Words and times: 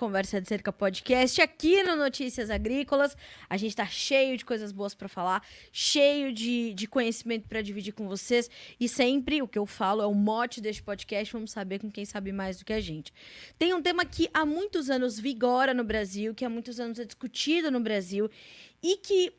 Conversa 0.00 0.40
de 0.40 0.48
Cerca 0.48 0.72
Podcast 0.72 1.42
aqui 1.42 1.82
no 1.82 1.94
Notícias 1.94 2.48
Agrícolas. 2.48 3.14
A 3.50 3.58
gente 3.58 3.72
está 3.72 3.84
cheio 3.84 4.34
de 4.34 4.46
coisas 4.46 4.72
boas 4.72 4.94
para 4.94 5.10
falar, 5.10 5.46
cheio 5.70 6.32
de, 6.32 6.72
de 6.72 6.86
conhecimento 6.86 7.46
para 7.46 7.60
dividir 7.60 7.92
com 7.92 8.08
vocês. 8.08 8.48
E 8.80 8.88
sempre 8.88 9.42
o 9.42 9.46
que 9.46 9.58
eu 9.58 9.66
falo 9.66 10.00
é 10.00 10.06
o 10.06 10.14
mote 10.14 10.58
deste 10.58 10.82
podcast. 10.82 11.30
Vamos 11.34 11.50
saber 11.50 11.80
com 11.80 11.90
quem 11.90 12.06
sabe 12.06 12.32
mais 12.32 12.58
do 12.58 12.64
que 12.64 12.72
a 12.72 12.80
gente. 12.80 13.12
Tem 13.58 13.74
um 13.74 13.82
tema 13.82 14.06
que 14.06 14.30
há 14.32 14.46
muitos 14.46 14.88
anos 14.88 15.20
vigora 15.20 15.74
no 15.74 15.84
Brasil, 15.84 16.34
que 16.34 16.46
há 16.46 16.48
muitos 16.48 16.80
anos 16.80 16.98
é 16.98 17.04
discutido 17.04 17.70
no 17.70 17.78
Brasil 17.78 18.30
e 18.82 18.96
que 18.96 19.34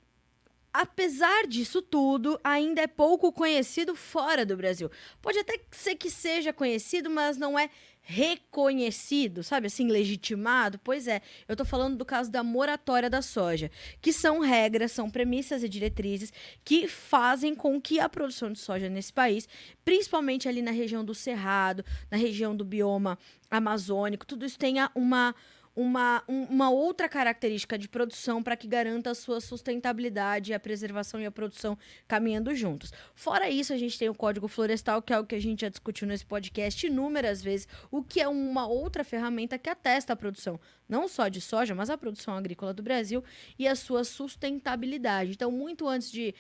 apesar 0.74 1.48
disso 1.48 1.82
tudo, 1.82 2.40
ainda 2.44 2.82
é 2.82 2.88
pouco 2.88 3.32
conhecido 3.32 3.94
fora 3.94 4.46
do 4.46 4.56
Brasil. 4.56 4.90
Pode 5.22 5.40
até 5.40 5.60
ser 5.72 5.96
que 5.96 6.10
seja 6.10 6.54
conhecido, 6.54 7.10
mas 7.10 7.38
não 7.38 7.60
é 7.60 7.70
reconhecido, 8.02 9.44
sabe 9.44 9.68
assim, 9.68 9.88
legitimado? 9.88 10.80
Pois 10.84 11.08
é, 11.08 11.22
eu 11.48 11.56
tô 11.56 11.64
falando 11.64 11.98
do 11.98 12.06
caso 12.06 12.32
da 12.32 12.44
moratória 12.44 13.10
da 13.10 13.22
soja, 13.22 13.72
que 14.02 14.12
são 14.12 14.40
regras, 14.40 14.92
são 14.92 15.10
premissas 15.10 15.64
e 15.64 15.70
diretrizes 15.70 16.34
que 16.64 16.88
fazem 16.88 17.56
com 17.56 17.80
que 17.80 18.00
a 18.00 18.10
produção 18.10 18.52
de 18.52 18.60
soja 18.60 18.90
nesse 18.90 19.14
país, 19.14 19.48
principalmente 19.86 20.50
ali 20.50 20.62
na 20.62 20.72
região 20.72 21.06
do 21.06 21.14
Cerrado, 21.14 21.86
na 22.10 22.18
região 22.18 22.56
do 22.56 22.66
bioma 22.66 23.18
amazônico, 23.50 24.26
tudo 24.26 24.46
isso 24.46 24.58
tenha 24.58 24.90
uma 24.96 25.36
uma, 25.76 26.24
uma 26.28 26.70
outra 26.70 27.08
característica 27.08 27.78
de 27.78 27.88
produção 27.88 28.44
para 28.44 28.56
que 28.58 28.68
garanta 28.68 29.12
a 29.12 29.16
sua 29.16 29.40
sustentabilidade, 29.40 30.54
a 30.54 30.60
preservação 30.60 31.20
e 31.22 31.26
a 31.26 31.32
produção 31.32 31.78
caminhando 32.08 32.54
juntos. 32.54 32.92
Fora 33.16 33.50
isso, 33.50 33.74
a 33.74 33.78
gente 33.78 33.98
tem 33.98 34.10
o 34.10 34.16
Código 34.16 34.48
Florestal, 34.48 35.02
que 35.02 35.14
é 35.14 35.20
o 35.20 35.26
que 35.26 35.36
a 35.36 35.42
gente 35.42 35.62
já 35.62 35.70
discutiu 35.70 36.08
nesse 36.08 36.26
podcast 36.26 36.86
inúmeras 36.86 37.42
vezes, 37.42 37.68
o 37.90 38.04
que 38.04 38.20
é 38.20 38.28
uma 38.28 38.68
outra 38.68 39.04
ferramenta 39.04 39.58
que 39.58 39.70
atesta 39.70 40.14
a 40.14 40.16
produção, 40.16 40.60
não 40.90 41.08
só 41.08 41.28
de 41.30 41.40
soja, 41.40 41.74
mas 41.74 41.90
a 41.90 41.98
produção 41.98 42.36
agrícola 42.36 42.74
do 42.74 42.84
Brasil 42.84 43.24
e 43.58 43.68
a 43.68 43.76
sua 43.76 44.04
sustentabilidade. 44.04 45.32
Então, 45.32 45.52
muito 45.52 45.88
antes 45.88 46.12
de, 46.12 46.36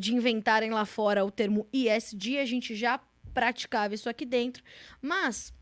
de 0.00 0.14
inventarem 0.14 0.70
lá 0.70 0.84
fora 0.84 1.24
o 1.24 1.30
termo 1.30 1.68
ISD, 1.72 2.38
a 2.38 2.44
gente 2.44 2.74
já 2.74 3.00
praticava 3.32 3.94
isso 3.94 4.08
aqui 4.08 4.26
dentro, 4.26 4.62
mas 5.00 5.52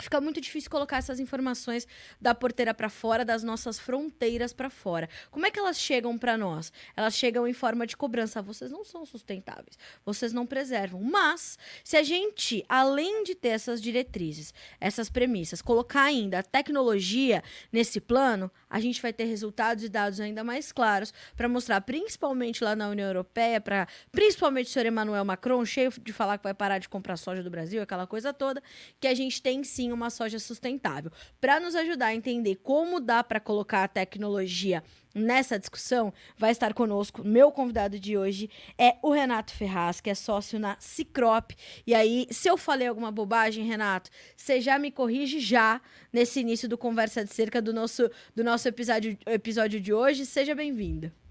fica 0.00 0.20
muito 0.20 0.40
difícil 0.40 0.68
colocar 0.68 0.96
essas 0.96 1.20
informações 1.20 1.86
da 2.20 2.34
porteira 2.34 2.74
para 2.74 2.88
fora, 2.88 3.24
das 3.24 3.44
nossas 3.44 3.78
fronteiras 3.78 4.52
para 4.52 4.68
fora. 4.68 5.08
Como 5.30 5.46
é 5.46 5.50
que 5.50 5.58
elas 5.58 5.78
chegam 5.78 6.18
para 6.18 6.36
nós? 6.36 6.72
Elas 6.96 7.14
chegam 7.14 7.46
em 7.46 7.52
forma 7.52 7.86
de 7.86 7.96
cobrança. 7.96 8.42
Vocês 8.42 8.72
não 8.72 8.84
são 8.84 9.06
sustentáveis, 9.06 9.78
vocês 10.04 10.32
não 10.32 10.46
preservam. 10.46 11.00
Mas, 11.00 11.56
se 11.84 11.96
a 11.96 12.02
gente, 12.02 12.64
além 12.68 13.22
de 13.22 13.36
ter 13.36 13.50
essas 13.50 13.80
diretrizes, 13.80 14.52
essas 14.80 15.08
premissas, 15.08 15.62
colocar 15.62 16.02
ainda 16.02 16.40
a 16.40 16.42
tecnologia 16.42 17.42
nesse 17.72 18.00
plano, 18.00 18.50
a 18.68 18.80
gente 18.80 19.00
vai 19.00 19.12
ter 19.12 19.24
resultados 19.24 19.84
e 19.84 19.88
dados 19.88 20.18
ainda 20.18 20.42
mais 20.42 20.72
claros 20.72 21.14
para 21.36 21.48
mostrar, 21.48 21.80
principalmente 21.82 22.64
lá 22.64 22.74
na 22.74 22.88
União 22.88 23.06
Europeia, 23.06 23.60
para 23.60 23.86
principalmente 24.10 24.66
o 24.66 24.70
senhor 24.70 24.86
Emmanuel 24.86 25.24
Macron, 25.24 25.64
cheio 25.64 25.92
de 26.02 26.12
falar 26.12 26.38
que 26.38 26.44
vai 26.44 26.54
parar 26.54 26.78
de 26.78 26.88
comprar 26.88 27.16
soja 27.16 27.44
do 27.44 27.50
Brasil, 27.50 27.80
aquela 27.80 28.08
coisa 28.08 28.32
toda, 28.32 28.60
que 28.98 29.06
a 29.06 29.14
gente 29.14 29.40
tem 29.40 29.62
sim 29.62 29.83
sim 29.84 29.92
uma 29.92 30.10
soja 30.10 30.38
sustentável. 30.38 31.12
Para 31.40 31.60
nos 31.60 31.74
ajudar 31.74 32.06
a 32.06 32.14
entender 32.14 32.56
como 32.56 33.00
dá 33.00 33.22
para 33.22 33.38
colocar 33.38 33.84
a 33.84 33.88
tecnologia 33.88 34.82
nessa 35.14 35.58
discussão, 35.58 36.12
vai 36.36 36.50
estar 36.50 36.74
conosco. 36.74 37.22
Meu 37.22 37.52
convidado 37.52 38.00
de 38.00 38.16
hoje 38.16 38.50
é 38.76 38.96
o 39.02 39.12
Renato 39.12 39.52
Ferraz, 39.52 40.00
que 40.00 40.10
é 40.10 40.14
sócio 40.14 40.58
na 40.58 40.76
Cicrop. 40.80 41.52
E 41.86 41.94
aí, 41.94 42.26
se 42.30 42.48
eu 42.48 42.56
falei 42.56 42.88
alguma 42.88 43.12
bobagem, 43.12 43.64
Renato, 43.64 44.10
você 44.36 44.60
já 44.60 44.78
me 44.78 44.90
corrige 44.90 45.38
já 45.38 45.80
nesse 46.12 46.40
início 46.40 46.68
do 46.68 46.78
Conversa 46.78 47.24
de 47.24 47.32
Cerca 47.32 47.62
do 47.62 47.72
nosso, 47.72 48.10
do 48.34 48.42
nosso 48.42 48.66
episódio, 48.66 49.16
episódio 49.26 49.80
de 49.80 49.92
hoje. 49.92 50.26
Seja 50.26 50.54
bem-vindo. 50.54 51.23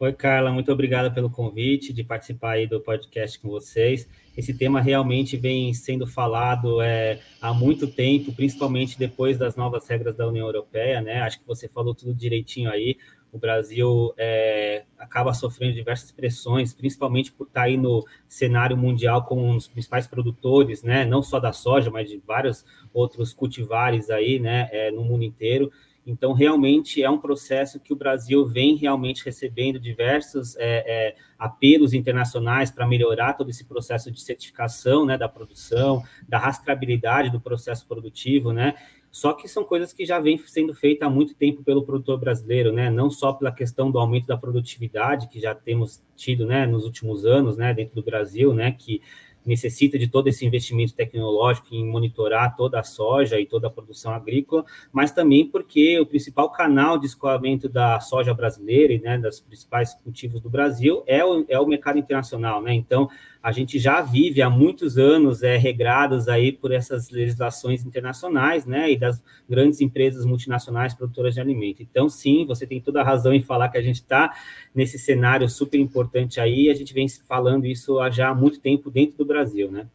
Oi, 0.00 0.12
Carla, 0.12 0.50
muito 0.50 0.72
obrigada 0.72 1.08
pelo 1.08 1.30
convite 1.30 1.92
de 1.92 2.02
participar 2.02 2.54
aí 2.54 2.66
do 2.66 2.80
podcast 2.80 3.38
com 3.38 3.48
vocês. 3.48 4.08
Esse 4.36 4.52
tema 4.52 4.80
realmente 4.80 5.36
vem 5.36 5.72
sendo 5.72 6.04
falado 6.04 6.82
é, 6.82 7.20
há 7.40 7.54
muito 7.54 7.86
tempo, 7.86 8.32
principalmente 8.32 8.98
depois 8.98 9.38
das 9.38 9.54
novas 9.54 9.86
regras 9.86 10.16
da 10.16 10.26
União 10.26 10.46
Europeia, 10.46 11.00
né? 11.00 11.20
Acho 11.20 11.38
que 11.38 11.46
você 11.46 11.68
falou 11.68 11.94
tudo 11.94 12.12
direitinho 12.12 12.68
aí. 12.70 12.98
O 13.32 13.38
Brasil 13.38 14.12
é, 14.18 14.82
acaba 14.98 15.32
sofrendo 15.32 15.74
diversas 15.74 16.10
pressões, 16.10 16.74
principalmente 16.74 17.30
por 17.30 17.46
estar 17.46 17.62
aí 17.62 17.76
no 17.76 18.04
cenário 18.26 18.76
mundial 18.76 19.24
como 19.24 19.46
um 19.46 19.54
dos 19.54 19.68
principais 19.68 20.08
produtores, 20.08 20.82
né? 20.82 21.04
Não 21.04 21.22
só 21.22 21.38
da 21.38 21.52
soja, 21.52 21.88
mas 21.88 22.10
de 22.10 22.20
vários 22.26 22.64
outros 22.92 23.32
cultivares 23.32 24.10
aí, 24.10 24.40
né? 24.40 24.68
É, 24.72 24.90
no 24.90 25.04
mundo 25.04 25.22
inteiro. 25.22 25.70
Então, 26.06 26.32
realmente 26.32 27.02
é 27.02 27.08
um 27.08 27.18
processo 27.18 27.80
que 27.80 27.92
o 27.92 27.96
Brasil 27.96 28.46
vem 28.46 28.76
realmente 28.76 29.24
recebendo 29.24 29.80
diversos 29.80 30.54
é, 30.56 30.84
é, 30.86 31.16
apelos 31.38 31.94
internacionais 31.94 32.70
para 32.70 32.86
melhorar 32.86 33.34
todo 33.34 33.50
esse 33.50 33.64
processo 33.64 34.10
de 34.10 34.20
certificação 34.20 35.06
né, 35.06 35.16
da 35.16 35.28
produção, 35.28 36.02
da 36.28 36.38
rastreabilidade 36.38 37.30
do 37.30 37.40
processo 37.40 37.86
produtivo, 37.86 38.52
né? 38.52 38.74
Só 39.10 39.32
que 39.32 39.46
são 39.46 39.62
coisas 39.62 39.92
que 39.92 40.04
já 40.04 40.18
vêm 40.18 40.36
sendo 40.38 40.74
feitas 40.74 41.06
há 41.06 41.10
muito 41.10 41.36
tempo 41.36 41.62
pelo 41.62 41.84
produtor 41.84 42.18
brasileiro, 42.18 42.72
né? 42.72 42.90
Não 42.90 43.08
só 43.08 43.32
pela 43.32 43.52
questão 43.52 43.88
do 43.88 43.96
aumento 43.96 44.26
da 44.26 44.36
produtividade 44.36 45.28
que 45.28 45.38
já 45.40 45.54
temos 45.54 46.02
tido, 46.16 46.44
né, 46.44 46.66
nos 46.66 46.84
últimos 46.84 47.24
anos, 47.24 47.56
né, 47.56 47.72
dentro 47.72 47.94
do 47.94 48.02
Brasil, 48.02 48.52
né, 48.52 48.72
que 48.72 49.00
necessita 49.44 49.98
de 49.98 50.08
todo 50.08 50.28
esse 50.28 50.44
investimento 50.44 50.94
tecnológico 50.94 51.68
em 51.72 51.86
monitorar 51.86 52.56
toda 52.56 52.80
a 52.80 52.82
soja 52.82 53.38
e 53.40 53.46
toda 53.46 53.66
a 53.66 53.70
produção 53.70 54.12
agrícola, 54.12 54.64
mas 54.92 55.10
também 55.10 55.46
porque 55.46 55.98
o 56.00 56.06
principal 56.06 56.50
canal 56.50 56.98
de 56.98 57.06
escoamento 57.06 57.68
da 57.68 58.00
soja 58.00 58.32
brasileira 58.32 58.92
e 58.92 59.00
né, 59.00 59.18
das 59.18 59.40
principais 59.40 59.94
cultivos 59.94 60.40
do 60.40 60.50
Brasil 60.50 61.02
é 61.06 61.24
o, 61.24 61.44
é 61.48 61.58
o 61.58 61.66
mercado 61.66 61.98
internacional, 61.98 62.62
né? 62.62 62.74
Então, 62.74 63.08
a 63.44 63.52
gente 63.52 63.78
já 63.78 64.00
vive 64.00 64.40
há 64.40 64.48
muitos 64.48 64.96
anos 64.96 65.42
é, 65.42 65.58
regrados 65.58 66.28
aí 66.28 66.50
por 66.50 66.72
essas 66.72 67.10
legislações 67.10 67.84
internacionais, 67.84 68.64
né, 68.64 68.90
e 68.90 68.96
das 68.96 69.22
grandes 69.46 69.82
empresas 69.82 70.24
multinacionais 70.24 70.94
produtoras 70.94 71.34
de 71.34 71.42
alimento. 71.42 71.82
Então, 71.82 72.08
sim, 72.08 72.46
você 72.46 72.66
tem 72.66 72.80
toda 72.80 73.02
a 73.02 73.04
razão 73.04 73.34
em 73.34 73.42
falar 73.42 73.68
que 73.68 73.76
a 73.76 73.82
gente 73.82 73.96
está 73.96 74.34
nesse 74.74 74.98
cenário 74.98 75.46
super 75.46 75.78
importante 75.78 76.40
aí, 76.40 76.70
a 76.70 76.74
gente 76.74 76.94
vem 76.94 77.06
falando 77.06 77.66
isso 77.66 78.00
há 78.00 78.08
já 78.08 78.30
há 78.30 78.34
muito 78.34 78.58
tempo 78.60 78.90
dentro 78.90 79.18
do 79.18 79.26
Brasil, 79.26 79.70
né. 79.70 79.88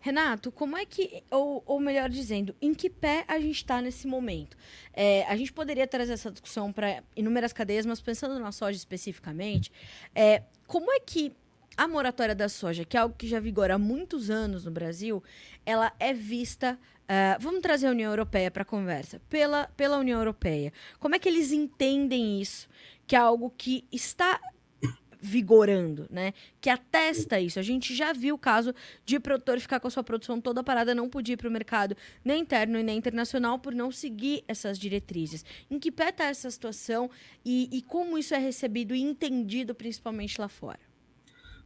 Renato, 0.00 0.50
como 0.50 0.74
é 0.74 0.86
que, 0.86 1.22
ou, 1.30 1.62
ou 1.66 1.78
melhor 1.78 2.08
dizendo, 2.08 2.54
em 2.62 2.72
que 2.72 2.88
pé 2.88 3.24
a 3.28 3.38
gente 3.38 3.56
está 3.56 3.82
nesse 3.82 4.06
momento? 4.06 4.56
É, 4.90 5.24
a 5.24 5.36
gente 5.36 5.52
poderia 5.52 5.86
trazer 5.86 6.14
essa 6.14 6.30
discussão 6.30 6.72
para 6.72 7.02
inúmeras 7.14 7.52
cadeias, 7.52 7.84
mas 7.84 8.00
pensando 8.00 8.38
na 8.38 8.52
soja 8.52 8.76
especificamente, 8.76 9.70
é, 10.14 10.42
como 10.66 10.90
é 10.90 11.00
que 11.00 11.32
a 11.76 11.88
moratória 11.88 12.34
da 12.34 12.48
soja, 12.48 12.84
que 12.84 12.96
é 12.96 13.00
algo 13.00 13.14
que 13.16 13.26
já 13.26 13.40
vigora 13.40 13.74
há 13.74 13.78
muitos 13.78 14.30
anos 14.30 14.64
no 14.64 14.70
Brasil, 14.70 15.22
ela 15.64 15.92
é 15.98 16.12
vista. 16.12 16.78
Uh, 17.04 17.40
vamos 17.40 17.60
trazer 17.60 17.86
a 17.86 17.90
União 17.90 18.10
Europeia 18.10 18.50
para 18.50 18.62
a 18.62 18.66
conversa. 18.66 19.20
Pela, 19.28 19.68
pela 19.76 19.98
União 19.98 20.18
Europeia. 20.18 20.72
Como 20.98 21.14
é 21.14 21.18
que 21.18 21.28
eles 21.28 21.52
entendem 21.52 22.40
isso? 22.40 22.68
Que 23.06 23.16
é 23.16 23.18
algo 23.18 23.52
que 23.56 23.84
está 23.92 24.40
vigorando, 25.24 26.06
né? 26.10 26.34
Que 26.60 26.68
atesta 26.68 27.40
isso. 27.40 27.58
A 27.58 27.62
gente 27.62 27.94
já 27.94 28.12
viu 28.12 28.34
o 28.34 28.38
caso 28.38 28.74
de 29.06 29.18
produtor 29.18 29.58
ficar 29.58 29.80
com 29.80 29.88
a 29.88 29.90
sua 29.90 30.04
produção 30.04 30.38
toda 30.38 30.62
parada, 30.62 30.94
não 30.94 31.08
podia 31.08 31.32
ir 31.32 31.36
para 31.38 31.48
o 31.48 31.50
mercado 31.50 31.96
nem 32.22 32.42
interno 32.42 32.78
e 32.78 32.82
nem 32.82 32.98
internacional 32.98 33.58
por 33.58 33.74
não 33.74 33.90
seguir 33.90 34.44
essas 34.46 34.78
diretrizes. 34.78 35.42
Em 35.70 35.78
que 35.78 35.90
pé 35.90 36.10
está 36.10 36.24
essa 36.24 36.50
situação 36.50 37.10
e, 37.42 37.70
e 37.72 37.80
como 37.80 38.18
isso 38.18 38.34
é 38.34 38.38
recebido 38.38 38.94
e 38.94 39.00
entendido 39.00 39.74
principalmente 39.74 40.38
lá 40.38 40.48
fora? 40.48 40.93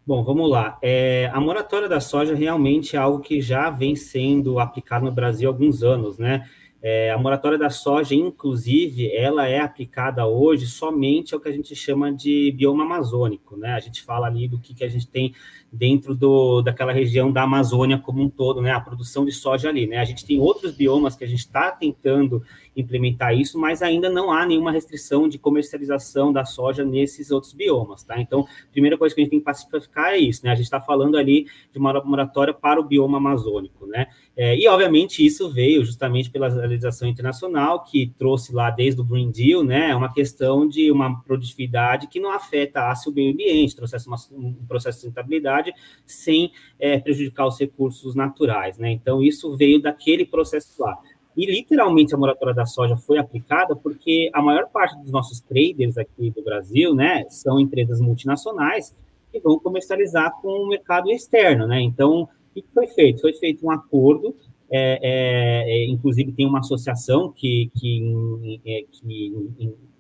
Bom, 0.09 0.25
vamos 0.25 0.49
lá. 0.49 0.79
É, 0.81 1.31
a 1.35 1.39
moratória 1.39 1.87
da 1.87 2.01
soja 2.01 2.35
realmente 2.35 2.97
é 2.97 2.99
algo 2.99 3.21
que 3.21 3.43
já 3.43 3.69
vem 3.69 3.95
sendo 3.95 4.59
aplicado 4.59 5.05
no 5.05 5.13
Brasil 5.13 5.51
há 5.51 5.53
alguns 5.53 5.83
anos, 5.83 6.17
né? 6.17 6.49
É, 6.81 7.11
a 7.11 7.19
moratória 7.19 7.59
da 7.59 7.71
soja, 7.71 8.15
inclusive, 8.15 9.11
ela 9.13 9.49
é 9.49 9.59
aplicada 9.59 10.25
hoje 10.27 10.67
somente 10.67 11.35
ao 11.35 11.41
que 11.41 11.49
a 11.49 11.53
gente 11.53 11.75
chama 11.75 12.13
de 12.13 12.53
bioma 12.57 12.85
amazônico, 12.85 13.57
né? 13.57 13.73
A 13.73 13.81
gente 13.81 14.03
fala 14.03 14.29
ali 14.29 14.47
do 14.47 14.61
que, 14.61 14.73
que 14.75 14.85
a 14.85 14.89
gente 14.89 15.09
tem 15.09 15.35
dentro 15.73 16.15
do, 16.15 16.63
daquela 16.63 16.93
região 16.93 17.31
da 17.33 17.43
Amazônia 17.43 17.99
como 17.99 18.23
um 18.23 18.31
todo, 18.31 18.63
né? 18.63 18.71
A 18.73 18.81
produção 18.81 19.25
de 19.25 19.33
soja 19.33 19.69
ali, 19.69 19.87
né? 19.89 19.99
A 19.99 20.05
gente 20.05 20.25
tem 20.25 20.39
outros 20.41 20.73
biomas 20.73 21.17
que 21.17 21.25
a 21.25 21.27
gente 21.27 21.41
está 21.41 21.73
tentando 21.73 22.43
implementar 22.77 23.35
isso, 23.35 23.59
mas 23.59 23.83
ainda 23.83 24.09
não 24.09 24.31
há 24.31 24.47
nenhuma 24.47 24.71
restrição 24.71 25.29
de 25.29 25.37
comercialização 25.37 26.33
da 26.33 26.45
soja 26.45 26.85
nesses 26.85 27.33
outros 27.33 27.53
biomas, 27.53 28.05
tá? 28.05 28.21
Então, 28.21 28.43
a 28.43 28.73
primeira 28.73 28.97
coisa 28.97 29.15
que 29.15 29.21
a 29.21 29.25
gente 29.25 29.31
tem 29.31 29.41
que 29.41 29.45
pacificar 29.45 30.13
é 30.13 30.19
isso, 30.19 30.45
né? 30.45 30.53
A 30.53 30.55
gente 30.55 30.65
está 30.65 30.81
falando 30.81 31.17
ali 31.17 31.47
de 31.73 31.79
uma 31.79 31.93
moratória 32.05 32.55
para 32.55 32.81
o 32.81 32.85
bioma 32.85 33.19
amazônico, 33.19 33.85
né? 33.87 34.07
É, 34.37 34.57
e, 34.57 34.69
obviamente, 34.69 35.25
isso 35.27 35.51
veio 35.51 35.85
justamente 35.85 36.31
pela 36.31 36.68
legislação 36.69 37.09
internacional, 37.09 37.83
que 37.83 38.13
trouxe 38.17 38.55
lá 38.55 38.71
desde 38.71 39.01
o 39.01 39.05
Green 39.05 39.31
Deal, 39.31 39.65
né? 39.65 39.95
Uma 39.95 40.13
questão 40.13 40.69
de 40.69 40.91
uma 40.91 41.21
produtividade 41.23 42.07
que 42.07 42.21
não 42.21 42.31
afeta 42.31 42.93
o 43.07 43.13
meio 43.13 43.33
ambiente, 43.33 43.75
trouxe 43.75 43.97
uma, 44.07 44.17
um 44.33 44.53
processo 44.67 44.99
de 44.99 45.03
sustentabilidade 45.03 45.73
sem 46.07 46.53
é, 46.79 46.99
prejudicar 46.99 47.47
os 47.47 47.59
recursos 47.59 48.15
naturais, 48.15 48.79
né? 48.79 48.91
Então, 48.91 49.23
isso 49.23 49.57
veio 49.57 49.81
daquele 49.81 50.25
processo 50.25 50.83
lá. 50.83 50.97
E 51.39 51.47
literalmente 51.47 52.13
a 52.13 52.19
moratória 52.19 52.53
da 52.53 52.67
soja 52.67 52.97
foi 52.97 53.17
aplicada 53.17 53.77
porque 53.77 54.29
a 54.35 54.43
maior 54.43 54.69
parte 54.71 54.99
dos 54.99 55.13
nossos 55.13 55.41
traders 55.41 55.97
aqui 55.97 56.31
do 56.31 56.43
Brasil, 56.43 56.93
né, 56.97 57.25
são 57.29 57.61
empresas 57.61 58.01
multinacionais 58.01 58.93
que 59.31 59.39
vão 59.39 59.57
comercializar 59.57 60.33
com 60.41 60.49
o 60.49 60.69
mercado 60.69 61.09
externo, 61.13 61.69
né? 61.69 61.81
Então, 61.81 62.23
o 62.23 62.29
que 62.55 62.65
foi 62.75 62.89
feito? 62.89 63.21
Foi 63.21 63.33
feito 63.35 63.65
um 63.65 63.71
acordo 63.71 64.35
é, 64.71 64.99
é, 65.03 65.85
é, 65.85 65.87
inclusive 65.87 66.33
tem 66.33 66.47
uma 66.47 66.59
associação 66.59 67.33
que, 67.33 67.71
que, 67.75 68.61
é, 68.67 68.85
que 68.91 69.33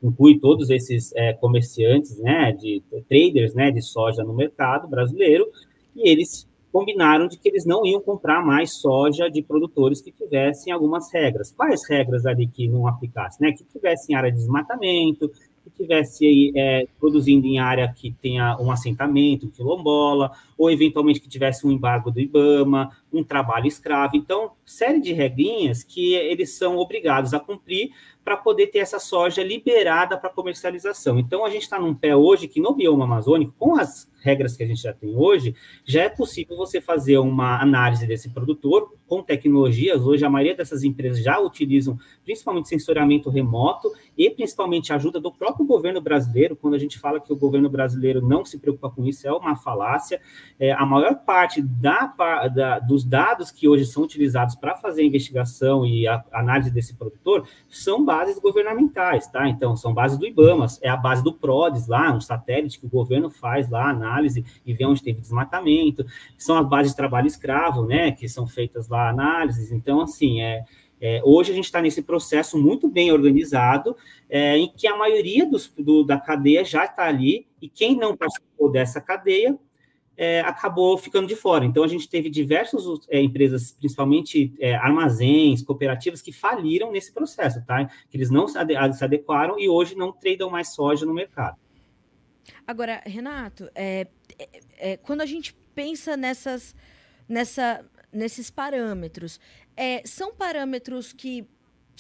inclui 0.03 0.38
todos 0.38 0.70
esses 0.70 1.12
comerciantes, 1.41 2.19
né, 2.19 2.53
de 2.53 2.82
traders, 3.09 3.55
né, 3.55 3.70
de 3.70 3.82
soja 3.82 4.23
no 4.23 4.35
mercado 4.35 4.87
brasileiro, 4.87 5.47
e 5.97 6.09
eles 6.09 6.47
combinaram 6.70 7.26
de 7.26 7.38
que 7.38 7.49
eles 7.49 7.65
não 7.65 7.85
iam 7.85 8.00
comprar 8.00 8.44
mais 8.44 8.75
soja 8.75 9.29
de 9.29 9.43
produtores 9.43 10.00
que 10.00 10.12
tivessem 10.12 10.73
algumas 10.73 11.12
regras. 11.12 11.50
Quais 11.50 11.88
regras 11.88 12.26
ali 12.26 12.47
que 12.47 12.69
não 12.69 12.87
aplicassem? 12.87 13.49
Né? 13.49 13.56
Que 13.56 13.65
tivessem 13.65 14.15
área 14.15 14.31
de 14.31 14.37
desmatamento, 14.37 15.31
que 15.65 15.70
tivesse 15.70 16.53
é, 16.55 16.87
produzindo 17.00 17.47
em 17.47 17.59
área 17.59 17.93
que 17.93 18.15
tenha 18.23 18.56
um 18.61 18.70
assentamento, 18.70 19.49
quilombola, 19.49 20.31
ou 20.58 20.70
eventualmente 20.70 21.20
que 21.20 21.28
tivesse 21.28 21.64
um 21.66 21.70
embargo 21.70 22.10
do 22.10 22.20
IBAMA, 22.20 22.90
um 23.12 23.22
trabalho 23.22 23.69
escravo. 23.69 24.16
Então, 24.16 24.50
série 24.64 25.00
de 25.00 25.12
regrinhas 25.12 25.84
que 25.84 26.14
eles 26.14 26.50
são 26.50 26.76
obrigados 26.76 27.32
a 27.32 27.40
cumprir 27.40 27.90
para 28.25 28.37
poder 28.37 28.66
ter 28.66 28.81
essa 28.81 28.99
soja 28.99 29.43
liberada 29.43 30.19
para 30.19 30.28
comercialização. 30.28 31.19
Então, 31.19 31.46
a 31.46 31.50
gente 31.50 31.62
está 31.62 31.81
num 31.81 31.94
pé 31.94 32.14
hoje 32.14 32.46
que 32.46 32.60
no 32.60 32.75
bioma 32.75 33.05
amazônico, 33.05 33.55
com 33.58 33.78
as 33.78 34.06
regras 34.20 34.56
que 34.56 34.62
a 34.62 34.66
gente 34.66 34.82
já 34.82 34.93
tem 34.93 35.16
hoje, 35.16 35.55
já 35.84 36.02
é 36.02 36.08
possível 36.10 36.56
você 36.56 36.81
fazer 36.81 37.16
uma 37.16 37.62
análise 37.62 38.06
desse 38.06 38.28
produtor 38.28 38.93
com 39.06 39.22
tecnologias. 39.22 40.02
Hoje, 40.02 40.25
a 40.25 40.31
maioria 40.31 40.55
dessas 40.55 40.82
empresas 40.82 41.22
já 41.22 41.38
utilizam 41.38 41.99
principalmente 42.22 42.69
sensoriamento 42.69 43.31
remoto 43.31 43.90
e 44.16 44.28
principalmente 44.28 44.93
ajuda 44.93 45.19
do 45.19 45.32
próprio 45.32 45.64
governo 45.64 46.00
brasileiro. 46.00 46.55
Quando 46.55 46.75
a 46.75 46.78
gente 46.78 46.99
fala 46.99 47.20
que 47.20 47.32
o 47.32 47.37
governo 47.37 47.70
brasileiro 47.70 48.20
não 48.20 48.44
se 48.44 48.58
preocupa 48.58 48.90
com 48.90 49.06
isso, 49.06 49.26
é 49.26 49.32
uma 49.32 49.56
falácia. 49.56 50.20
É, 50.59 50.73
a 50.73 50.85
maior 50.85 51.15
parte 51.25 51.62
da, 51.62 52.12
da, 52.55 52.79
dos 52.79 53.05
dados 53.05 53.50
que 53.50 53.69
hoje 53.69 53.87
são 53.87 54.03
utilizados 54.03 54.55
para 54.55 54.75
fazer 54.75 55.03
a 55.03 55.06
investigação 55.06 55.87
e 55.87 56.06
a 56.06 56.25
análise 56.33 56.71
desse 56.71 56.95
produtor 56.95 57.47
são 57.69 58.05
bases 58.05 58.39
governamentais, 58.39 59.27
tá? 59.29 59.49
Então, 59.49 59.77
são 59.77 59.95
bases 59.95 60.19
do 60.19 60.27
IBAMA, 60.27 60.67
é 60.83 60.89
a 60.89 60.97
base 60.97 61.23
do 61.23 61.33
PRODES 61.33 61.87
lá, 61.87 62.12
um 62.12 62.21
satélite 62.21 62.79
que 62.79 62.87
o 62.87 62.91
governo 62.91 63.31
faz 63.31 63.69
lá, 63.69 63.89
análise 63.89 64.45
e 64.65 64.75
vê 64.75 64.85
onde 64.85 65.03
teve 65.03 65.21
desmatamento, 65.21 66.05
são 66.37 66.56
as 66.56 66.69
bases 66.69 66.93
de 66.93 66.97
trabalho 66.97 67.27
escravo, 67.27 67.87
né, 67.87 68.12
que 68.12 68.29
são 68.29 68.47
feitas 68.47 68.89
lá 68.89 69.09
análises. 69.09 69.73
Então, 69.73 70.01
assim, 70.01 70.41
é, 70.41 70.65
é, 71.01 71.23
hoje 71.25 71.53
a 71.53 71.55
gente 71.55 71.67
está 71.67 71.81
nesse 71.81 72.03
processo 72.03 72.59
muito 72.59 72.89
bem 72.89 73.12
organizado, 73.12 73.97
é, 74.29 74.56
em 74.59 74.69
que 74.69 74.87
a 74.87 74.97
maioria 74.97 75.49
dos, 75.49 75.73
do, 75.79 76.03
da 76.03 76.19
cadeia 76.19 76.65
já 76.65 76.85
está 76.85 77.06
ali, 77.06 77.47
e 77.61 77.69
quem 77.69 77.97
não 77.97 78.17
participou 78.17 78.71
dessa 78.71 79.01
cadeia 79.01 79.59
é, 80.19 80.41
acabou 80.41 80.99
ficando 80.99 81.29
de 81.29 81.37
fora. 81.37 81.65
Então, 81.65 81.85
a 81.85 81.88
gente 81.88 82.09
teve 82.09 82.29
diversas 82.29 82.85
é, 83.09 83.23
empresas, 83.23 83.70
principalmente 83.70 84.53
é, 84.59 84.75
armazéns, 84.75 85.62
cooperativas, 85.62 86.20
que 86.20 86.32
faliram 86.32 86.91
nesse 86.91 87.12
processo, 87.12 87.65
tá? 87.65 87.87
Que 88.11 88.17
eles 88.17 88.29
não 88.29 88.49
se, 88.49 88.59
adequaram 88.59 89.61
e 89.61 89.69
hoje 89.69 89.94
não 89.94 90.12
tradam 90.12 90.50
mais 90.50 90.75
soja 90.75 91.06
no 91.06 91.15
mercado. 91.15 91.56
Agora, 92.67 93.00
Renato, 93.06 93.70
é, 93.76 94.09
é, 94.37 94.49
é, 94.76 94.97
quando 94.97 95.20
a 95.20 95.26
gente 95.26 95.55
pensa 95.73 96.17
nessas, 96.17 96.75
nessa, 97.29 97.85
nesses 98.12 98.50
parâmetros, 98.50 99.38
são 100.05 100.35
parâmetros 100.35 101.12
que 101.12 101.47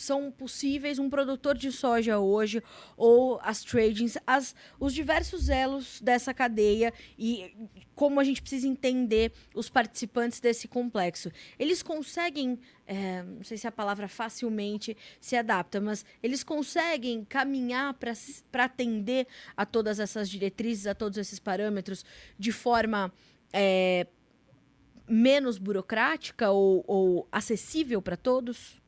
são 0.00 0.30
possíveis 0.30 0.98
um 0.98 1.10
produtor 1.10 1.56
de 1.56 1.70
soja 1.72 2.18
hoje, 2.18 2.62
ou 2.96 3.40
as 3.42 3.62
tradings, 3.62 4.16
as, 4.26 4.54
os 4.78 4.94
diversos 4.94 5.48
elos 5.48 6.00
dessa 6.00 6.32
cadeia 6.32 6.92
e 7.18 7.54
como 7.94 8.20
a 8.20 8.24
gente 8.24 8.40
precisa 8.40 8.66
entender 8.66 9.32
os 9.54 9.68
participantes 9.68 10.40
desse 10.40 10.68
complexo. 10.68 11.30
Eles 11.58 11.82
conseguem, 11.82 12.58
é, 12.86 13.22
não 13.22 13.42
sei 13.42 13.58
se 13.58 13.66
a 13.66 13.72
palavra 13.72 14.08
facilmente 14.08 14.96
se 15.20 15.36
adapta, 15.36 15.80
mas 15.80 16.04
eles 16.22 16.44
conseguem 16.44 17.24
caminhar 17.24 17.94
para 17.94 18.64
atender 18.64 19.26
a 19.56 19.66
todas 19.66 19.98
essas 19.98 20.30
diretrizes, 20.30 20.86
a 20.86 20.94
todos 20.94 21.18
esses 21.18 21.38
parâmetros 21.38 22.04
de 22.38 22.52
forma. 22.52 23.12
É, 23.52 24.06
menos 25.08 25.56
burocrática 25.58 26.50
ou, 26.50 26.84
ou 26.86 27.28
acessível 27.32 28.02
para 28.02 28.16
todos? 28.16 28.80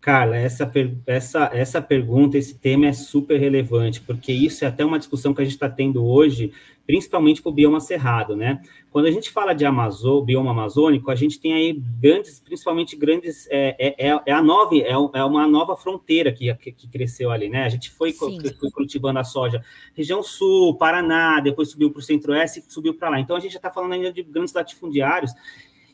Carla, 0.00 0.36
essa, 0.36 0.70
essa, 1.06 1.50
essa 1.52 1.82
pergunta, 1.82 2.38
esse 2.38 2.58
tema 2.58 2.86
é 2.86 2.92
super 2.92 3.38
relevante, 3.38 4.00
porque 4.00 4.32
isso 4.32 4.64
é 4.64 4.68
até 4.68 4.82
uma 4.82 4.98
discussão 4.98 5.34
que 5.34 5.42
a 5.42 5.44
gente 5.44 5.54
está 5.54 5.68
tendo 5.68 6.02
hoje, 6.02 6.52
principalmente 6.86 7.42
para 7.42 7.50
o 7.50 7.52
bioma 7.52 7.80
cerrado, 7.80 8.34
né? 8.34 8.62
Quando 8.90 9.06
a 9.06 9.10
gente 9.10 9.30
fala 9.30 9.52
de 9.52 9.64
Amazô, 9.64 10.22
bioma 10.22 10.52
amazônico, 10.52 11.10
a 11.10 11.14
gente 11.14 11.38
tem 11.38 11.52
aí 11.52 11.80
grandes, 12.00 12.40
principalmente 12.40 12.96
grandes, 12.96 13.46
é, 13.50 13.76
é, 13.78 14.08
é, 14.08 14.20
é 14.26 14.32
a 14.32 14.42
nova, 14.42 14.74
é, 14.74 14.90
é, 14.90 15.24
uma 15.24 15.46
nova 15.46 15.76
fronteira 15.76 16.32
que, 16.32 16.52
que, 16.54 16.72
que, 16.72 16.88
cresceu 16.88 17.30
ali, 17.30 17.50
né? 17.50 17.64
A 17.64 17.68
gente 17.68 17.90
foi, 17.90 18.12
foi 18.12 18.40
cultivando 18.72 19.18
a 19.18 19.24
soja, 19.24 19.62
região 19.94 20.22
sul, 20.22 20.76
Paraná, 20.76 21.40
depois 21.40 21.70
subiu 21.70 21.90
para 21.90 22.00
o 22.00 22.02
centro-oeste 22.02 22.64
e 22.66 22.72
subiu 22.72 22.94
para 22.94 23.10
lá. 23.10 23.20
Então 23.20 23.36
a 23.36 23.40
gente 23.40 23.52
já 23.52 23.58
está 23.58 23.70
falando 23.70 23.92
ainda 23.92 24.10
de 24.10 24.22
grandes 24.22 24.54
latifundiários, 24.54 25.32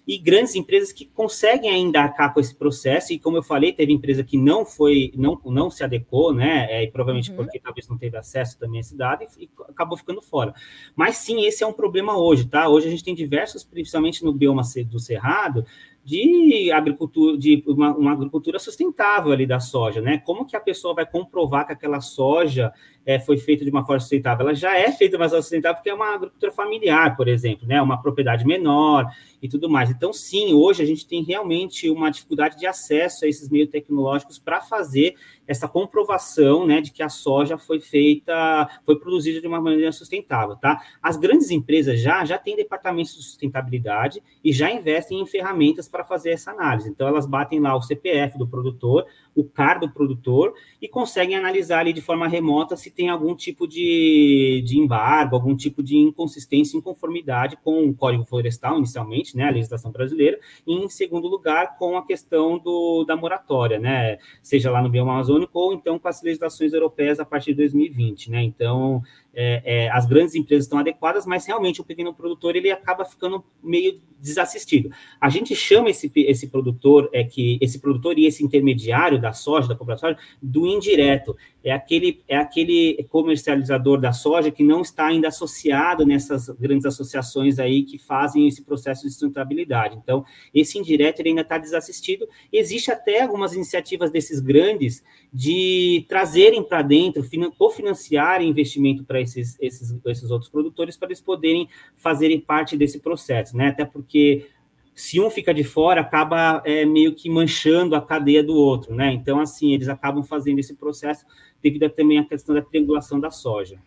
e 0.06 0.19
grandes 0.19 0.55
empresas 0.55 0.93
que 0.93 1.05
conseguem 1.05 1.69
ainda 1.69 2.00
arcar 2.00 2.32
com 2.32 2.38
esse 2.38 2.55
processo, 2.55 3.12
e 3.12 3.19
como 3.19 3.38
eu 3.38 3.43
falei, 3.43 3.73
teve 3.73 3.93
empresa 3.93 4.23
que 4.23 4.38
não 4.38 4.64
foi, 4.64 5.12
não, 5.17 5.41
não 5.44 5.69
se 5.69 5.82
adequou, 5.82 6.32
né, 6.32 6.67
é, 6.70 6.85
e 6.85 6.91
provavelmente 6.91 7.31
uhum. 7.31 7.37
porque 7.37 7.58
talvez 7.58 7.88
não 7.88 7.99
teve 7.99 8.17
acesso 8.17 8.56
também 8.56 8.79
a 8.79 8.81
esse 8.81 8.97
dado, 8.97 9.25
e, 9.25 9.44
e, 9.44 9.50
acabou 9.69 9.99
ficando 9.99 10.23
fora. 10.23 10.55
Mas 10.94 11.17
sim, 11.17 11.44
esse 11.44 11.64
é 11.64 11.67
um 11.67 11.73
problema 11.73 12.17
hoje, 12.17 12.47
tá? 12.47 12.69
Hoje 12.69 12.87
a 12.87 12.91
gente 12.91 13.03
tem 13.03 13.14
diversos, 13.14 13.64
principalmente 13.64 14.25
no 14.25 14.32
bioma 14.32 14.62
do 14.88 15.00
Cerrado, 15.00 15.64
de 16.05 16.70
agricultura, 16.70 17.37
de 17.37 17.64
uma, 17.67 17.93
uma, 17.97 18.12
agricultura 18.12 18.61
sustentável 18.61 19.32
ali 19.32 19.44
da 19.44 19.58
soja, 19.58 20.00
né? 20.00 20.19
Como 20.19 20.47
que 20.47 20.55
a 20.55 20.61
pessoa 20.61 20.94
vai 20.94 21.05
comprovar 21.05 21.67
que 21.67 21.73
aquela 21.73 22.00
soja 22.00 22.73
é, 23.06 23.20
foi 23.20 23.38
feita 23.38 23.64
de 23.64 23.70
uma 23.70 23.87
forma 23.87 24.00
sustentável? 24.00 24.47
Ela 24.47 24.55
já 24.55 24.76
é 24.76 24.91
feita 24.91 25.17
de 25.17 25.23
uma 25.23 25.29
forma 25.29 25.43
sustentável 25.43 25.76
porque 25.76 25.91
é 25.91 25.94
uma 25.94 26.15
agricultura 26.15 26.51
familiar, 26.51 27.17
por 27.17 27.29
exemplo, 27.29 27.67
né? 27.67 27.81
Uma 27.81 28.03
propriedade 28.03 28.44
menor 28.44 29.08
e 29.41 29.48
tudo 29.48 29.70
mais. 29.70 29.89
Então, 29.89 30.13
sim, 30.13 30.53
hoje 30.53 30.82
a 30.82 30.86
gente 30.86 31.06
tem 31.06 31.22
realmente 31.22 31.89
uma 31.89 32.10
dificuldade 32.10 32.58
de 32.58 32.67
acesso 32.67 33.25
a 33.25 33.29
esses 33.29 33.48
meios 33.48 33.70
tecnológicos 33.70 34.39
para 34.39 34.60
fazer 34.60 35.15
essa 35.46 35.69
comprovação, 35.69 36.67
né, 36.67 36.81
de 36.81 36.91
que 36.91 37.03
a 37.03 37.08
soja 37.08 37.56
foi 37.56 37.79
feita, 37.79 38.69
foi 38.84 38.98
produzida 38.98 39.41
de 39.41 39.46
uma 39.46 39.60
maneira 39.60 39.93
sustentável, 39.93 40.56
tá? 40.56 40.82
As 41.01 41.17
grandes 41.17 41.51
empresas 41.51 42.01
já 42.01 42.25
já 42.25 42.36
têm 42.36 42.56
departamentos 42.56 43.15
de 43.15 43.22
sustentabilidade 43.22 44.20
e 44.43 44.53
já 44.53 44.70
investem 44.70 45.20
em 45.20 45.27
ferramentas 45.27 45.89
para 45.89 46.03
fazer 46.03 46.31
essa 46.31 46.51
análise. 46.51 46.89
Então, 46.89 47.06
elas 47.06 47.27
batem 47.27 47.60
lá 47.60 47.77
o 47.77 47.82
CPF 47.82 48.36
do 48.36 48.48
produtor, 48.48 49.06
o 49.34 49.44
CAR 49.44 49.79
do 49.79 49.89
produtor 49.89 50.55
e 50.82 50.89
conseguem 50.89 51.36
analisar 51.36 51.81
ali 51.81 51.93
de 51.93 52.01
forma 52.01 52.27
remota 52.27 52.77
se 52.77 52.91
tem 52.96 53.10
algum 53.10 53.36
tipo 53.36 53.69
de, 53.69 54.62
de 54.67 54.79
embargo, 54.79 55.36
algum 55.36 55.55
tipo 55.55 55.82
de 55.82 55.96
inconsistência, 55.96 56.79
inconformidade 56.79 57.56
com 57.62 57.84
o 57.84 57.94
Código 57.94 58.24
Florestal, 58.24 58.79
inicialmente, 58.79 59.36
né, 59.36 59.44
a 59.44 59.50
legislação 59.50 59.93
brasileira, 59.93 60.41
e 60.67 60.72
em 60.72 60.88
segundo 60.88 61.29
lugar, 61.29 61.76
com 61.79 61.96
a 61.96 62.05
questão 62.05 62.58
do, 62.58 63.05
da 63.05 63.15
moratória, 63.15 63.79
né, 63.79 64.19
seja 64.43 64.70
lá 64.70 64.82
no 64.82 64.88
bioma 64.88 65.12
amazônico 65.12 65.58
ou 65.58 65.74
então 65.74 65.98
com 65.98 66.08
as 66.08 66.22
legislações 66.22 66.72
europeias 66.72 67.20
a 67.20 67.24
partir 67.24 67.50
de 67.50 67.58
2020, 67.58 68.31
né, 68.31 68.43
então 68.43 69.03
é, 69.38 69.62
é, 69.64 69.90
as 69.90 70.06
grandes 70.06 70.34
empresas 70.34 70.64
estão 70.64 70.78
adequadas, 70.78 71.26
mas 71.26 71.44
realmente 71.44 71.78
o 71.78 71.84
pequeno 71.84 72.14
produtor 72.14 72.56
ele 72.56 72.70
acaba 72.70 73.05
ficando 73.05 73.44
meio 73.62 74.00
desassistido. 74.19 74.90
A 75.20 75.28
gente 75.28 75.55
chama 75.55 75.90
esse, 75.90 76.10
esse 76.16 76.48
produtor, 76.48 77.10
é 77.12 77.22
que 77.22 77.58
esse 77.60 77.78
produtor 77.78 78.19
e 78.19 78.24
esse 78.24 78.43
intermediário 78.43 79.20
da 79.20 79.34
soja, 79.34 79.69
da 79.69 79.76
compra 79.76 79.94
da 79.94 80.00
soja, 80.00 80.19
do 80.40 80.66
indireto. 80.66 81.36
É 81.62 81.72
aquele, 81.72 82.22
é 82.26 82.36
aquele 82.36 83.05
comercializador 83.10 84.00
da 84.00 84.12
soja 84.12 84.50
que 84.50 84.62
não 84.62 84.81
está 84.81 85.08
ainda 85.08 85.28
associado 85.28 86.06
nessas 86.06 86.48
grandes 86.48 86.86
associações 86.86 87.58
aí 87.58 87.82
que 87.82 87.98
fazem 87.98 88.46
esse 88.48 88.64
processo 88.64 89.02
de 89.02 89.10
sustentabilidade. 89.10 89.96
Então, 89.96 90.24
esse 90.55 90.78
indireto 90.78 91.20
ele 91.20 91.31
ainda 91.31 91.43
está 91.43 91.58
desassistido. 91.58 92.26
Existe 92.50 92.90
até 92.90 93.22
algumas 93.22 93.52
iniciativas 93.52 94.10
desses 94.10 94.40
grandes 94.40 95.05
de 95.32 96.06
trazerem 96.08 96.62
para 96.62 96.81
dentro, 96.82 97.22
cofinanciar 97.58 98.40
investimento 98.40 99.05
para 99.05 99.20
esses, 99.27 99.56
esses, 99.61 99.95
esses 100.06 100.31
outros 100.31 100.51
produtores 100.51 100.97
para 100.97 101.09
eles 101.09 101.21
poderem 101.21 101.69
fazerem 101.97 102.41
parte 102.41 102.77
desse 102.77 103.01
processo, 103.01 103.56
né? 103.56 103.69
Até 103.69 103.85
porque 103.85 104.49
se 104.95 105.21
um 105.21 105.29
fica 105.29 105.53
de 105.53 105.63
fora, 105.63 106.01
acaba 106.01 106.63
é, 106.65 106.87
meio 106.87 107.15
que 107.15 107.29
manchando 107.29 107.95
a 107.95 108.01
cadeia 108.01 108.43
do 108.43 108.55
outro, 108.55 108.95
né? 108.95 109.13
Então, 109.13 109.39
assim, 109.39 109.75
eles 109.75 109.89
acabam 109.89 110.25
fazendo 110.25 110.59
esse 110.59 110.75
processo 110.75 111.27
devido 111.63 111.85
a, 111.85 111.91
também 111.91 112.19
à 112.19 112.25
questão 112.25 112.55
da 112.55 112.63
triangulação 112.63 113.21
da 113.21 113.31
soja. 113.31 113.79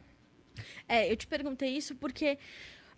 É, 0.88 1.12
eu 1.12 1.17
te 1.17 1.25
perguntei 1.25 1.69
isso 1.69 1.96
porque 1.96 2.38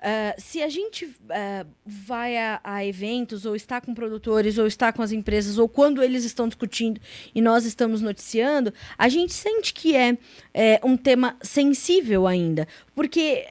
Uh, 0.02 0.34
se 0.42 0.64
a 0.64 0.68
gente 0.68 1.06
uh, 1.06 1.68
vai 1.86 2.36
a, 2.36 2.60
a, 2.64 2.84
eventos, 2.84 3.46
ou 3.46 3.56
está 3.56 3.80
com 3.80 3.94
produtores, 3.94 4.58
ou 4.58 4.66
está 4.66 4.92
com 4.92 5.04
as 5.04 5.12
empresas, 5.12 5.60
ou 5.60 5.70
quando 5.70 6.02
eles 6.02 6.24
estão 6.24 6.48
discutindo 6.48 7.00
e 7.36 7.40
nós 7.40 7.66
estamos 7.66 8.02
noticiando, 8.02 8.74
a 8.98 9.08
gente 9.08 9.32
sente 9.32 9.72
que 9.72 9.96
é, 9.96 10.18
é 10.56 10.80
um 10.84 10.98
tema 10.98 11.38
sensível 11.44 12.26
ainda. 12.26 12.68
Porque 12.96 13.46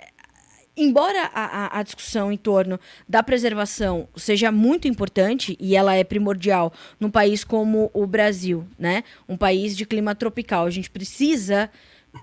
embora 0.76 1.30
a, 1.32 1.78
a, 1.78 1.82
discussão 1.84 2.32
em 2.32 2.36
torno 2.36 2.80
da 3.08 3.22
preservação 3.22 4.08
seja 4.16 4.50
muito 4.50 4.88
importante 4.88 5.56
e 5.60 5.76
ela 5.76 5.94
é 5.94 6.02
primordial 6.02 6.72
num 6.98 7.10
país 7.10 7.44
como 7.44 7.90
o 7.94 8.06
Brasil, 8.06 8.66
né? 8.76 9.04
Um 9.28 9.36
país 9.36 9.76
de 9.76 9.86
clima 9.86 10.16
tropical, 10.16 10.66
a 10.66 10.70
gente 10.70 10.90
precisa 10.90 11.70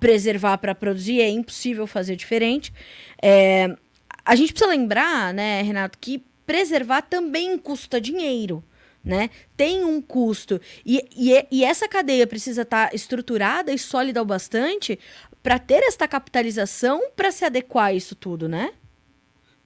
preservar 0.02 0.58
para 0.58 0.76
produzir, 0.76 1.22
é 1.22 1.30
impossível 1.30 1.88
fazer 1.88 2.18
diferente. 2.18 2.74
É, 3.22 3.76
a 4.28 4.36
gente 4.36 4.52
precisa 4.54 4.70
lembrar, 4.70 5.34
né, 5.34 5.62
Renato, 5.62 5.98
que 6.00 6.24
preservar 6.46 7.02
também 7.02 7.58
custa 7.58 8.00
dinheiro. 8.00 8.64
Né? 9.04 9.30
Tem 9.56 9.86
um 9.86 10.02
custo. 10.02 10.60
E, 10.86 11.02
e, 11.16 11.46
e 11.50 11.64
essa 11.64 11.88
cadeia 11.88 12.28
precisa 12.28 12.64
estar 12.64 12.90
tá 12.90 12.96
estruturada 12.96 13.72
e 13.72 13.80
sólida 13.80 14.22
o 14.22 14.26
bastante 14.26 15.00
para 15.42 15.58
ter 15.58 15.82
esta 15.84 16.06
capitalização 16.10 17.10
para 17.16 17.32
se 17.32 17.46
adequar 17.46 17.86
a 17.86 17.94
isso 17.94 18.16
tudo, 18.16 18.50
né? 18.50 18.72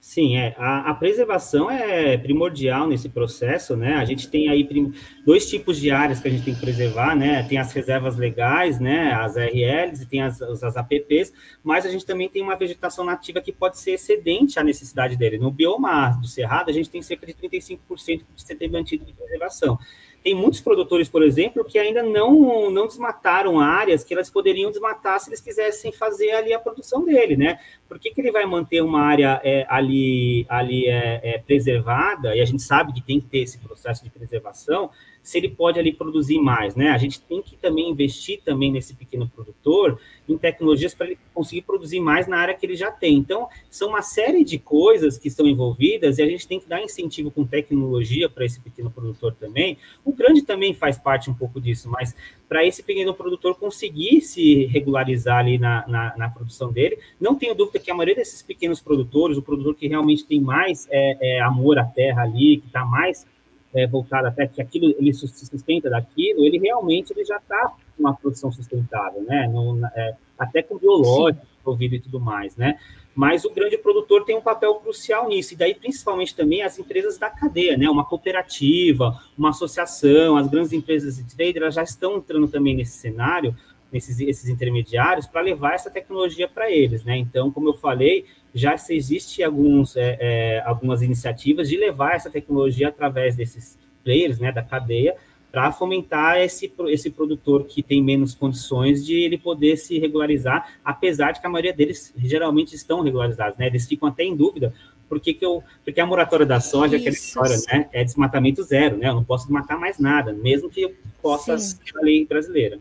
Sim, 0.04 0.36
é. 0.36 0.52
A, 0.58 0.90
a, 0.90 0.94
preservação 0.94 1.70
é 1.70 2.16
primordial 2.16 2.88
nesse 2.88 3.08
processo, 3.08 3.76
né? 3.76 3.94
A 3.94 4.04
gente 4.04 4.28
tem 4.28 4.48
aí 4.48 4.64
prim... 4.64 4.92
dois 5.24 5.48
tipos 5.48 5.78
de 5.78 5.92
áreas 5.92 6.18
que 6.18 6.26
a 6.26 6.30
gente 6.30 6.44
tem 6.44 6.54
que 6.54 6.60
preservar, 6.60 7.14
né? 7.14 7.44
Tem 7.44 7.56
as 7.56 7.72
reservas 7.72 8.16
legais, 8.16 8.80
né? 8.80 9.12
As 9.12 9.36
RLs 9.36 10.02
e 10.02 10.06
tem 10.06 10.20
as, 10.20 10.42
as 10.42 10.76
APPs, 10.76 11.32
mas 11.62 11.86
a 11.86 11.88
gente 11.88 12.04
também 12.04 12.28
tem 12.28 12.42
uma 12.42 12.56
vegetação 12.56 13.04
nativa 13.04 13.40
que 13.40 13.52
pode 13.52 13.78
ser 13.78 13.92
excedente 13.92 14.58
à 14.58 14.64
necessidade 14.64 15.16
dele. 15.16 15.38
No 15.38 15.52
bioma 15.52 16.18
do 16.20 16.26
Cerrado, 16.26 16.68
a 16.68 16.72
gente 16.72 16.90
tem 16.90 17.00
cerca 17.00 17.24
de 17.24 17.34
35% 17.34 18.22
de 18.34 18.42
ser 18.42 18.68
mantido 18.68 19.04
de 19.04 19.12
preservação. 19.12 19.78
Tem 20.22 20.34
muitos 20.34 20.60
produtores, 20.60 21.08
por 21.08 21.22
exemplo, 21.22 21.64
que 21.64 21.78
ainda 21.78 22.02
não, 22.02 22.70
não 22.70 22.86
desmataram 22.86 23.58
áreas 23.58 24.04
que 24.04 24.14
elas 24.14 24.30
poderiam 24.30 24.70
desmatar 24.70 25.18
se 25.18 25.28
eles 25.28 25.40
quisessem 25.40 25.90
fazer 25.90 26.30
ali 26.32 26.52
a 26.52 26.58
produção 26.58 27.04
dele, 27.04 27.36
né? 27.36 27.58
Por 27.88 27.98
que, 27.98 28.10
que 28.10 28.20
ele 28.20 28.30
vai 28.30 28.46
manter 28.46 28.82
uma 28.82 29.00
área 29.00 29.40
é, 29.42 29.66
ali, 29.68 30.46
ali 30.48 30.86
é, 30.86 31.20
é, 31.22 31.38
preservada, 31.38 32.36
e 32.36 32.40
a 32.40 32.44
gente 32.44 32.62
sabe 32.62 32.92
que 32.92 33.02
tem 33.02 33.20
que 33.20 33.26
ter 33.26 33.38
esse 33.38 33.58
processo 33.58 34.04
de 34.04 34.10
preservação, 34.10 34.90
se 35.22 35.38
ele 35.38 35.48
pode 35.48 35.78
ali 35.78 35.92
produzir 35.92 36.38
mais, 36.40 36.74
né? 36.74 36.90
A 36.90 36.98
gente 36.98 37.20
tem 37.20 37.40
que 37.40 37.56
também 37.56 37.88
investir 37.88 38.40
também 38.44 38.72
nesse 38.72 38.94
pequeno 38.94 39.28
produtor 39.28 40.00
em 40.28 40.36
tecnologias 40.36 40.94
para 40.94 41.06
ele 41.06 41.18
conseguir 41.32 41.62
produzir 41.62 42.00
mais 42.00 42.26
na 42.26 42.38
área 42.38 42.54
que 42.54 42.66
ele 42.66 42.74
já 42.74 42.90
tem. 42.90 43.16
Então, 43.16 43.48
são 43.70 43.90
uma 43.90 44.02
série 44.02 44.44
de 44.44 44.58
coisas 44.58 45.18
que 45.18 45.28
estão 45.28 45.46
envolvidas 45.46 46.18
e 46.18 46.22
a 46.22 46.26
gente 46.26 46.46
tem 46.46 46.58
que 46.58 46.68
dar 46.68 46.82
incentivo 46.82 47.30
com 47.30 47.44
tecnologia 47.44 48.28
para 48.28 48.44
esse 48.44 48.60
pequeno 48.60 48.90
produtor 48.90 49.34
também. 49.38 49.78
O 50.04 50.12
grande 50.12 50.42
também 50.42 50.74
faz 50.74 50.98
parte 50.98 51.30
um 51.30 51.34
pouco 51.34 51.60
disso, 51.60 51.88
mas 51.88 52.14
para 52.48 52.66
esse 52.66 52.82
pequeno 52.82 53.14
produtor 53.14 53.54
conseguir 53.54 54.20
se 54.20 54.66
regularizar 54.66 55.38
ali 55.38 55.56
na, 55.56 55.86
na, 55.86 56.16
na, 56.16 56.28
produção 56.28 56.72
dele, 56.72 56.98
não 57.20 57.34
tenho 57.34 57.54
dúvida 57.54 57.78
que 57.78 57.90
a 57.90 57.94
maioria 57.94 58.16
desses 58.16 58.42
pequenos 58.42 58.80
produtores, 58.80 59.38
o 59.38 59.42
produtor 59.42 59.74
que 59.74 59.86
realmente 59.86 60.26
tem 60.26 60.40
mais 60.40 60.86
é, 60.90 61.36
é, 61.38 61.40
amor 61.40 61.78
à 61.78 61.84
terra 61.84 62.22
ali, 62.22 62.58
que 62.58 62.66
está 62.66 62.84
mais 62.84 63.26
é, 63.74 63.86
voltado 63.86 64.26
até 64.28 64.46
que 64.46 64.60
aquilo 64.60 64.94
ele 64.98 65.12
se 65.12 65.26
sustenta 65.26 65.88
daquilo, 65.88 66.44
ele 66.44 66.58
realmente 66.58 67.12
ele 67.12 67.24
já 67.24 67.36
está 67.36 67.74
uma 67.98 68.14
produção 68.14 68.50
sustentável, 68.52 69.22
né? 69.22 69.48
Não, 69.48 69.86
é, 69.86 70.14
até 70.38 70.62
com 70.62 70.76
biológico 70.76 71.46
envolvido 71.60 71.94
e 71.94 72.00
tudo 72.00 72.20
mais, 72.20 72.56
né? 72.56 72.78
Mas 73.14 73.44
o 73.44 73.50
grande 73.50 73.76
produtor 73.78 74.24
tem 74.24 74.36
um 74.36 74.40
papel 74.40 74.74
crucial 74.76 75.28
nisso, 75.28 75.54
e 75.54 75.56
daí 75.56 75.74
principalmente 75.74 76.34
também 76.34 76.62
as 76.62 76.78
empresas 76.78 77.18
da 77.18 77.30
cadeia, 77.30 77.76
né? 77.76 77.88
Uma 77.88 78.04
cooperativa, 78.04 79.20
uma 79.36 79.50
associação, 79.50 80.36
as 80.36 80.48
grandes 80.48 80.72
empresas 80.72 81.16
de 81.16 81.24
trade, 81.24 81.58
elas 81.58 81.74
já 81.74 81.82
estão 81.82 82.16
entrando 82.16 82.48
também 82.48 82.74
nesse 82.74 82.98
cenário, 82.98 83.54
nesses 83.92 84.18
esses 84.20 84.48
intermediários, 84.48 85.26
para 85.26 85.42
levar 85.42 85.74
essa 85.74 85.90
tecnologia 85.90 86.48
para 86.48 86.70
eles, 86.70 87.04
né? 87.04 87.16
Então, 87.16 87.50
como 87.52 87.68
eu 87.68 87.74
falei, 87.74 88.24
já 88.54 88.74
existe 88.90 89.42
alguns, 89.42 89.96
é, 89.96 90.18
é, 90.20 90.62
algumas 90.64 91.02
iniciativas 91.02 91.68
de 91.68 91.76
levar 91.76 92.14
essa 92.14 92.30
tecnologia 92.30 92.88
através 92.88 93.34
desses 93.34 93.78
players, 94.04 94.38
né, 94.38 94.52
da 94.52 94.62
cadeia, 94.62 95.16
para 95.50 95.70
fomentar 95.70 96.38
esse, 96.38 96.72
esse 96.88 97.10
produtor 97.10 97.64
que 97.64 97.82
tem 97.82 98.02
menos 98.02 98.34
condições 98.34 99.04
de 99.04 99.14
ele 99.14 99.36
poder 99.36 99.76
se 99.76 99.98
regularizar, 99.98 100.78
apesar 100.82 101.32
de 101.32 101.40
que 101.40 101.46
a 101.46 101.50
maioria 101.50 101.74
deles 101.74 102.12
geralmente 102.16 102.74
estão 102.74 103.02
regularizados, 103.02 103.58
né? 103.58 103.66
Eles 103.66 103.86
ficam 103.86 104.08
até 104.08 104.24
em 104.24 104.34
dúvida, 104.34 104.72
porque 105.10 105.34
que 105.34 105.44
eu, 105.44 105.62
porque 105.84 106.00
a 106.00 106.06
moratória 106.06 106.46
da 106.46 106.58
soja, 106.58 106.96
aquela 106.96 107.14
história, 107.14 107.56
né, 107.70 107.86
é 107.92 108.02
desmatamento 108.02 108.62
zero, 108.62 108.96
né? 108.96 109.10
Eu 109.10 109.14
não 109.14 109.24
posso 109.24 109.44
desmatar 109.44 109.78
mais 109.78 109.98
nada, 109.98 110.32
mesmo 110.32 110.70
que 110.70 110.80
eu 110.80 110.94
possa 111.20 111.58
Sim. 111.58 111.76
ser 111.84 111.98
a 111.98 112.00
lei 112.00 112.24
brasileira. 112.24 112.80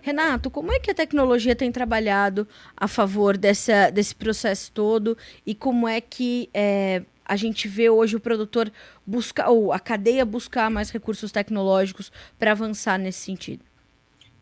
Renato, 0.00 0.50
como 0.50 0.72
é 0.72 0.78
que 0.78 0.90
a 0.90 0.94
tecnologia 0.94 1.54
tem 1.54 1.72
trabalhado 1.72 2.46
a 2.76 2.86
favor 2.86 3.36
dessa, 3.36 3.90
desse 3.90 4.14
processo 4.14 4.70
todo 4.72 5.16
e 5.44 5.54
como 5.54 5.88
é 5.88 6.00
que 6.00 6.48
é, 6.54 7.02
a 7.24 7.36
gente 7.36 7.68
vê 7.68 7.90
hoje 7.90 8.16
o 8.16 8.20
produtor 8.20 8.72
buscar, 9.06 9.48
ou 9.48 9.72
a 9.72 9.78
cadeia 9.78 10.24
buscar 10.24 10.70
mais 10.70 10.90
recursos 10.90 11.30
tecnológicos 11.30 12.10
para 12.38 12.52
avançar 12.52 12.98
nesse 12.98 13.20
sentido? 13.20 13.64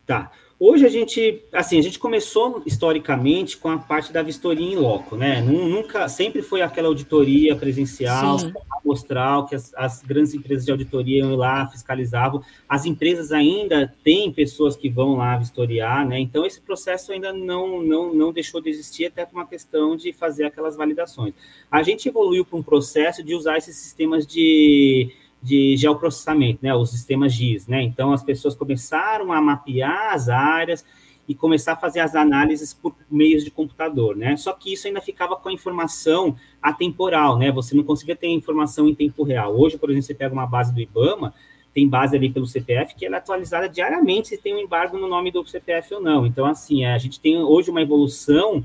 Tá. 0.05 0.31
Hoje 0.59 0.87
a 0.87 0.89
gente, 0.89 1.43
assim, 1.53 1.77
a 1.77 1.83
gente 1.83 1.99
começou 1.99 2.63
historicamente 2.65 3.57
com 3.57 3.69
a 3.69 3.77
parte 3.77 4.11
da 4.11 4.23
vistoria 4.23 4.65
em 4.65 4.75
loco, 4.75 5.15
né? 5.15 5.39
Nunca, 5.39 6.09
sempre 6.09 6.41
foi 6.41 6.63
aquela 6.63 6.87
auditoria 6.87 7.55
presencial, 7.55 8.37
amostral, 8.83 9.45
que 9.45 9.53
as, 9.53 9.71
as, 9.75 10.01
grandes 10.01 10.33
empresas 10.33 10.65
de 10.65 10.71
auditoria 10.71 11.19
iam 11.19 11.35
lá, 11.35 11.67
fiscalizavam. 11.67 12.41
As 12.67 12.85
empresas 12.85 13.31
ainda 13.31 13.93
têm 14.03 14.31
pessoas 14.31 14.75
que 14.75 14.89
vão 14.89 15.17
lá 15.17 15.37
vistoriar, 15.37 16.07
né? 16.07 16.19
Então 16.19 16.43
esse 16.43 16.59
processo 16.59 17.11
ainda 17.11 17.31
não, 17.31 17.79
não, 17.83 18.11
não 18.11 18.33
deixou 18.33 18.59
de 18.59 18.71
existir, 18.71 19.05
até 19.05 19.27
por 19.27 19.35
uma 19.35 19.45
questão 19.45 19.95
de 19.95 20.11
fazer 20.11 20.45
aquelas 20.45 20.75
validações. 20.75 21.35
A 21.69 21.83
gente 21.83 22.09
evoluiu 22.09 22.43
para 22.43 22.57
um 22.57 22.63
processo 22.63 23.23
de 23.23 23.35
usar 23.35 23.57
esses 23.57 23.75
sistemas 23.75 24.25
de 24.25 25.13
de 25.41 25.77
geoprocessamento, 25.77 26.59
né, 26.61 26.73
os 26.73 26.91
sistemas 26.91 27.33
GIS, 27.33 27.67
né? 27.67 27.81
Então 27.81 28.11
as 28.11 28.23
pessoas 28.23 28.55
começaram 28.55 29.31
a 29.31 29.39
mapear 29.39 30.13
as 30.13 30.29
áreas 30.29 30.83
e 31.27 31.35
começar 31.35 31.73
a 31.73 31.75
fazer 31.75 31.99
as 31.99 32.15
análises 32.15 32.73
por 32.73 32.95
meios 33.11 33.43
de 33.43 33.51
computador, 33.51 34.15
né? 34.15 34.37
Só 34.37 34.53
que 34.53 34.73
isso 34.73 34.87
ainda 34.87 35.01
ficava 35.01 35.35
com 35.35 35.49
a 35.49 35.53
informação 35.53 36.35
atemporal, 36.61 37.37
né? 37.37 37.51
Você 37.51 37.75
não 37.75 37.83
conseguia 37.83 38.15
ter 38.15 38.27
informação 38.27 38.87
em 38.87 38.95
tempo 38.95 39.23
real. 39.23 39.55
Hoje, 39.55 39.77
por 39.77 39.89
exemplo, 39.89 40.07
você 40.07 40.13
pega 40.13 40.33
uma 40.33 40.47
base 40.47 40.73
do 40.73 40.79
IBAMA, 40.79 41.33
tem 41.73 41.87
base 41.87 42.15
ali 42.15 42.29
pelo 42.29 42.47
CPF 42.47 42.95
que 42.95 43.05
ela 43.05 43.17
é 43.17 43.19
atualizada 43.19 43.67
diariamente 43.67 44.29
se 44.29 44.37
tem 44.37 44.55
um 44.55 44.59
embargo 44.59 44.97
no 44.97 45.07
nome 45.07 45.29
do 45.29 45.45
CPF 45.45 45.95
ou 45.95 46.01
não. 46.01 46.25
Então, 46.25 46.45
assim, 46.45 46.85
a 46.85 46.97
gente 46.97 47.19
tem 47.19 47.37
hoje 47.37 47.69
uma 47.69 47.81
evolução 47.81 48.63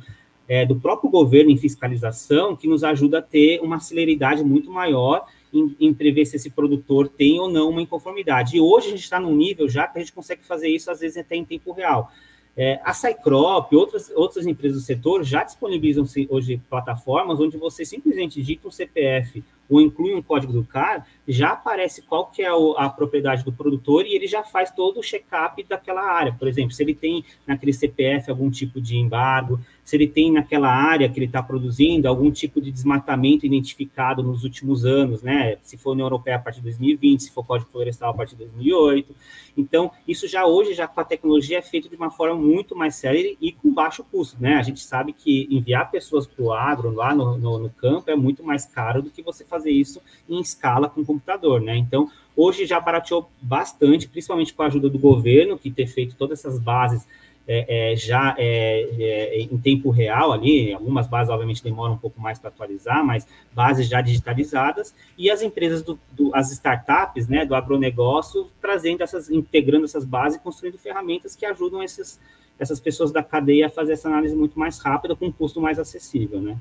é, 0.49 0.65
do 0.65 0.77
próprio 0.77 1.11
governo 1.11 1.51
em 1.51 1.57
fiscalização 1.57 2.57
que 2.57 2.69
nos 2.69 2.85
ajuda 2.85 3.19
a 3.19 3.23
ter 3.23 3.61
uma 3.61 3.81
celeridade 3.81 4.43
muito 4.45 4.71
maior 4.71 5.27
em, 5.53 5.77
em, 5.79 5.95
prever 5.95 6.25
se 6.25 6.37
esse 6.37 6.51
produtor 6.51 7.09
tem 7.09 7.39
ou 7.39 7.51
não 7.51 7.71
uma 7.71 7.83
inconformidade. 7.83 8.57
E 8.57 8.61
hoje 8.61 8.89
a 8.89 8.91
gente 8.91 9.03
está 9.03 9.21
num 9.21 9.35
nível 9.35 9.69
já 9.69 9.87
que 9.87 9.99
a 9.99 10.01
gente 10.01 10.13
consegue 10.13 10.45
fazer 10.45 10.69
isso, 10.69 10.91
às 10.91 11.01
vezes, 11.01 11.17
até 11.17 11.37
em 11.37 11.45
tempo 11.45 11.73
real. 11.73 12.11
É, 12.55 12.79
a 12.85 12.93
Cycrop, 12.93 13.75
outras, 13.75 14.11
outras 14.15 14.47
empresas 14.47 14.83
do 14.83 14.85
setor 14.85 15.25
já 15.25 15.43
disponibilizam 15.43 16.05
hoje 16.29 16.61
plataformas 16.69 17.41
onde 17.41 17.57
você 17.57 17.83
simplesmente 17.83 18.35
digita 18.35 18.69
um 18.69 18.71
CPF 18.71 19.43
ou 19.71 19.81
inclui 19.81 20.15
um 20.15 20.21
código 20.21 20.53
do 20.53 20.63
CAR, 20.63 21.07
já 21.27 21.53
aparece 21.53 22.03
qual 22.03 22.27
que 22.27 22.43
é 22.43 22.51
a 22.77 22.91
propriedade 22.91 23.43
do 23.43 23.53
produtor 23.53 24.05
e 24.05 24.15
ele 24.15 24.27
já 24.27 24.43
faz 24.43 24.71
todo 24.71 25.01
o 25.01 25.03
check-up 25.03 25.63
daquela 25.65 26.03
área. 26.03 26.35
Por 26.39 26.47
exemplo, 26.47 26.73
se 26.73 26.83
ele 26.83 26.95
tem 26.95 27.25
naquele 27.47 27.73
CPF 27.73 28.31
algum 28.31 28.51
tipo 28.51 28.83
de 28.83 28.99
embargo, 28.99 29.59
se 29.93 29.97
ele 29.97 30.09
tem 30.09 30.33
naquela 30.33 30.71
área 30.71 31.07
que 31.07 31.19
ele 31.19 31.27
está 31.27 31.43
produzindo 31.43 32.09
algum 32.09 32.31
tipo 32.31 32.63
de 32.63 32.73
desmatamento 32.73 33.45
identificado 33.45 34.23
nos 34.23 34.43
últimos 34.43 34.87
anos, 34.87 35.23
né? 35.23 35.59
Se 35.61 35.77
for 35.77 35.91
União 35.91 36.07
Europeia 36.07 36.37
a 36.37 36.39
partir 36.39 36.61
de 36.61 36.65
2020, 36.65 37.25
se 37.25 37.31
for 37.31 37.45
Código 37.45 37.71
Florestal 37.71 38.09
a 38.09 38.15
partir 38.15 38.35
de 38.35 38.45
2008. 38.47 39.15
Então, 39.55 39.91
isso 40.09 40.27
já 40.27 40.47
hoje, 40.47 40.73
já 40.73 40.89
com 40.89 40.99
a 40.99 41.05
tecnologia, 41.05 41.59
é 41.59 41.63
feito 41.63 41.91
de 41.91 41.97
uma 41.97 42.11
forma 42.11 42.35
muito 42.35 42.75
mais 42.75 42.95
séria 42.95 43.37
e 43.39 43.53
com 43.53 43.71
baixo 43.71 44.03
custo, 44.03 44.41
né? 44.41 44.55
A 44.55 44.63
gente 44.63 44.81
sabe 44.81 45.13
que 45.13 45.47
enviar 45.51 45.91
pessoas 45.91 46.27
para 46.27 46.43
o 46.43 46.55
agro, 46.55 46.91
lá 46.91 47.15
no, 47.15 47.37
no, 47.37 47.59
no 47.59 47.69
campo, 47.69 48.11
é 48.11 48.17
muito 48.17 48.43
mais 48.43 48.65
caro 48.65 49.03
do 49.03 49.11
que 49.11 49.21
você 49.21 49.45
fazer 49.45 49.73
isso 49.73 50.01
em 50.27 50.41
escala 50.41 50.89
com 50.89 51.05
computador, 51.05 51.61
né? 51.61 51.77
Então, 51.77 52.11
hoje 52.35 52.65
já 52.65 52.81
barateou 52.81 53.29
bastante, 53.43 54.09
principalmente 54.09 54.55
com 54.55 54.63
a 54.63 54.69
ajuda 54.69 54.89
do 54.89 54.99
governo, 54.99 55.59
que 55.59 55.71
ter 55.71 55.87
feito 55.87 56.17
todas 56.17 56.39
essas 56.39 56.59
bases 56.59 57.07
é, 57.47 57.93
é, 57.93 57.97
já 57.97 58.35
é, 58.39 58.89
é, 58.99 59.41
em 59.41 59.59
tempo 59.59 59.91
real 59.91 60.33
ali, 60.33 60.73
algumas 60.73 61.07
bases 61.07 61.31
obviamente 61.31 61.63
demoram 61.63 61.95
um 61.95 61.99
pouco 61.99 62.21
mais 62.21 62.39
para 62.39 62.49
atualizar, 62.49 63.05
mas 63.05 63.27
bases 63.53 63.89
já 63.89 64.01
digitalizadas, 64.01 64.95
e 65.19 65.31
as 65.31 65.43
empresas, 65.43 65.83
do, 65.83 65.99
do, 66.13 66.35
as 66.35 66.53
startups 66.53 67.29
né, 67.29 67.45
do 67.45 67.55
agronegócio, 67.55 68.49
trazendo 68.61 69.03
essas, 69.03 69.31
integrando 69.31 69.85
essas 69.85 70.05
bases 70.05 70.39
e 70.39 70.43
construindo 70.43 70.79
ferramentas 70.79 71.35
que 71.35 71.45
ajudam 71.45 71.83
esses, 71.83 72.21
essas 72.59 72.79
pessoas 72.79 73.11
da 73.11 73.23
cadeia 73.23 73.67
a 73.67 73.71
fazer 73.71 73.95
essa 73.95 74.09
análise 74.09 74.37
muito 74.37 74.59
mais 74.59 74.79
rápida, 74.79 75.17
com 75.17 75.27
um 75.27 75.33
custo 75.33 75.61
mais 75.61 75.79
acessível, 75.79 76.41
né? 76.41 76.57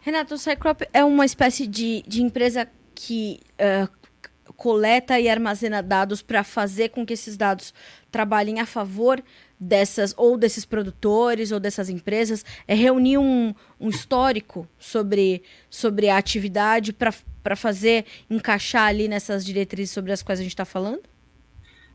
Renato, 0.00 0.34
o 0.34 0.38
Cycrop 0.38 0.82
é 0.92 1.04
uma 1.04 1.26
espécie 1.26 1.66
de, 1.66 2.02
de 2.06 2.22
empresa 2.22 2.68
que 2.94 3.40
uh, 3.54 3.97
coleta 4.58 5.20
e 5.20 5.28
armazena 5.28 5.80
dados 5.80 6.20
para 6.20 6.42
fazer 6.42 6.88
com 6.88 7.06
que 7.06 7.12
esses 7.12 7.36
dados 7.36 7.72
trabalhem 8.10 8.58
a 8.58 8.66
favor 8.66 9.22
dessas 9.58 10.12
ou 10.16 10.36
desses 10.36 10.64
produtores 10.64 11.52
ou 11.52 11.60
dessas 11.60 11.88
empresas 11.88 12.44
é 12.66 12.74
reunir 12.74 13.18
um, 13.18 13.54
um 13.78 13.88
histórico 13.88 14.68
sobre, 14.76 15.44
sobre 15.70 16.08
a 16.08 16.18
atividade 16.18 16.92
para 16.92 17.54
fazer 17.54 18.04
encaixar 18.28 18.88
ali 18.88 19.06
nessas 19.06 19.44
diretrizes 19.44 19.92
sobre 19.92 20.10
as 20.10 20.24
quais 20.24 20.40
a 20.40 20.42
gente 20.42 20.52
está 20.52 20.64
falando? 20.64 21.02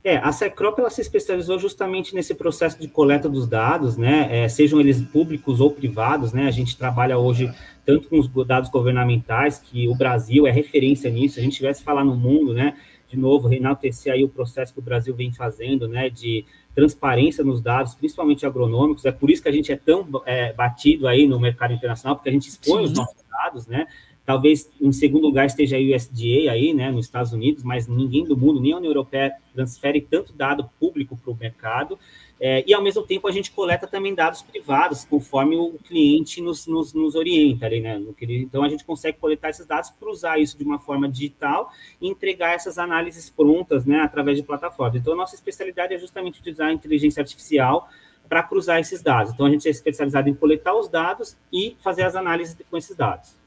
É, 0.03 0.17
a 0.17 0.33
Secrop 0.33 0.77
ela 0.79 0.89
se 0.89 0.99
especializou 0.99 1.57
justamente 1.57 2.13
nesse 2.13 2.35
processo 2.35 2.77
de 2.77 2.89
coleta 2.89 3.29
dos 3.29 3.47
dados, 3.47 3.95
né? 3.95 4.27
É, 4.29 4.49
sejam 4.49 4.81
eles 4.81 5.01
públicos 5.01 5.61
ou 5.61 5.71
privados, 5.71 6.33
né? 6.33 6.45
A 6.45 6.51
gente 6.51 6.77
trabalha 6.77 7.17
hoje 7.17 7.49
tanto 7.85 8.09
com 8.09 8.19
os 8.19 8.27
dados 8.45 8.69
governamentais, 8.69 9.59
que 9.59 9.87
o 9.87 9.95
Brasil 9.95 10.45
é 10.45 10.51
referência 10.51 11.09
nisso. 11.09 11.35
Se 11.35 11.39
a 11.39 11.43
gente 11.43 11.55
tivesse 11.55 11.83
falar 11.83 12.03
no 12.03 12.17
mundo, 12.17 12.53
né? 12.53 12.75
De 13.07 13.17
novo, 13.17 13.53
enaltecer 13.53 14.11
aí 14.11 14.25
o 14.25 14.29
processo 14.29 14.73
que 14.73 14.79
o 14.79 14.83
Brasil 14.83 15.15
vem 15.15 15.31
fazendo, 15.31 15.87
né? 15.87 16.09
De 16.09 16.45
transparência 16.75 17.41
nos 17.41 17.61
dados, 17.61 17.95
principalmente 17.95 18.45
agronômicos. 18.45 19.05
É 19.05 19.11
por 19.11 19.29
isso 19.29 19.41
que 19.41 19.47
a 19.49 19.53
gente 19.53 19.71
é 19.71 19.77
tão 19.77 20.05
é, 20.25 20.51
batido 20.51 21.07
aí 21.07 21.25
no 21.25 21.39
mercado 21.39 21.73
internacional, 21.73 22.17
porque 22.17 22.29
a 22.29 22.33
gente 22.33 22.49
expõe 22.49 22.79
Sim. 22.79 22.91
os 22.91 22.93
nossos 22.97 23.23
dados, 23.29 23.67
né? 23.67 23.87
Talvez 24.25 24.69
em 24.79 24.91
segundo 24.93 25.27
lugar 25.27 25.45
esteja 25.45 25.75
a 25.75 25.79
USDA 25.79 26.51
aí, 26.51 26.73
né, 26.73 26.89
nos 26.89 27.05
Estados 27.05 27.33
Unidos, 27.33 27.61
mas 27.63 27.87
ninguém 27.87 28.23
do 28.23 28.37
mundo, 28.37 28.61
nem 28.61 28.71
a 28.71 28.77
União 28.77 28.89
Europeia, 28.89 29.33
transfere 29.53 29.99
tanto 29.99 30.31
dado 30.31 30.69
público 30.79 31.17
para 31.17 31.31
o 31.31 31.35
mercado. 31.35 31.99
É, 32.39 32.63
e 32.65 32.73
ao 32.73 32.81
mesmo 32.81 33.03
tempo 33.03 33.27
a 33.27 33.31
gente 33.31 33.51
coleta 33.51 33.85
também 33.85 34.15
dados 34.15 34.41
privados, 34.41 35.03
conforme 35.05 35.55
o 35.55 35.73
cliente 35.83 36.41
nos, 36.41 36.65
nos, 36.67 36.93
nos 36.93 37.15
orienta 37.15 37.65
ali, 37.65 37.81
né? 37.81 38.01
Então 38.21 38.63
a 38.63 38.69
gente 38.69 38.83
consegue 38.83 39.17
coletar 39.17 39.49
esses 39.49 39.65
dados, 39.65 39.91
cruzar 39.91 40.39
isso 40.39 40.57
de 40.57 40.63
uma 40.63 40.79
forma 40.79 41.07
digital 41.07 41.71
e 42.01 42.07
entregar 42.07 42.53
essas 42.53 42.77
análises 42.77 43.29
prontas, 43.29 43.85
né, 43.85 43.99
através 43.99 44.37
de 44.37 44.43
plataformas. 44.43 44.95
Então 44.95 45.13
a 45.13 45.15
nossa 45.17 45.35
especialidade 45.35 45.93
é 45.93 45.97
justamente 45.97 46.39
utilizar 46.39 46.67
a 46.67 46.73
inteligência 46.73 47.21
artificial 47.21 47.89
para 48.27 48.41
cruzar 48.41 48.79
esses 48.79 49.01
dados. 49.01 49.33
Então 49.33 49.45
a 49.45 49.49
gente 49.49 49.67
é 49.67 49.71
especializado 49.71 50.29
em 50.29 50.33
coletar 50.33 50.73
os 50.73 50.87
dados 50.87 51.37
e 51.51 51.75
fazer 51.81 52.03
as 52.03 52.15
análises 52.15 52.57
com 52.69 52.77
esses 52.77 52.95
dados. 52.95 53.42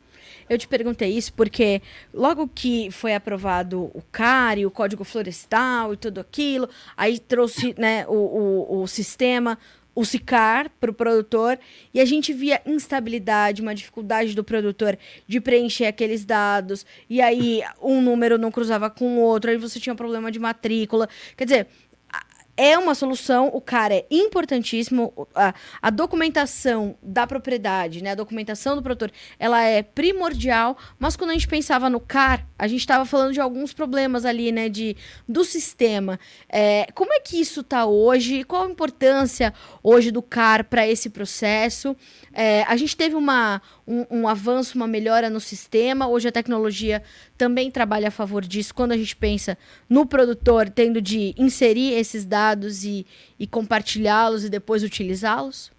Eu 0.48 0.58
te 0.58 0.68
perguntei 0.68 1.10
isso 1.10 1.32
porque 1.32 1.82
logo 2.14 2.48
que 2.48 2.90
foi 2.90 3.14
aprovado 3.14 3.90
o 3.94 4.02
CARI, 4.12 4.64
o 4.64 4.70
Código 4.70 5.04
Florestal 5.04 5.94
e 5.94 5.96
tudo 5.96 6.20
aquilo, 6.20 6.68
aí 6.96 7.18
trouxe 7.18 7.74
né, 7.76 8.06
o, 8.06 8.12
o, 8.12 8.82
o 8.82 8.86
sistema, 8.86 9.58
o 9.96 10.04
SICAR 10.04 10.70
para 10.78 10.90
o 10.90 10.94
produtor 10.94 11.58
e 11.92 12.00
a 12.00 12.04
gente 12.04 12.30
via 12.32 12.60
instabilidade, 12.66 13.62
uma 13.62 13.74
dificuldade 13.74 14.34
do 14.34 14.44
produtor 14.44 14.98
de 15.26 15.40
preencher 15.40 15.86
aqueles 15.86 16.22
dados 16.22 16.84
e 17.08 17.22
aí 17.22 17.62
um 17.82 18.02
número 18.02 18.36
não 18.36 18.50
cruzava 18.50 18.90
com 18.90 19.16
o 19.16 19.20
outro, 19.20 19.50
aí 19.50 19.56
você 19.56 19.80
tinha 19.80 19.94
um 19.94 19.96
problema 19.96 20.30
de 20.30 20.38
matrícula. 20.38 21.08
Quer 21.34 21.44
dizer, 21.44 21.66
é 22.56 22.78
uma 22.78 22.94
solução, 22.94 23.48
o 23.52 23.60
cara 23.60 23.94
é 23.94 24.06
importantíssimo, 24.10 25.28
a, 25.34 25.54
a, 25.82 25.90
documentação 25.90 26.96
da 27.02 27.26
propriedade, 27.26 28.02
né, 28.02 28.12
a 28.12 28.14
documentação 28.14 28.74
do 28.74 28.82
produtor, 28.82 29.12
ela 29.38 29.62
é 29.62 29.82
primordial, 29.82 30.76
mas 30.98 31.16
quando 31.16 31.30
a 31.30 31.32
gente 31.34 31.48
pensava 31.48 31.90
no 31.90 32.00
CAR, 32.00 32.46
a 32.58 32.66
gente 32.66 32.80
estava 32.80 33.04
falando 33.04 33.32
de 33.32 33.40
alguns 33.40 33.72
problemas 33.72 34.24
ali, 34.24 34.50
né, 34.50 34.68
de, 34.68 34.96
do 35.28 35.44
sistema. 35.44 36.18
É, 36.48 36.86
como 36.94 37.12
é 37.12 37.20
que 37.20 37.40
isso 37.40 37.60
está 37.60 37.84
hoje? 37.84 38.44
Qual 38.44 38.64
a 38.64 38.70
importância 38.70 39.52
hoje 39.82 40.10
do 40.10 40.22
CAR 40.22 40.64
para 40.64 40.86
esse 40.86 41.10
processo? 41.10 41.94
É, 42.32 42.62
a 42.64 42.76
gente 42.76 42.96
teve 42.96 43.14
uma, 43.14 43.60
um, 43.86 44.04
um, 44.10 44.28
avanço, 44.28 44.76
uma 44.76 44.86
melhora 44.86 45.30
no 45.30 45.40
sistema. 45.40 46.08
Hoje 46.08 46.28
a 46.28 46.32
tecnologia 46.32 47.02
também 47.38 47.70
trabalha 47.70 48.08
a 48.08 48.10
favor 48.10 48.44
disso. 48.44 48.74
Quando 48.74 48.92
a 48.92 48.96
gente 48.96 49.14
pensa 49.14 49.56
no 49.88 50.04
produtor 50.04 50.68
tendo 50.68 51.00
de 51.00 51.34
inserir 51.38 51.92
esses 51.92 52.24
dados 52.24 52.84
e, 52.84 53.06
e 53.38 53.46
compartilhá-los 53.46 54.44
e 54.44 54.50
depois 54.50 54.82
utilizá-los? 54.82 55.70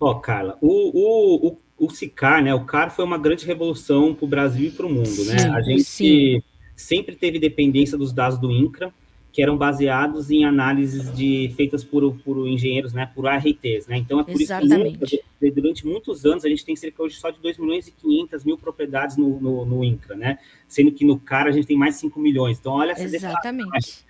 Ó, 0.00 0.12
oh, 0.12 0.20
Carla, 0.20 0.56
o, 0.60 0.68
o, 0.68 1.48
o, 1.48 1.86
o 1.86 1.90
CICAR, 1.90 2.42
né? 2.42 2.54
O 2.54 2.64
CAR 2.64 2.90
foi 2.90 3.04
uma 3.04 3.18
grande 3.18 3.44
revolução 3.44 4.14
para 4.14 4.24
o 4.24 4.28
Brasil 4.28 4.68
e 4.68 4.70
para 4.70 4.86
o 4.86 4.88
mundo, 4.88 5.24
né? 5.24 5.38
sim, 5.38 5.48
né? 5.48 5.50
A 5.50 5.60
gente 5.60 5.84
sim. 5.84 6.42
sempre 6.76 7.16
teve 7.16 7.38
dependência 7.38 7.98
dos 7.98 8.12
dados 8.12 8.38
do 8.38 8.50
INCRA 8.50 8.92
que 9.32 9.42
eram 9.42 9.56
baseados 9.56 10.30
em 10.30 10.44
análises 10.44 11.14
de, 11.14 11.52
feitas 11.56 11.84
por, 11.84 12.14
por 12.24 12.46
engenheiros, 12.48 12.92
né, 12.92 13.10
por 13.14 13.26
ARTs, 13.26 13.86
né? 13.86 13.98
Então 13.98 14.20
é 14.20 14.24
por 14.24 14.40
Exatamente. 14.40 15.04
isso 15.04 15.24
que 15.38 15.50
durante 15.50 15.86
muitos 15.86 16.24
anos 16.24 16.44
a 16.44 16.48
gente 16.48 16.64
tem 16.64 16.74
cerca 16.74 17.02
hoje 17.02 17.16
só 17.16 17.30
de 17.30 17.38
2 17.40 17.58
milhões 17.58 17.86
e 17.86 17.92
500 17.92 18.44
mil 18.44 18.58
propriedades 18.58 19.16
no, 19.16 19.40
no, 19.40 19.64
no 19.64 19.84
INCRA, 19.84 20.16
né? 20.16 20.38
Sendo 20.66 20.90
que 20.92 21.04
no 21.04 21.18
CAR 21.18 21.46
a 21.46 21.52
gente 21.52 21.66
tem 21.66 21.76
mais 21.76 21.94
de 21.94 22.00
5 22.00 22.18
milhões. 22.18 22.58
Então 22.58 22.72
olha 22.72 22.92
essa 22.92 23.04
Exatamente. 23.04 24.06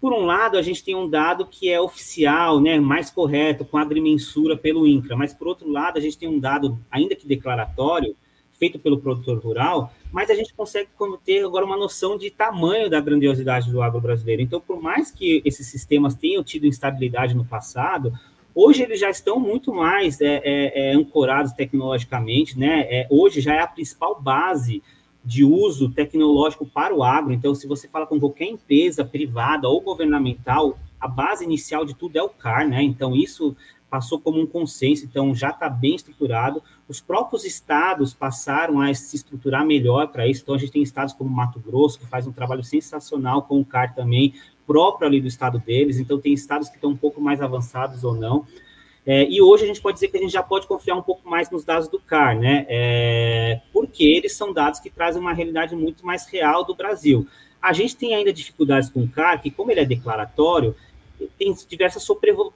Por 0.00 0.12
um 0.12 0.24
lado, 0.24 0.58
a 0.58 0.62
gente 0.62 0.82
tem 0.82 0.96
um 0.96 1.08
dado 1.08 1.46
que 1.46 1.70
é 1.70 1.80
oficial, 1.80 2.60
né, 2.60 2.80
mais 2.80 3.08
correto, 3.08 3.64
com 3.64 3.78
agrimensura 3.78 4.56
pelo 4.56 4.84
INCRA, 4.84 5.16
mas 5.16 5.32
por 5.32 5.46
outro 5.46 5.70
lado, 5.70 5.96
a 5.96 6.00
gente 6.00 6.18
tem 6.18 6.28
um 6.28 6.40
dado, 6.40 6.76
ainda 6.90 7.14
que 7.14 7.24
declaratório, 7.24 8.16
feito 8.58 8.80
pelo 8.80 8.98
produtor 8.98 9.38
rural, 9.38 9.92
mas 10.12 10.28
a 10.28 10.34
gente 10.34 10.52
consegue 10.52 10.90
ter 11.24 11.44
agora 11.44 11.64
uma 11.64 11.76
noção 11.76 12.18
de 12.18 12.30
tamanho 12.30 12.90
da 12.90 13.00
grandiosidade 13.00 13.72
do 13.72 13.80
agro 13.80 14.00
brasileiro. 14.00 14.42
Então, 14.42 14.60
por 14.60 14.80
mais 14.80 15.10
que 15.10 15.40
esses 15.44 15.66
sistemas 15.66 16.14
tenham 16.14 16.44
tido 16.44 16.66
instabilidade 16.66 17.34
no 17.34 17.46
passado, 17.46 18.12
hoje 18.54 18.82
eles 18.82 19.00
já 19.00 19.08
estão 19.08 19.40
muito 19.40 19.72
mais 19.72 20.20
é, 20.20 20.42
é, 20.44 20.90
é, 20.90 20.94
ancorados 20.94 21.52
tecnologicamente, 21.52 22.58
né? 22.58 22.86
É, 22.90 23.06
hoje 23.10 23.40
já 23.40 23.54
é 23.54 23.60
a 23.60 23.66
principal 23.66 24.20
base 24.20 24.82
de 25.24 25.44
uso 25.44 25.90
tecnológico 25.90 26.66
para 26.66 26.94
o 26.94 27.02
agro. 27.02 27.32
Então, 27.32 27.54
se 27.54 27.66
você 27.66 27.88
fala 27.88 28.06
com 28.06 28.20
qualquer 28.20 28.46
empresa 28.46 29.04
privada 29.04 29.68
ou 29.68 29.80
governamental, 29.80 30.78
a 31.00 31.08
base 31.08 31.44
inicial 31.44 31.84
de 31.86 31.94
tudo 31.94 32.16
é 32.16 32.22
o 32.22 32.28
CAR, 32.28 32.68
né? 32.68 32.82
Então, 32.82 33.16
isso 33.16 33.56
passou 33.92 34.18
como 34.18 34.40
um 34.40 34.46
consenso, 34.46 35.04
então 35.04 35.34
já 35.34 35.50
está 35.50 35.68
bem 35.68 35.94
estruturado. 35.94 36.62
Os 36.88 36.98
próprios 36.98 37.44
estados 37.44 38.14
passaram 38.14 38.80
a 38.80 38.94
se 38.94 39.16
estruturar 39.16 39.66
melhor 39.66 40.08
para 40.08 40.26
isso. 40.26 40.40
Então, 40.42 40.54
a 40.54 40.58
gente 40.58 40.72
tem 40.72 40.82
estados 40.82 41.12
como 41.12 41.28
Mato 41.28 41.60
Grosso, 41.60 41.98
que 41.98 42.06
faz 42.06 42.26
um 42.26 42.32
trabalho 42.32 42.64
sensacional 42.64 43.42
com 43.42 43.60
o 43.60 43.64
CAR 43.66 43.94
também, 43.94 44.32
próprio 44.66 45.06
ali 45.06 45.20
do 45.20 45.28
estado 45.28 45.58
deles. 45.58 45.98
Então, 45.98 46.18
tem 46.18 46.32
estados 46.32 46.70
que 46.70 46.76
estão 46.76 46.88
um 46.88 46.96
pouco 46.96 47.20
mais 47.20 47.42
avançados 47.42 48.02
ou 48.02 48.14
não. 48.14 48.46
É, 49.04 49.28
e 49.28 49.42
hoje 49.42 49.64
a 49.64 49.66
gente 49.66 49.82
pode 49.82 49.96
dizer 49.96 50.08
que 50.08 50.16
a 50.16 50.20
gente 50.20 50.32
já 50.32 50.42
pode 50.42 50.66
confiar 50.66 50.96
um 50.96 51.02
pouco 51.02 51.28
mais 51.28 51.50
nos 51.50 51.62
dados 51.62 51.86
do 51.86 52.00
CAR, 52.00 52.38
né? 52.38 52.64
É, 52.70 53.60
porque 53.74 54.04
eles 54.04 54.34
são 54.34 54.54
dados 54.54 54.80
que 54.80 54.88
trazem 54.88 55.20
uma 55.20 55.34
realidade 55.34 55.76
muito 55.76 56.06
mais 56.06 56.26
real 56.26 56.64
do 56.64 56.74
Brasil. 56.74 57.26
A 57.60 57.74
gente 57.74 57.94
tem 57.94 58.14
ainda 58.14 58.32
dificuldades 58.32 58.88
com 58.88 59.02
o 59.02 59.08
CAR, 59.08 59.42
que 59.42 59.50
como 59.50 59.70
ele 59.70 59.80
é 59.80 59.84
declaratório, 59.84 60.74
tem 61.38 61.54
diversas 61.68 62.06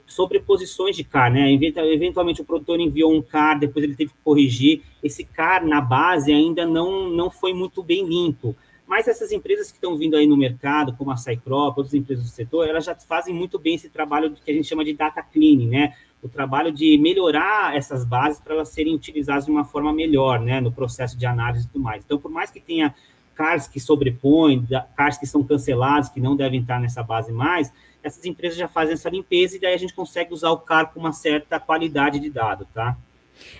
sobreposições 0.06 0.96
de 0.96 1.04
CAR, 1.04 1.32
né? 1.32 1.52
Eventualmente 1.52 2.40
o 2.40 2.44
produtor 2.44 2.80
enviou 2.80 3.12
um 3.12 3.22
CAR, 3.22 3.58
depois 3.58 3.84
ele 3.84 3.94
teve 3.94 4.12
que 4.12 4.18
corrigir. 4.22 4.82
Esse 5.02 5.24
CAR 5.24 5.66
na 5.66 5.80
base 5.80 6.32
ainda 6.32 6.66
não, 6.66 7.08
não 7.08 7.30
foi 7.30 7.52
muito 7.52 7.82
bem 7.82 8.06
limpo. 8.06 8.54
Mas 8.86 9.08
essas 9.08 9.32
empresas 9.32 9.72
que 9.72 9.78
estão 9.78 9.96
vindo 9.96 10.16
aí 10.16 10.26
no 10.28 10.36
mercado, 10.36 10.94
como 10.96 11.10
a 11.10 11.16
Cycrop, 11.16 11.76
outras 11.76 11.92
empresas 11.92 12.24
do 12.24 12.30
setor, 12.30 12.68
elas 12.68 12.84
já 12.84 12.94
fazem 12.94 13.34
muito 13.34 13.58
bem 13.58 13.74
esse 13.74 13.90
trabalho 13.90 14.30
que 14.30 14.50
a 14.50 14.54
gente 14.54 14.68
chama 14.68 14.84
de 14.84 14.92
data 14.92 15.20
cleaning, 15.22 15.68
né? 15.68 15.94
O 16.22 16.28
trabalho 16.28 16.70
de 16.70 16.96
melhorar 16.96 17.76
essas 17.76 18.04
bases 18.04 18.40
para 18.40 18.54
elas 18.54 18.68
serem 18.68 18.94
utilizadas 18.94 19.46
de 19.46 19.50
uma 19.50 19.64
forma 19.64 19.92
melhor, 19.92 20.40
né? 20.40 20.60
No 20.60 20.70
processo 20.70 21.18
de 21.18 21.26
análise 21.26 21.64
e 21.66 21.68
tudo 21.68 21.82
mais. 21.82 22.04
Então, 22.04 22.16
por 22.16 22.30
mais 22.30 22.50
que 22.50 22.60
tenha 22.60 22.94
CARs 23.34 23.66
que 23.66 23.80
sobrepõem, 23.80 24.66
CARs 24.96 25.18
que 25.18 25.26
são 25.26 25.42
cancelados, 25.42 26.08
que 26.08 26.20
não 26.20 26.36
devem 26.36 26.60
estar 26.60 26.80
nessa 26.80 27.02
base 27.02 27.32
mais, 27.32 27.72
essas 28.06 28.24
empresas 28.24 28.56
já 28.56 28.68
fazem 28.68 28.94
essa 28.94 29.10
limpeza 29.10 29.56
e 29.56 29.60
daí 29.60 29.74
a 29.74 29.78
gente 29.78 29.92
consegue 29.92 30.32
usar 30.32 30.50
o 30.50 30.58
CAR 30.58 30.92
com 30.92 31.00
uma 31.00 31.12
certa 31.12 31.58
qualidade 31.58 32.20
de 32.20 32.30
dado, 32.30 32.66
tá? 32.72 32.96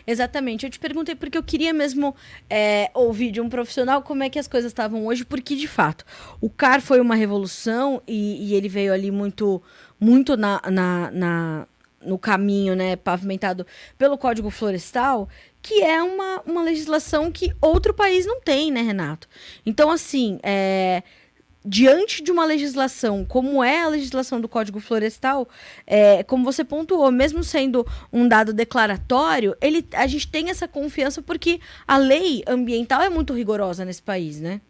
Exatamente. 0.07 0.65
Eu 0.65 0.71
te 0.71 0.79
perguntei 0.79 1.15
porque 1.15 1.37
eu 1.37 1.43
queria 1.43 1.73
mesmo 1.73 2.15
é, 2.49 2.91
ouvir 2.95 3.31
de 3.31 3.41
um 3.41 3.49
profissional 3.49 4.03
como 4.03 4.23
é 4.23 4.31
que 4.31 4.39
as 4.39 4.49
coisas 4.49 4.71
estavam 4.71 5.07
hoje, 5.07 5.25
porque 5.25 5.55
de 5.55 5.67
fato 5.67 6.05
o 6.41 6.49
CAR 6.49 6.81
foi 6.81 7.01
uma 7.01 7.15
revolução 7.15 8.01
e, 8.07 8.51
e 8.51 8.55
ele 8.55 8.69
veio 8.69 8.93
ali 8.93 9.11
muito, 9.11 9.61
muito 10.01 10.37
na, 10.37 10.63
na, 10.71 11.11
na, 11.11 11.67
no 12.01 12.19
caminho, 12.19 12.75
né, 12.75 12.97
pavimentado 12.97 13.67
pelo 13.99 14.17
Código 14.17 14.49
Florestal, 14.49 15.29
que 15.61 15.83
é 15.83 16.01
uma, 16.03 16.41
uma 16.47 16.63
legislação 16.63 17.31
que 17.33 17.53
outro 17.61 17.93
país 17.93 18.25
não 18.25 18.41
tem, 18.41 18.71
né, 18.71 18.81
Renato? 18.81 19.29
Então, 19.67 19.91
assim, 19.91 20.39
é 20.43 21.03
diante 21.67 22.23
de 22.23 22.31
uma 22.31 22.45
legislação 22.45 23.25
como 23.25 23.63
é 23.63 23.83
a 23.83 23.89
legislação 23.89 24.41
do 24.41 24.49
Código 24.49 24.79
Florestal, 24.79 25.49
é, 25.87 26.23
como 26.23 26.45
você 26.45 26.65
pontuou, 26.65 27.11
mesmo 27.11 27.43
sendo 27.43 27.85
um 28.13 28.29
dado 28.29 28.53
declaratório, 28.53 29.57
ele, 29.61 29.87
a 29.93 30.07
gente 30.07 30.29
tem 30.29 30.49
essa 30.49 30.69
confiança 30.69 31.21
porque 31.21 31.61
a 31.87 31.97
lei 31.97 32.45
ambiental 32.47 33.03
é 33.03 33.11
muito 33.11 33.35
rigorosa 33.35 33.85
nesse 33.85 34.03
país, 34.03 34.41
né? 34.41 34.61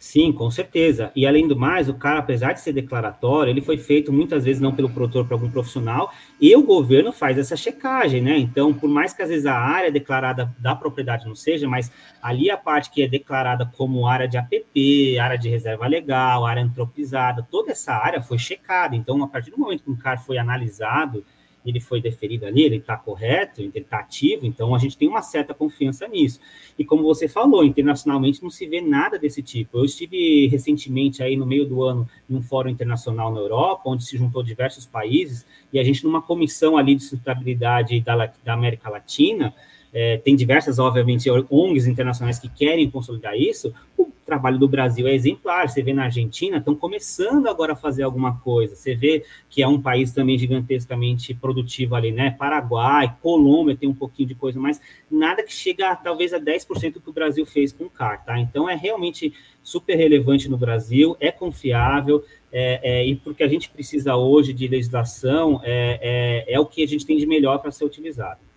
Sim, 0.00 0.32
com 0.32 0.48
certeza. 0.48 1.10
E 1.14 1.26
além 1.26 1.48
do 1.48 1.56
mais, 1.56 1.88
o 1.88 1.94
cara, 1.94 2.20
apesar 2.20 2.52
de 2.52 2.60
ser 2.60 2.72
declaratório, 2.72 3.50
ele 3.50 3.60
foi 3.60 3.76
feito 3.76 4.12
muitas 4.12 4.44
vezes 4.44 4.62
não 4.62 4.72
pelo 4.72 4.88
produtor, 4.88 5.26
para 5.26 5.34
algum 5.34 5.50
profissional, 5.50 6.12
e 6.40 6.54
o 6.54 6.62
governo 6.62 7.12
faz 7.12 7.36
essa 7.36 7.56
checagem, 7.56 8.22
né? 8.22 8.38
Então, 8.38 8.72
por 8.72 8.88
mais 8.88 9.12
que 9.12 9.22
às 9.22 9.28
vezes 9.28 9.44
a 9.44 9.54
área 9.58 9.90
declarada 9.90 10.54
da 10.60 10.72
propriedade 10.76 11.26
não 11.26 11.34
seja, 11.34 11.66
mas 11.66 11.90
ali 12.22 12.48
a 12.48 12.56
parte 12.56 12.92
que 12.92 13.02
é 13.02 13.08
declarada 13.08 13.66
como 13.76 14.06
área 14.06 14.28
de 14.28 14.38
APP, 14.38 15.18
área 15.18 15.36
de 15.36 15.48
reserva 15.48 15.84
legal, 15.88 16.46
área 16.46 16.62
antropizada, 16.62 17.44
toda 17.50 17.72
essa 17.72 17.92
área 17.92 18.22
foi 18.22 18.38
checada. 18.38 18.94
Então, 18.94 19.20
a 19.24 19.26
partir 19.26 19.50
do 19.50 19.58
momento 19.58 19.82
que 19.82 19.90
um 19.90 19.96
CAR 19.96 20.24
foi 20.24 20.38
analisado, 20.38 21.24
ele 21.70 21.80
foi 21.80 22.00
deferido 22.00 22.46
ali, 22.46 22.62
ele 22.62 22.76
está 22.76 22.96
correto, 22.96 23.60
ele 23.60 23.72
está 23.74 23.98
ativo, 23.98 24.46
então 24.46 24.74
a 24.74 24.78
gente 24.78 24.96
tem 24.96 25.08
uma 25.08 25.22
certa 25.22 25.52
confiança 25.52 26.06
nisso. 26.08 26.40
E 26.78 26.84
como 26.84 27.02
você 27.02 27.28
falou, 27.28 27.64
internacionalmente 27.64 28.42
não 28.42 28.50
se 28.50 28.66
vê 28.66 28.80
nada 28.80 29.18
desse 29.18 29.42
tipo. 29.42 29.78
Eu 29.78 29.84
estive 29.84 30.46
recentemente 30.48 31.22
aí 31.22 31.36
no 31.36 31.46
meio 31.46 31.66
do 31.66 31.82
ano 31.82 32.08
em 32.28 32.36
um 32.36 32.42
fórum 32.42 32.70
internacional 32.70 33.32
na 33.32 33.40
Europa, 33.40 33.82
onde 33.86 34.04
se 34.04 34.16
juntou 34.16 34.42
diversos 34.42 34.86
países, 34.86 35.46
e 35.72 35.78
a 35.78 35.84
gente 35.84 36.04
numa 36.04 36.22
comissão 36.22 36.76
ali 36.76 36.94
de 36.94 37.02
sustentabilidade 37.02 38.00
da, 38.00 38.32
da 38.44 38.54
América 38.54 38.88
Latina, 38.88 39.54
é, 39.92 40.18
tem 40.18 40.36
diversas, 40.36 40.78
obviamente, 40.78 41.30
ONGs 41.30 41.86
internacionais 41.86 42.38
que 42.38 42.48
querem 42.48 42.90
consolidar 42.90 43.36
isso, 43.36 43.72
o 43.96 44.06
trabalho 44.24 44.58
do 44.58 44.68
Brasil 44.68 45.06
é 45.06 45.14
exemplar. 45.14 45.68
Você 45.68 45.82
vê 45.82 45.92
na 45.92 46.04
Argentina, 46.04 46.58
estão 46.58 46.74
começando 46.74 47.46
agora 47.46 47.72
a 47.72 47.76
fazer 47.76 48.02
alguma 48.02 48.38
coisa. 48.40 48.76
Você 48.76 48.94
vê 48.94 49.24
que 49.48 49.62
é 49.62 49.68
um 49.68 49.80
país 49.80 50.12
também 50.12 50.36
gigantescamente 50.38 51.32
produtivo 51.34 51.94
ali, 51.94 52.12
né? 52.12 52.30
Paraguai, 52.30 53.16
Colômbia 53.22 53.76
tem 53.76 53.88
um 53.88 53.94
pouquinho 53.94 54.28
de 54.28 54.34
coisa, 54.34 54.60
mas 54.60 54.80
nada 55.10 55.42
que 55.42 55.52
chega 55.52 55.96
talvez 55.96 56.34
a 56.34 56.38
10% 56.38 57.00
que 57.00 57.10
o 57.10 57.12
Brasil 57.12 57.46
fez 57.46 57.72
com 57.72 57.84
o 57.84 57.90
CAR, 57.90 58.22
tá? 58.24 58.38
Então 58.38 58.68
é 58.68 58.74
realmente 58.74 59.32
super 59.62 59.96
relevante 59.96 60.48
no 60.48 60.58
Brasil, 60.58 61.16
é 61.20 61.30
confiável, 61.30 62.22
é, 62.52 62.80
é, 62.82 63.06
e 63.06 63.16
porque 63.16 63.42
a 63.42 63.48
gente 63.48 63.68
precisa 63.68 64.16
hoje 64.16 64.52
de 64.52 64.66
legislação, 64.66 65.60
é, 65.62 66.44
é, 66.48 66.54
é 66.54 66.60
o 66.60 66.66
que 66.66 66.82
a 66.82 66.86
gente 66.86 67.04
tem 67.04 67.16
de 67.16 67.26
melhor 67.26 67.58
para 67.58 67.70
ser 67.70 67.84
utilizado. 67.84 68.47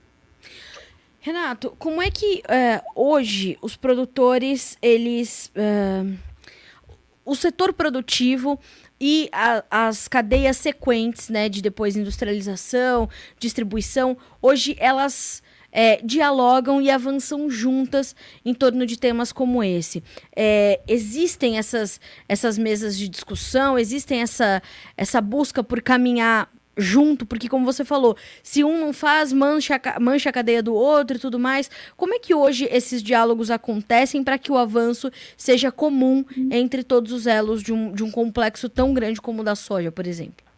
Renato, 1.24 1.76
como 1.78 2.02
é 2.02 2.10
que 2.10 2.42
é, 2.50 2.82
hoje 2.96 3.56
os 3.62 3.78
produtores, 3.78 4.76
eles. 4.82 5.52
É, 5.56 6.04
o 7.24 7.36
setor 7.36 7.72
produtivo 7.74 8.60
e 9.00 9.30
a, 9.32 9.64
as 9.70 10.08
cadeias 10.08 10.58
sequentes, 10.58 11.30
né, 11.30 11.48
de 11.48 11.62
depois 11.62 11.96
industrialização, 11.96 13.08
distribuição, 13.40 14.18
hoje 14.42 14.76
elas 14.80 15.44
é, 15.72 16.02
dialogam 16.04 16.82
e 16.82 16.90
avançam 16.90 17.50
juntas 17.52 18.16
em 18.44 18.54
torno 18.54 18.84
de 18.84 18.98
temas 18.98 19.32
como 19.32 19.64
esse. 19.64 20.04
É, 20.36 20.82
existem 20.88 21.60
essas, 21.60 22.02
essas 22.28 22.58
mesas 22.58 22.98
de 22.98 23.08
discussão, 23.08 23.78
existem 23.78 24.24
essa, 24.24 24.60
essa 24.98 25.22
busca 25.22 25.64
por 25.64 25.84
caminhar 25.84 26.52
junto, 26.78 27.26
porque 27.26 27.50
como 27.50 27.66
você 27.66 27.84
falou, 27.84 28.16
se 28.42 28.64
um 28.64 28.80
não 28.80 28.94
faz, 28.94 29.34
mancha, 29.34 29.80
mancha 30.00 30.30
a 30.30 30.34
cadeia 30.34 30.64
do 30.64 30.74
outro 30.74 31.18
e 31.18 31.20
tudo 31.20 31.40
mais. 31.40 31.70
Como 31.98 32.14
é 32.14 32.20
que 32.20 32.34
hoje 32.34 32.68
esses 32.72 33.04
diálogos 33.04 33.52
acontecem 33.52 34.24
para 34.24 34.38
que 34.38 34.52
o 34.52 34.58
avanço 34.58 35.12
seja 35.36 35.72
comum 35.72 36.24
entre 36.50 36.84
todos 36.84 37.12
os 37.12 37.28
elos 37.28 37.62
de 37.62 37.74
um, 37.74 37.92
de 37.92 38.04
um 38.04 38.12
complexo 38.12 38.70
tão 38.70 38.94
grande 38.94 39.22
como 39.22 39.42
o 39.42 39.46
da 39.46 39.56
soja, 39.56 39.92
por 39.92 40.08
exemplo? 40.08 40.52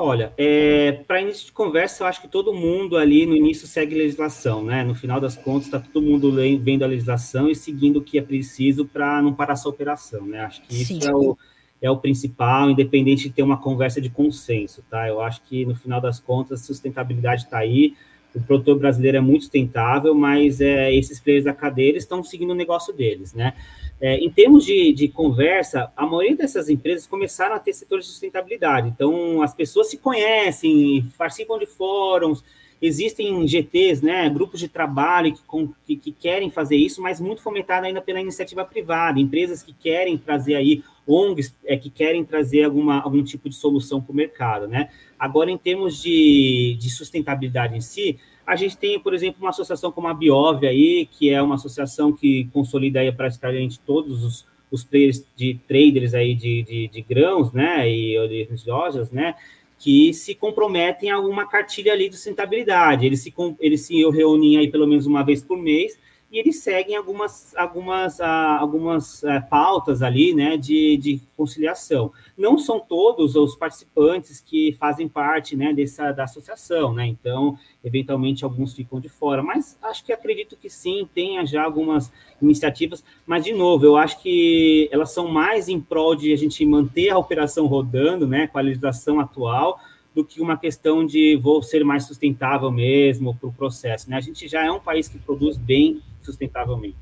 Olha, 0.00 0.32
é, 0.38 0.92
para 1.08 1.20
início 1.20 1.46
de 1.46 1.52
conversa, 1.52 2.04
eu 2.04 2.06
acho 2.06 2.22
que 2.22 2.28
todo 2.28 2.54
mundo 2.54 2.96
ali 2.96 3.26
no 3.26 3.34
início 3.34 3.66
segue 3.66 3.96
legislação, 3.96 4.62
né? 4.62 4.84
No 4.84 4.94
final 4.94 5.20
das 5.20 5.36
contas, 5.36 5.64
está 5.64 5.80
todo 5.80 6.00
mundo 6.00 6.32
vendo 6.62 6.84
a 6.84 6.86
legislação 6.86 7.50
e 7.50 7.56
seguindo 7.56 7.96
o 7.96 8.02
que 8.02 8.16
é 8.16 8.22
preciso 8.22 8.86
para 8.86 9.20
não 9.20 9.34
parar 9.34 9.54
essa 9.54 9.68
operação, 9.68 10.24
né? 10.24 10.42
Acho 10.42 10.62
que 10.62 10.72
Sim. 10.72 10.98
isso 10.98 11.10
é 11.10 11.12
o, 11.12 11.36
é 11.80 11.90
o 11.90 11.96
principal, 11.96 12.70
independente 12.70 13.24
de 13.24 13.30
ter 13.30 13.42
uma 13.42 13.56
conversa 13.56 14.00
de 14.00 14.10
consenso, 14.10 14.82
tá? 14.90 15.08
Eu 15.08 15.20
acho 15.20 15.42
que 15.42 15.64
no 15.64 15.74
final 15.74 16.00
das 16.00 16.18
contas, 16.18 16.66
sustentabilidade 16.66 17.44
está 17.44 17.58
aí. 17.58 17.94
O 18.34 18.40
produtor 18.42 18.78
brasileiro 18.78 19.16
é 19.16 19.20
muito 19.20 19.42
sustentável, 19.42 20.14
mas 20.14 20.60
é, 20.60 20.94
esses 20.94 21.18
players 21.18 21.44
da 21.44 21.54
cadeia 21.54 21.96
estão 21.96 22.22
seguindo 22.22 22.50
o 22.50 22.54
negócio 22.54 22.92
deles, 22.92 23.32
né? 23.32 23.54
É, 24.00 24.16
em 24.16 24.30
termos 24.30 24.64
de, 24.64 24.92
de, 24.92 25.08
conversa, 25.08 25.90
a 25.96 26.06
maioria 26.06 26.36
dessas 26.36 26.68
empresas 26.68 27.06
começaram 27.06 27.56
a 27.56 27.58
ter 27.58 27.72
setores 27.72 28.04
de 28.04 28.12
sustentabilidade. 28.12 28.88
Então, 28.88 29.42
as 29.42 29.52
pessoas 29.52 29.90
se 29.90 29.98
conhecem, 29.98 31.10
participam 31.16 31.58
de 31.58 31.66
fóruns, 31.66 32.44
existem 32.80 33.46
GTs, 33.46 34.04
né, 34.04 34.28
grupos 34.30 34.60
de 34.60 34.68
trabalho 34.68 35.32
que, 35.32 35.42
com, 35.42 35.72
que, 35.84 35.96
que, 35.96 36.12
querem 36.12 36.48
fazer 36.48 36.76
isso, 36.76 37.02
mas 37.02 37.20
muito 37.20 37.42
fomentado 37.42 37.86
ainda 37.86 38.00
pela 38.00 38.20
iniciativa 38.20 38.64
privada, 38.64 39.18
empresas 39.18 39.64
que 39.64 39.72
querem 39.72 40.16
trazer 40.16 40.54
aí, 40.54 40.84
ONGs 41.08 41.56
é, 41.64 41.76
que 41.76 41.88
querem 41.88 42.24
trazer 42.24 42.64
alguma, 42.64 43.00
algum 43.00 43.22
tipo 43.24 43.48
de 43.48 43.54
solução 43.54 44.00
para 44.00 44.12
o 44.12 44.14
mercado, 44.14 44.68
né? 44.68 44.90
Agora, 45.18 45.50
em 45.50 45.56
termos 45.56 46.00
de, 46.00 46.76
de 46.78 46.90
sustentabilidade 46.90 47.76
em 47.76 47.80
si, 47.80 48.18
a 48.46 48.54
gente 48.54 48.76
tem, 48.76 49.00
por 49.00 49.14
exemplo, 49.14 49.40
uma 49.40 49.50
associação 49.50 49.90
como 49.90 50.08
a 50.08 50.14
Biov 50.14 50.66
aí, 50.66 51.06
que 51.10 51.30
é 51.30 51.40
uma 51.42 51.56
associação 51.56 52.12
que 52.12 52.48
consolida 52.52 53.00
aí 53.00 53.10
praticamente 53.10 53.80
todos 53.80 54.22
os, 54.22 54.46
os 54.70 54.84
players 54.84 55.24
de 55.34 55.58
traders 55.66 56.14
aí 56.14 56.34
de, 56.34 56.62
de, 56.62 56.88
de 56.88 57.02
grãos, 57.02 57.52
né, 57.52 57.88
e 57.90 58.16
de 58.28 58.70
lojas, 58.70 59.10
né, 59.10 59.34
que 59.78 60.12
se 60.12 60.34
comprometem 60.34 61.10
a 61.10 61.18
uma 61.20 61.46
cartilha 61.46 61.92
ali 61.92 62.08
de 62.08 62.16
sustentabilidade. 62.16 63.06
Eles 63.06 63.22
se, 63.22 63.32
eles 63.60 63.82
se 63.82 63.94
reúnem 64.10 64.56
aí 64.58 64.68
pelo 64.68 64.86
menos 64.86 65.06
uma 65.06 65.22
vez 65.22 65.42
por 65.42 65.58
mês 65.58 65.98
e 66.30 66.38
eles 66.38 66.62
seguem 66.62 66.94
algumas, 66.94 67.54
algumas, 67.56 68.20
ah, 68.20 68.58
algumas 68.58 69.24
ah, 69.24 69.40
pautas 69.40 70.02
ali, 70.02 70.34
né, 70.34 70.56
de, 70.56 70.96
de 70.98 71.20
conciliação. 71.36 72.12
Não 72.36 72.58
são 72.58 72.78
todos 72.78 73.34
os 73.34 73.56
participantes 73.56 74.40
que 74.40 74.76
fazem 74.78 75.08
parte, 75.08 75.56
né, 75.56 75.72
dessa, 75.72 76.12
da 76.12 76.24
associação, 76.24 76.92
né, 76.92 77.06
então, 77.06 77.58
eventualmente, 77.82 78.44
alguns 78.44 78.74
ficam 78.74 79.00
de 79.00 79.08
fora, 79.08 79.42
mas 79.42 79.78
acho 79.82 80.04
que 80.04 80.12
acredito 80.12 80.56
que 80.56 80.68
sim, 80.68 81.08
tenha 81.14 81.46
já 81.46 81.64
algumas 81.64 82.12
iniciativas, 82.42 83.02
mas, 83.26 83.44
de 83.44 83.54
novo, 83.54 83.86
eu 83.86 83.96
acho 83.96 84.20
que 84.20 84.88
elas 84.92 85.12
são 85.12 85.28
mais 85.28 85.68
em 85.68 85.80
prol 85.80 86.14
de 86.14 86.32
a 86.32 86.36
gente 86.36 86.64
manter 86.66 87.08
a 87.08 87.18
operação 87.18 87.66
rodando, 87.66 88.26
né, 88.26 88.46
com 88.46 88.58
a 88.58 88.62
legislação 88.62 89.18
atual, 89.18 89.80
do 90.18 90.24
que 90.24 90.40
uma 90.40 90.58
questão 90.58 91.06
de 91.06 91.36
vou 91.36 91.62
ser 91.62 91.84
mais 91.84 92.04
sustentável 92.04 92.72
mesmo 92.72 93.36
para 93.36 93.48
o 93.48 93.52
processo. 93.52 94.10
Né? 94.10 94.16
A 94.16 94.20
gente 94.20 94.48
já 94.48 94.64
é 94.64 94.70
um 94.70 94.80
país 94.80 95.06
que 95.06 95.16
produz 95.16 95.56
bem 95.56 96.02
sustentavelmente. 96.20 96.96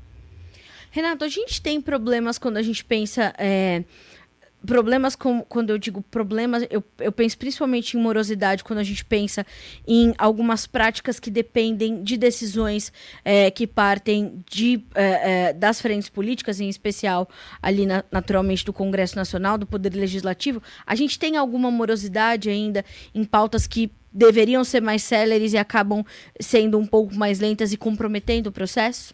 Renato, 0.91 1.25
a 1.25 1.27
gente 1.27 1.59
tem 1.59 1.81
problemas 1.81 2.37
quando 2.37 2.57
a 2.57 2.61
gente 2.61 2.85
pensa. 2.85 3.33
É, 3.39 3.83
problemas 4.65 5.15
com, 5.15 5.41
quando 5.41 5.69
eu 5.69 5.77
digo 5.77 6.01
problemas, 6.01 6.65
eu, 6.69 6.83
eu 6.99 7.11
penso 7.11 7.37
principalmente 7.37 7.95
em 7.95 8.01
morosidade, 8.01 8.63
quando 8.63 8.79
a 8.79 8.83
gente 8.83 9.05
pensa 9.05 9.45
em 9.87 10.13
algumas 10.17 10.65
práticas 10.65 11.19
que 11.19 11.29
dependem 11.29 12.03
de 12.03 12.17
decisões 12.17 12.91
é, 13.23 13.51
que 13.51 13.67
partem 13.67 14.43
de, 14.49 14.83
é, 14.95 15.49
é, 15.49 15.53
das 15.53 15.81
frentes 15.81 16.09
políticas, 16.09 16.59
em 16.59 16.69
especial 16.69 17.29
ali 17.61 17.85
na, 17.85 18.03
naturalmente 18.11 18.65
do 18.65 18.73
Congresso 18.73 19.15
Nacional, 19.15 19.57
do 19.57 19.65
Poder 19.65 19.93
Legislativo. 19.93 20.61
A 20.85 20.95
gente 20.95 21.19
tem 21.19 21.37
alguma 21.37 21.69
morosidade 21.69 22.49
ainda 22.49 22.83
em 23.13 23.23
pautas 23.23 23.67
que 23.67 23.91
deveriam 24.11 24.63
ser 24.63 24.81
mais 24.81 25.03
céleres 25.03 25.53
e 25.53 25.57
acabam 25.57 26.03
sendo 26.39 26.79
um 26.79 26.85
pouco 26.85 27.13
mais 27.13 27.39
lentas 27.39 27.71
e 27.71 27.77
comprometendo 27.77 28.47
o 28.47 28.51
processo? 28.51 29.13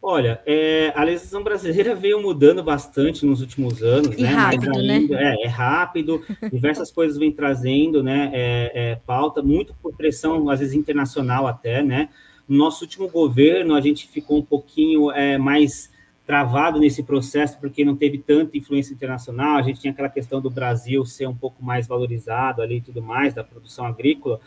Olha, 0.00 0.40
é, 0.46 0.92
a 0.94 1.02
legislação 1.02 1.42
brasileira 1.42 1.92
veio 1.94 2.22
mudando 2.22 2.62
bastante 2.62 3.26
nos 3.26 3.40
últimos 3.40 3.82
anos, 3.82 4.16
e 4.16 4.22
né? 4.22 4.28
Rápido, 4.28 4.82
né? 4.82 4.94
ainda, 4.94 5.16
né? 5.16 5.34
É, 5.34 5.44
é 5.44 5.48
rápido, 5.48 6.24
diversas 6.52 6.92
coisas 6.92 7.18
vêm 7.18 7.32
trazendo, 7.32 8.02
né? 8.02 8.30
É, 8.32 8.72
é, 8.74 8.94
pauta, 9.04 9.42
muito 9.42 9.74
por 9.82 9.94
pressão, 9.96 10.48
às 10.48 10.60
vezes 10.60 10.74
internacional 10.74 11.48
até, 11.48 11.82
né? 11.82 12.08
No 12.48 12.56
nosso 12.56 12.84
último 12.84 13.08
governo, 13.08 13.74
a 13.74 13.80
gente 13.80 14.06
ficou 14.06 14.38
um 14.38 14.42
pouquinho 14.42 15.10
é, 15.10 15.36
mais 15.36 15.90
travado 16.24 16.78
nesse 16.78 17.02
processo, 17.02 17.58
porque 17.58 17.84
não 17.84 17.96
teve 17.96 18.18
tanta 18.18 18.56
influência 18.56 18.92
internacional, 18.92 19.56
a 19.56 19.62
gente 19.62 19.80
tinha 19.80 19.92
aquela 19.92 20.10
questão 20.10 20.40
do 20.40 20.50
Brasil 20.50 21.04
ser 21.04 21.26
um 21.26 21.34
pouco 21.34 21.64
mais 21.64 21.86
valorizado 21.86 22.62
ali 22.62 22.76
e 22.76 22.80
tudo 22.82 23.02
mais, 23.02 23.34
da 23.34 23.42
produção 23.42 23.84
agrícola, 23.84 24.38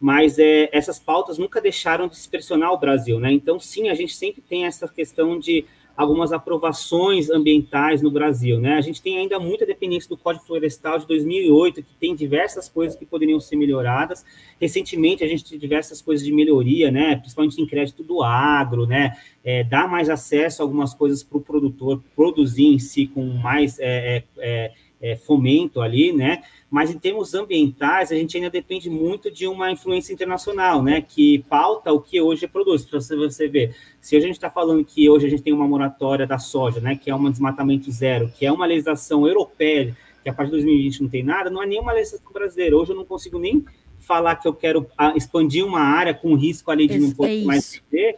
mas 0.00 0.38
é, 0.38 0.68
essas 0.72 0.98
pautas 0.98 1.38
nunca 1.38 1.60
deixaram 1.60 2.06
de 2.06 2.16
se 2.16 2.28
pressionar 2.28 2.72
o 2.72 2.78
Brasil, 2.78 3.18
né? 3.18 3.32
Então, 3.32 3.58
sim, 3.58 3.88
a 3.88 3.94
gente 3.94 4.14
sempre 4.14 4.40
tem 4.40 4.64
essa 4.64 4.86
questão 4.86 5.38
de 5.38 5.64
algumas 5.98 6.32
aprovações 6.32 7.28
ambientais 7.28 8.00
no 8.00 8.08
Brasil, 8.08 8.60
né? 8.60 8.74
A 8.74 8.80
gente 8.80 9.02
tem 9.02 9.18
ainda 9.18 9.40
muita 9.40 9.66
dependência 9.66 10.08
do 10.08 10.16
Código 10.16 10.46
Florestal 10.46 11.00
de 11.00 11.08
2008, 11.08 11.82
que 11.82 11.92
tem 11.98 12.14
diversas 12.14 12.68
coisas 12.68 12.96
que 12.96 13.04
poderiam 13.04 13.40
ser 13.40 13.56
melhoradas. 13.56 14.24
Recentemente, 14.60 15.24
a 15.24 15.26
gente 15.26 15.44
tem 15.44 15.58
diversas 15.58 16.00
coisas 16.00 16.24
de 16.24 16.32
melhoria, 16.32 16.92
né? 16.92 17.16
Principalmente 17.16 17.60
em 17.60 17.66
crédito 17.66 18.04
do 18.04 18.22
agro, 18.22 18.86
né? 18.86 19.16
É, 19.42 19.64
dar 19.64 19.88
mais 19.88 20.08
acesso 20.08 20.62
a 20.62 20.64
algumas 20.64 20.94
coisas 20.94 21.24
para 21.24 21.38
o 21.38 21.40
produtor 21.40 22.00
produzir 22.14 22.66
em 22.66 22.78
si 22.78 23.08
com 23.08 23.24
mais 23.24 23.76
é, 23.80 24.22
é, 24.38 24.72
é 25.00 25.12
é, 25.12 25.16
fomento 25.16 25.80
ali, 25.80 26.12
né? 26.12 26.42
Mas 26.70 26.90
em 26.90 26.98
termos 26.98 27.34
ambientais, 27.34 28.12
a 28.12 28.14
gente 28.14 28.36
ainda 28.36 28.50
depende 28.50 28.90
muito 28.90 29.30
de 29.30 29.46
uma 29.46 29.70
influência 29.70 30.12
internacional, 30.12 30.82
né? 30.82 31.00
Que 31.00 31.38
pauta 31.48 31.92
o 31.92 32.00
que 32.00 32.20
hoje 32.20 32.44
é 32.44 32.48
produz. 32.48 32.84
Para 32.84 33.00
você 33.00 33.48
ver, 33.48 33.74
se 34.00 34.16
a 34.16 34.20
gente 34.20 34.32
está 34.32 34.50
falando 34.50 34.84
que 34.84 35.08
hoje 35.08 35.26
a 35.26 35.30
gente 35.30 35.42
tem 35.42 35.52
uma 35.52 35.66
moratória 35.66 36.26
da 36.26 36.38
soja, 36.38 36.80
né? 36.80 36.96
Que 36.96 37.10
é 37.10 37.14
um 37.14 37.30
desmatamento 37.30 37.90
zero, 37.90 38.30
que 38.30 38.44
é 38.44 38.52
uma 38.52 38.66
legislação 38.66 39.26
europeia, 39.26 39.96
que 40.22 40.28
a 40.28 40.34
partir 40.34 40.50
de 40.50 40.56
2020 40.58 41.02
não 41.02 41.08
tem 41.08 41.22
nada, 41.22 41.48
não 41.48 41.62
é 41.62 41.66
nenhuma 41.66 41.92
legislação 41.92 42.32
brasileira. 42.32 42.76
Hoje 42.76 42.92
eu 42.92 42.96
não 42.96 43.04
consigo 43.04 43.38
nem 43.38 43.64
falar 43.98 44.36
que 44.36 44.46
eu 44.46 44.54
quero 44.54 44.86
ah, 44.96 45.14
expandir 45.16 45.64
uma 45.64 45.80
área 45.80 46.14
com 46.14 46.34
risco 46.34 46.70
ali 46.70 46.86
de 46.86 46.98
não 46.98 47.10
poder 47.10 47.44
mais 47.44 47.82
ter 47.90 48.16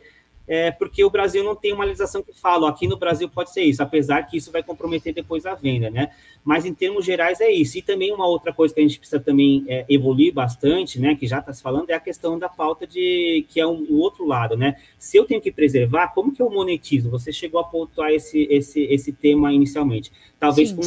é, 0.52 0.72
porque 0.72 1.04
o 1.04 1.08
Brasil 1.08 1.44
não 1.44 1.54
tem 1.54 1.72
uma 1.72 1.84
legislação 1.84 2.24
que 2.24 2.32
fala, 2.32 2.68
aqui 2.68 2.88
no 2.88 2.96
Brasil 2.96 3.28
pode 3.28 3.52
ser 3.52 3.62
isso, 3.62 3.80
apesar 3.80 4.24
que 4.24 4.36
isso 4.36 4.50
vai 4.50 4.64
comprometer 4.64 5.14
depois 5.14 5.46
a 5.46 5.54
venda, 5.54 5.88
né? 5.88 6.10
Mas 6.42 6.66
em 6.66 6.74
termos 6.74 7.04
gerais 7.04 7.40
é 7.40 7.48
isso. 7.48 7.78
E 7.78 7.82
também 7.82 8.12
uma 8.12 8.26
outra 8.26 8.52
coisa 8.52 8.74
que 8.74 8.80
a 8.80 8.82
gente 8.82 8.98
precisa 8.98 9.20
também 9.20 9.64
é, 9.68 9.86
evoluir 9.88 10.34
bastante, 10.34 10.98
né? 10.98 11.14
Que 11.14 11.24
já 11.24 11.38
está 11.38 11.52
se 11.52 11.62
falando, 11.62 11.88
é 11.90 11.94
a 11.94 12.00
questão 12.00 12.36
da 12.36 12.48
pauta 12.48 12.84
de 12.84 13.46
que 13.48 13.60
é 13.60 13.66
um, 13.66 13.86
o 13.88 13.98
outro 13.98 14.26
lado, 14.26 14.56
né? 14.56 14.74
Se 14.98 15.16
eu 15.16 15.24
tenho 15.24 15.40
que 15.40 15.52
preservar, 15.52 16.08
como 16.08 16.32
que 16.32 16.42
eu 16.42 16.50
monetizo? 16.50 17.08
Você 17.10 17.32
chegou 17.32 17.60
a 17.60 17.64
pontuar 17.64 18.10
esse, 18.10 18.48
esse, 18.50 18.82
esse 18.82 19.12
tema 19.12 19.52
inicialmente. 19.52 20.10
Talvez 20.36 20.70
Sim. 20.70 20.76
com 20.76 20.82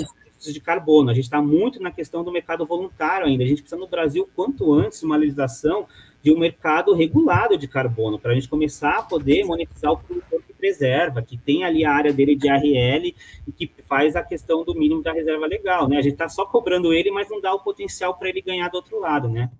de 0.52 0.60
carbono. 0.60 1.10
A 1.10 1.14
gente 1.14 1.24
está 1.24 1.42
muito 1.42 1.82
na 1.82 1.90
questão 1.90 2.22
do 2.22 2.30
mercado 2.30 2.66
voluntário 2.66 3.26
ainda. 3.26 3.46
A 3.46 3.48
gente 3.48 3.62
precisa 3.62 3.80
no 3.80 3.88
Brasil, 3.88 4.30
quanto 4.36 4.74
antes, 4.74 5.02
uma 5.02 5.16
legislação 5.16 5.88
de 6.24 6.32
um 6.32 6.40
mercado 6.40 6.94
regulado 6.94 7.58
de 7.58 7.68
carbono, 7.68 8.18
para 8.18 8.32
a 8.32 8.34
gente 8.34 8.48
começar 8.48 9.00
a 9.00 9.04
poder 9.04 9.44
monetizar 9.44 9.92
o 9.92 9.98
produtor 9.98 10.42
que 10.48 10.54
preserva, 10.54 11.22
que 11.22 11.38
tem 11.38 11.66
ali 11.66 11.84
a 11.84 11.92
área 11.92 12.14
dele 12.14 12.34
de 12.34 12.48
RL 12.48 13.14
e 13.46 13.52
que 13.52 13.70
faz 13.86 14.16
a 14.16 14.24
questão 14.24 14.64
do 14.64 14.74
mínimo 14.74 15.04
da 15.04 15.12
reserva 15.12 15.46
legal, 15.46 15.90
né? 15.90 15.98
A 15.98 16.02
gente 16.02 16.14
está 16.14 16.30
só 16.30 16.46
cobrando 16.46 16.94
ele, 16.94 17.12
mas 17.12 17.30
não 17.30 17.42
dá 17.42 17.54
o 17.54 17.60
potencial 17.60 18.16
para 18.16 18.30
ele 18.30 18.42
ganhar 18.42 18.70
do 18.70 18.76
outro 18.76 19.02
lado, 19.02 19.28
né? 19.28 19.52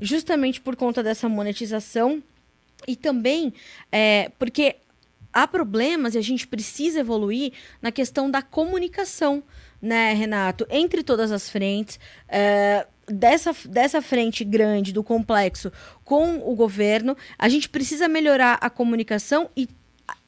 Justamente 0.00 0.60
por 0.60 0.76
conta 0.76 1.02
dessa 1.02 1.28
monetização 1.28 2.22
e 2.86 2.94
também 2.94 3.52
é, 3.90 4.30
porque 4.38 4.76
há 5.32 5.48
problemas 5.48 6.14
e 6.14 6.18
a 6.18 6.22
gente 6.22 6.46
precisa 6.46 7.00
evoluir 7.00 7.52
na 7.82 7.90
questão 7.90 8.30
da 8.30 8.40
comunicação, 8.40 9.42
né, 9.82 10.12
Renato? 10.12 10.64
Entre 10.70 11.02
todas 11.02 11.32
as 11.32 11.50
frentes. 11.50 11.98
É, 12.28 12.86
dessa, 13.08 13.54
dessa 13.66 14.02
frente 14.02 14.44
grande 14.44 14.92
do 14.92 15.02
complexo 15.02 15.72
com 16.04 16.36
o 16.38 16.54
governo, 16.54 17.16
a 17.38 17.48
gente 17.48 17.68
precisa 17.68 18.08
melhorar 18.08 18.58
a 18.60 18.70
comunicação 18.70 19.50
e 19.56 19.68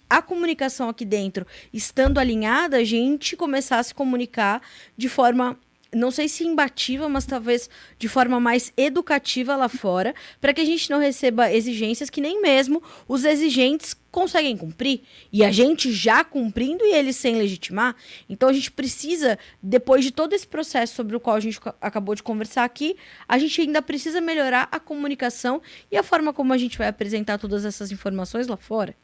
a 0.09 0.21
comunicação 0.21 0.89
aqui 0.89 1.05
dentro, 1.05 1.47
estando 1.73 2.19
alinhada, 2.19 2.79
a 2.79 2.85
gente 2.85 3.37
começar 3.37 3.79
a 3.79 3.83
se 3.83 3.95
comunicar 3.95 4.61
de 4.97 5.09
forma 5.09 5.57
não 5.93 6.11
sei 6.11 6.29
se 6.29 6.45
imbatível, 6.45 7.09
mas 7.09 7.27
talvez 7.27 7.69
de 7.99 8.09
forma 8.09 8.39
mais 8.39 8.73
educativa 8.77 9.57
lá 9.57 9.69
fora, 9.69 10.15
para 10.41 10.55
que 10.55 10.61
a 10.61 10.65
gente 10.65 10.91
não 10.91 10.99
receba 10.99 11.53
exigências 11.53 12.09
que 12.09 12.21
nem 12.21 12.41
mesmo 12.41 12.83
os 13.09 13.25
exigentes 13.25 13.95
conseguem 14.11 14.57
cumprir. 14.57 15.03
E 15.33 15.45
a 15.45 15.51
gente 15.51 15.93
já 15.93 16.25
cumprindo 16.25 16.85
e 16.85 16.95
eles 16.95 17.17
sem 17.17 17.37
legitimar. 17.37 17.95
Então 18.29 18.49
a 18.49 18.53
gente 18.53 18.71
precisa, 18.71 19.39
depois 19.63 20.05
de 20.05 20.11
todo 20.11 20.33
esse 20.33 20.47
processo 20.47 20.95
sobre 20.95 21.17
o 21.17 21.21
qual 21.21 21.37
a 21.37 21.41
gente 21.41 21.61
acabou 21.81 22.15
de 22.15 22.23
conversar 22.23 22.65
aqui, 22.65 22.97
a 23.29 23.39
gente 23.39 23.61
ainda 23.61 23.83
precisa 23.83 24.21
melhorar 24.21 24.69
a 24.71 24.81
comunicação 24.81 25.61
e 25.91 25.97
a 25.97 26.03
forma 26.03 26.33
como 26.33 26.53
a 26.53 26.59
gente 26.59 26.79
vai 26.79 26.89
apresentar 26.89 27.39
todas 27.39 27.65
essas 27.65 27.93
informações 27.93 28.47
lá 28.47 28.57
fora. 28.57 28.95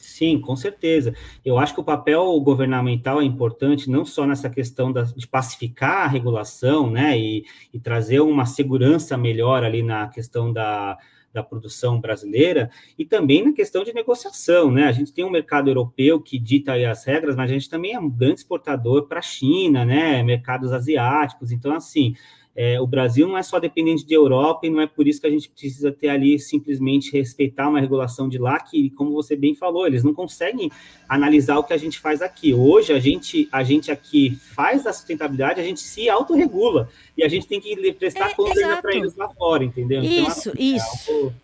Sim, 0.00 0.40
com 0.40 0.56
certeza. 0.56 1.14
Eu 1.44 1.58
acho 1.58 1.74
que 1.74 1.80
o 1.80 1.84
papel 1.84 2.40
governamental 2.40 3.20
é 3.20 3.24
importante 3.24 3.90
não 3.90 4.04
só 4.04 4.26
nessa 4.26 4.48
questão 4.48 4.90
da, 4.90 5.02
de 5.02 5.28
pacificar 5.28 6.04
a 6.04 6.06
regulação, 6.06 6.90
né, 6.90 7.18
e, 7.18 7.44
e 7.72 7.78
trazer 7.78 8.20
uma 8.20 8.46
segurança 8.46 9.16
melhor 9.16 9.62
ali 9.62 9.82
na 9.82 10.08
questão 10.08 10.52
da, 10.52 10.96
da 11.32 11.42
produção 11.42 12.00
brasileira 12.00 12.70
e 12.98 13.04
também 13.04 13.44
na 13.44 13.52
questão 13.52 13.84
de 13.84 13.92
negociação, 13.92 14.70
né? 14.70 14.84
A 14.84 14.92
gente 14.92 15.12
tem 15.12 15.24
um 15.24 15.30
mercado 15.30 15.68
europeu 15.68 16.20
que 16.20 16.38
dita 16.38 16.74
as 16.90 17.04
regras, 17.04 17.36
mas 17.36 17.50
a 17.50 17.54
gente 17.54 17.68
também 17.68 17.92
é 17.92 18.00
um 18.00 18.08
grande 18.08 18.40
exportador 18.40 19.06
para 19.06 19.18
a 19.18 19.22
China, 19.22 19.84
né? 19.84 20.22
Mercados 20.22 20.72
asiáticos. 20.72 21.52
Então, 21.52 21.74
assim, 21.74 22.14
é, 22.62 22.78
o 22.78 22.86
Brasil 22.86 23.26
não 23.26 23.38
é 23.38 23.42
só 23.42 23.58
dependente 23.58 24.04
de 24.04 24.12
Europa 24.12 24.66
e 24.66 24.70
não 24.70 24.82
é 24.82 24.86
por 24.86 25.08
isso 25.08 25.18
que 25.18 25.26
a 25.26 25.30
gente 25.30 25.48
precisa 25.48 25.90
ter 25.90 26.10
ali 26.10 26.38
simplesmente 26.38 27.10
respeitar 27.10 27.70
uma 27.70 27.80
regulação 27.80 28.28
de 28.28 28.36
lá 28.36 28.60
que, 28.60 28.90
como 28.90 29.14
você 29.14 29.34
bem 29.34 29.54
falou, 29.54 29.86
eles 29.86 30.04
não 30.04 30.12
conseguem 30.12 30.70
analisar 31.08 31.56
o 31.56 31.64
que 31.64 31.72
a 31.72 31.78
gente 31.78 31.98
faz 31.98 32.20
aqui. 32.20 32.52
Hoje 32.52 32.92
a 32.92 33.00
gente 33.00 33.48
a 33.50 33.62
gente 33.62 33.90
aqui 33.90 34.36
faz 34.54 34.86
a 34.86 34.92
sustentabilidade, 34.92 35.58
a 35.58 35.64
gente 35.64 35.80
se 35.80 36.06
autorregula 36.10 36.90
e 37.16 37.24
a 37.24 37.28
gente 37.28 37.48
tem 37.48 37.62
que 37.62 37.94
prestar 37.94 38.28
é, 38.28 38.34
conta 38.34 38.76
para 38.82 38.94
eles 38.94 39.16
lá 39.16 39.30
fora, 39.30 39.64
entendeu? 39.64 40.04
Então, 40.04 40.28
isso, 40.28 40.50
então, 40.50 40.62
isso. 40.62 41.10
É 41.10 41.14
algo, 41.14 41.34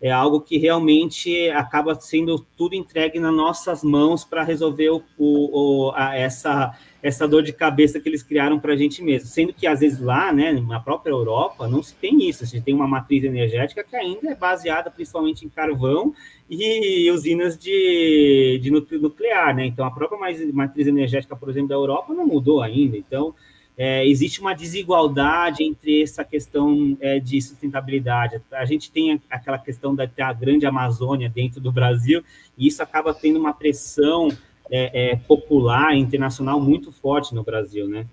é 0.00 0.10
algo 0.10 0.40
que 0.40 0.58
realmente 0.58 1.50
acaba 1.50 1.94
sendo 1.94 2.44
tudo 2.56 2.74
entregue 2.74 3.20
nas 3.20 3.32
nossas 3.32 3.84
mãos 3.84 4.24
para 4.24 4.42
resolver 4.42 4.90
o, 4.90 5.04
o, 5.16 5.92
a, 5.94 6.16
essa 6.16 6.76
essa 7.02 7.26
dor 7.26 7.42
de 7.42 7.52
cabeça 7.52 8.00
que 8.00 8.08
eles 8.08 8.22
criaram 8.22 8.58
para 8.58 8.72
a 8.72 8.76
gente 8.76 9.02
mesmo. 9.02 9.28
Sendo 9.28 9.52
que, 9.52 9.66
às 9.66 9.80
vezes, 9.80 10.00
lá, 10.00 10.32
né, 10.32 10.52
na 10.52 10.80
própria 10.80 11.10
Europa, 11.10 11.68
não 11.68 11.82
se 11.82 11.94
tem 11.94 12.28
isso. 12.28 12.44
A 12.44 12.46
gente 12.46 12.64
tem 12.64 12.74
uma 12.74 12.88
matriz 12.88 13.22
energética 13.24 13.84
que 13.84 13.94
ainda 13.94 14.30
é 14.30 14.34
baseada 14.34 14.90
principalmente 14.90 15.44
em 15.44 15.48
carvão 15.48 16.14
e 16.48 17.10
usinas 17.10 17.56
de, 17.58 18.58
de 18.62 18.70
nuclear, 18.98 19.54
né? 19.54 19.66
Então, 19.66 19.84
a 19.84 19.90
própria 19.90 20.18
matriz 20.52 20.86
energética, 20.86 21.36
por 21.36 21.48
exemplo, 21.48 21.68
da 21.68 21.74
Europa 21.74 22.14
não 22.14 22.26
mudou 22.26 22.62
ainda. 22.62 22.96
Então, 22.96 23.34
é, 23.76 24.06
existe 24.08 24.40
uma 24.40 24.54
desigualdade 24.54 25.62
entre 25.62 26.02
essa 26.02 26.24
questão 26.24 26.96
é, 26.98 27.20
de 27.20 27.40
sustentabilidade. 27.42 28.40
A 28.52 28.64
gente 28.64 28.90
tem 28.90 29.20
aquela 29.28 29.58
questão 29.58 29.94
da 29.94 30.08
a 30.18 30.32
grande 30.32 30.64
Amazônia 30.64 31.28
dentro 31.28 31.60
do 31.60 31.70
Brasil, 31.70 32.24
e 32.56 32.66
isso 32.68 32.82
acaba 32.82 33.12
tendo 33.12 33.38
uma 33.38 33.52
pressão 33.52 34.28
é, 34.70 35.12
é, 35.12 35.16
popular, 35.16 35.96
internacional 35.96 36.60
muito 36.60 36.92
forte 36.92 37.34
no 37.34 37.42
Brasil, 37.42 37.88
né? 37.88 38.06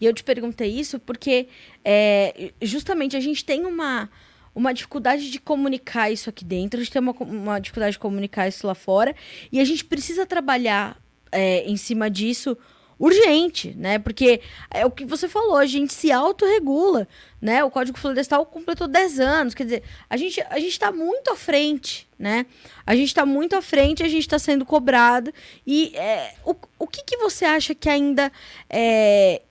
E 0.00 0.04
eu 0.04 0.12
te 0.12 0.22
perguntei 0.22 0.68
isso 0.68 0.98
porque 0.98 1.48
é, 1.84 2.52
justamente 2.60 3.16
a 3.16 3.20
gente 3.20 3.44
tem 3.44 3.64
uma, 3.64 4.10
uma 4.54 4.72
dificuldade 4.72 5.30
de 5.30 5.40
comunicar 5.40 6.10
isso 6.10 6.28
aqui 6.28 6.44
dentro, 6.44 6.78
a 6.80 6.82
gente 6.82 6.92
tem 6.92 7.00
uma, 7.00 7.12
uma 7.20 7.58
dificuldade 7.58 7.92
de 7.92 7.98
comunicar 7.98 8.48
isso 8.48 8.66
lá 8.66 8.74
fora, 8.74 9.14
e 9.50 9.60
a 9.60 9.64
gente 9.64 9.84
precisa 9.84 10.26
trabalhar 10.26 11.00
é, 11.30 11.64
em 11.64 11.76
cima 11.76 12.10
disso 12.10 12.56
urgente, 12.98 13.74
né? 13.76 13.98
Porque 13.98 14.40
é 14.70 14.86
o 14.86 14.90
que 14.90 15.04
você 15.04 15.28
falou, 15.28 15.56
a 15.56 15.66
gente 15.66 15.92
se 15.92 16.12
autorregula, 16.12 17.08
né? 17.40 17.64
O 17.64 17.70
Código 17.70 17.98
Florestal 17.98 18.46
completou 18.46 18.86
10 18.86 19.20
anos, 19.20 19.54
quer 19.54 19.64
dizer, 19.64 19.82
a 20.08 20.16
gente 20.16 20.40
a 20.48 20.58
gente 20.58 20.72
está 20.72 20.92
muito 20.92 21.30
à 21.32 21.36
frente, 21.36 22.08
né? 22.18 22.46
A 22.86 22.94
gente 22.94 23.08
está 23.08 23.26
muito 23.26 23.56
à 23.56 23.62
frente, 23.62 24.02
a 24.02 24.08
gente 24.08 24.22
está 24.22 24.38
sendo 24.38 24.64
cobrado 24.64 25.32
e 25.66 25.96
é, 25.96 26.34
o, 26.44 26.54
o 26.78 26.86
que, 26.86 27.02
que 27.04 27.16
você 27.16 27.44
acha 27.44 27.74
que 27.74 27.88
ainda 27.88 28.30
é, 28.70 29.42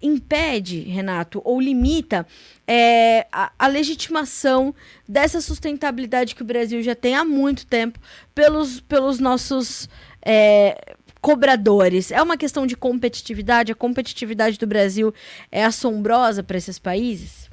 impede, 0.00 0.80
Renato, 0.80 1.40
ou 1.44 1.60
limita 1.60 2.26
é, 2.66 3.26
a, 3.32 3.52
a, 3.58 3.66
legitimação 3.66 4.74
dessa 5.08 5.40
sustentabilidade 5.40 6.34
que 6.34 6.42
o 6.42 6.44
Brasil 6.44 6.82
já 6.82 6.94
tem 6.94 7.14
há 7.14 7.24
muito 7.24 7.66
tempo 7.66 7.98
pelos, 8.34 8.80
pelos 8.80 9.18
nossos 9.18 9.88
é, 10.22 10.95
cobradores? 11.26 12.12
É 12.12 12.22
uma 12.22 12.36
questão 12.36 12.64
de 12.68 12.76
competitividade? 12.76 13.72
A 13.72 13.74
competitividade 13.74 14.56
do 14.60 14.66
Brasil 14.66 15.12
é 15.50 15.64
assombrosa 15.64 16.40
para 16.40 16.56
esses 16.56 16.78
países? 16.78 17.50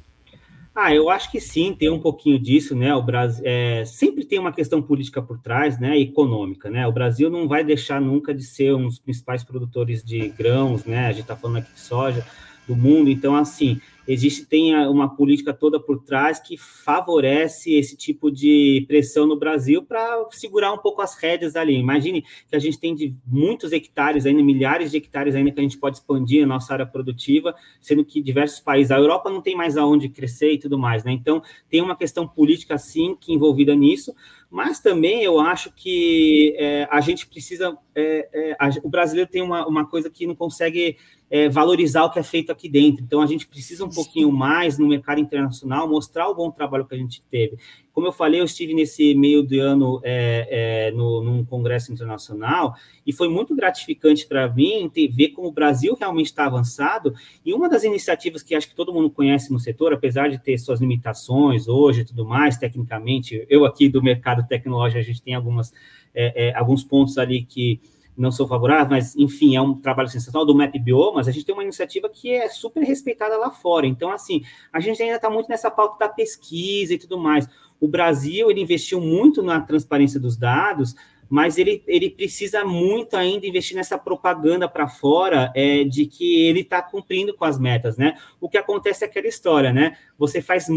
Ah, 0.76 0.94
eu 0.94 1.10
acho 1.10 1.32
que 1.32 1.40
sim, 1.40 1.74
tem 1.74 1.90
um 1.90 2.00
pouquinho 2.00 2.38
disso, 2.38 2.76
né? 2.76 2.94
O 2.94 3.02
Brasil 3.02 3.44
é, 3.44 3.84
sempre 3.84 4.26
tem 4.26 4.38
uma 4.38 4.52
questão 4.54 4.80
política 4.80 5.24
por 5.24 5.40
trás, 5.40 5.80
né? 5.80 5.98
Econômica, 5.98 6.70
né? 6.70 6.86
O 6.86 6.92
Brasil 6.92 7.32
não 7.32 7.48
vai 7.48 7.64
deixar 7.64 8.00
nunca 8.00 8.32
de 8.32 8.44
ser 8.44 8.76
um 8.76 8.86
dos 8.86 9.00
principais 9.00 9.44
produtores 9.44 10.04
de 10.04 10.30
grãos, 10.30 10.86
né? 10.86 11.08
A 11.08 11.12
gente 11.12 11.22
está 11.22 11.36
falando 11.36 11.58
aqui 11.58 11.74
de 11.74 11.80
soja 11.80 12.24
do 12.68 12.76
mundo, 12.76 13.10
então 13.10 13.36
assim 13.36 13.82
existe 14.08 14.46
tem 14.46 14.76
uma 14.88 15.16
política 15.16 15.54
toda 15.54 15.80
por 15.80 16.04
trás 16.04 16.40
que 16.40 16.58
favorece 16.58 17.74
esse 17.74 17.96
tipo 17.96 18.32
de 18.32 18.86
pressão 18.88 19.26
no 19.26 19.38
Brasil 19.38 19.84
para 19.84 20.28
segurar 20.32 20.74
um 20.74 20.78
pouco 20.78 21.02
as 21.02 21.16
rédeas 21.16 21.56
ali. 21.56 21.76
Imagine 21.76 22.22
que 22.22 22.56
a 22.56 22.60
gente 22.60 22.80
tem 22.80 22.94
de 22.94 23.16
muitos 23.26 23.72
hectares 23.72 24.26
ainda, 24.26 24.44
milhares 24.44 24.92
de 24.92 24.98
hectares 24.98 25.36
ainda 25.36 25.52
que 25.52 25.60
a 25.60 25.64
gente 25.64 25.78
pode 25.78 25.98
expandir 25.98 26.44
a 26.44 26.48
nossa 26.48 26.74
área 26.74 26.86
produtiva, 26.86 27.56
sendo 27.80 28.04
que 28.04 28.22
diversos 28.22 28.60
países, 28.60 28.92
a 28.92 28.98
Europa 28.98 29.30
não 29.30 29.42
tem 29.42 29.56
mais 29.56 29.78
aonde 29.78 30.10
crescer 30.10 30.52
e 30.54 30.60
tudo 30.60 30.78
mais, 30.78 31.04
né? 31.04 31.12
Então 31.12 31.42
tem 31.70 31.82
uma 31.82 31.96
questão 31.96 32.28
política 32.28 32.78
sim 32.78 33.16
que 33.20 33.34
envolvida 33.34 33.76
nisso, 33.76 34.14
mas 34.54 34.80
também 34.80 35.24
eu 35.24 35.40
acho 35.40 35.74
que 35.74 36.56
é, 36.60 36.88
a 36.92 37.02
gente 37.02 37.26
precisa, 37.26 37.76
é, 37.96 38.30
é, 38.32 38.56
a, 38.60 38.70
o 38.84 38.90
brasileiro 38.90 39.30
tem 39.30 39.42
uma, 39.42 39.66
uma 39.66 39.84
coisa 39.84 40.12
que 40.12 40.28
não 40.28 40.36
consegue 40.36 40.98
é, 41.34 41.50
valorizar 41.50 42.04
o 42.04 42.12
que 42.12 42.20
é 42.20 42.24
feito 42.24 42.52
aqui 42.52 42.70
dentro. 42.70 43.04
Então, 43.04 43.20
a 43.20 43.26
gente 43.26 43.48
precisa 43.48 43.84
um 43.84 43.90
pouquinho 43.90 44.32
mais 44.32 44.78
no 44.78 44.88
mercado 44.88 45.20
internacional 45.20 45.90
mostrar 45.90 46.30
o 46.30 46.36
bom 46.36 46.52
trabalho 46.52 46.86
que 46.86 46.94
a 46.94 46.98
gente 46.98 47.24
teve. 47.24 47.58
Como 47.92 48.06
eu 48.06 48.12
falei, 48.12 48.40
eu 48.40 48.46
estive 48.46 48.72
nesse 48.76 49.16
meio 49.16 49.42
de 49.42 49.58
ano 49.58 50.00
é, 50.04 50.90
é, 50.90 50.92
no, 50.92 51.24
num 51.24 51.44
congresso 51.44 51.92
internacional 51.92 52.76
e 53.04 53.12
foi 53.12 53.30
muito 53.30 53.56
gratificante 53.56 54.28
para 54.28 54.48
mim 54.48 54.88
ter, 54.94 55.08
ver 55.08 55.30
como 55.30 55.48
o 55.48 55.52
Brasil 55.52 55.98
realmente 56.00 56.28
está 56.28 56.46
avançado. 56.46 57.16
E 57.44 57.52
uma 57.52 57.68
das 57.68 57.84
iniciativas 57.84 58.44
que 58.44 58.54
acho 58.54 58.70
que 58.70 58.76
todo 58.76 58.94
mundo 58.94 59.10
conhece 59.10 59.52
no 59.52 59.58
setor, 59.58 59.92
apesar 59.92 60.30
de 60.30 60.38
ter 60.38 60.56
suas 60.60 60.82
limitações 60.82 61.68
hoje 61.68 62.02
e 62.02 62.06
tudo 62.06 62.28
mais, 62.28 62.58
tecnicamente, 62.58 63.44
eu 63.50 63.66
aqui 63.66 63.90
do 63.90 64.04
mercado 64.04 64.46
tecnológico, 64.48 65.00
a 65.00 65.04
gente 65.04 65.24
tem 65.24 65.34
algumas, 65.34 65.74
é, 66.14 66.50
é 66.50 66.56
alguns 66.56 66.84
pontos 66.84 67.18
ali 67.18 67.44
que 67.44 67.82
não 68.18 68.32
sou 68.32 68.48
favorável, 68.48 68.92
mas 68.92 69.16
enfim, 69.16 69.56
é 69.56 69.62
um 69.62 69.74
trabalho 69.76 70.10
sensacional 70.10 70.46
do 70.46 70.56
Map 70.56 70.74
Biomas, 70.78 71.28
a 71.28 71.32
gente 71.32 71.46
tem 71.46 71.54
uma 71.54 71.64
iniciativa 71.64 72.10
que 72.10 72.32
é 72.32 72.48
super 72.50 72.84
respeitada 72.84 73.38
lá 73.38 73.50
fora. 73.50 73.88
Então, 73.88 74.12
assim, 74.12 74.44
a 74.72 74.80
gente 74.80 75.02
ainda 75.02 75.16
está 75.16 75.30
muito 75.30 75.50
nessa 75.50 75.72
pauta 75.72 75.98
da 75.98 76.10
pesquisa 76.10 76.94
e 76.94 76.98
tudo 76.98 77.18
mais. 77.18 77.48
O 77.80 77.88
Brasil, 77.88 78.50
ele 78.50 78.62
investiu 78.62 79.02
muito 79.02 79.42
na 79.42 79.60
transparência 79.62 80.20
dos 80.20 80.38
dados, 80.38 80.96
mas 81.34 81.58
ele, 81.58 81.84
ele 81.88 82.12
precisa 82.12 82.64
muito 82.64 83.18
ainda 83.18 83.48
investir 83.48 83.76
nessa 83.76 83.98
propaganda 83.98 84.70
para 84.70 84.88
fora 84.88 85.52
é, 85.56 85.84
de 85.84 86.06
que 86.06 86.46
ele 86.46 86.60
está 86.60 86.80
cumprindo 86.80 87.34
com 87.34 87.44
as 87.44 87.58
metas, 87.58 87.98
né? 87.98 88.16
O 88.40 88.48
que 88.48 88.56
acontece 88.56 89.04
é 89.04 89.08
aquela 89.08 89.26
história, 89.26 89.74
né? 89.74 89.98
Você 90.16 90.44
faz 90.44 90.68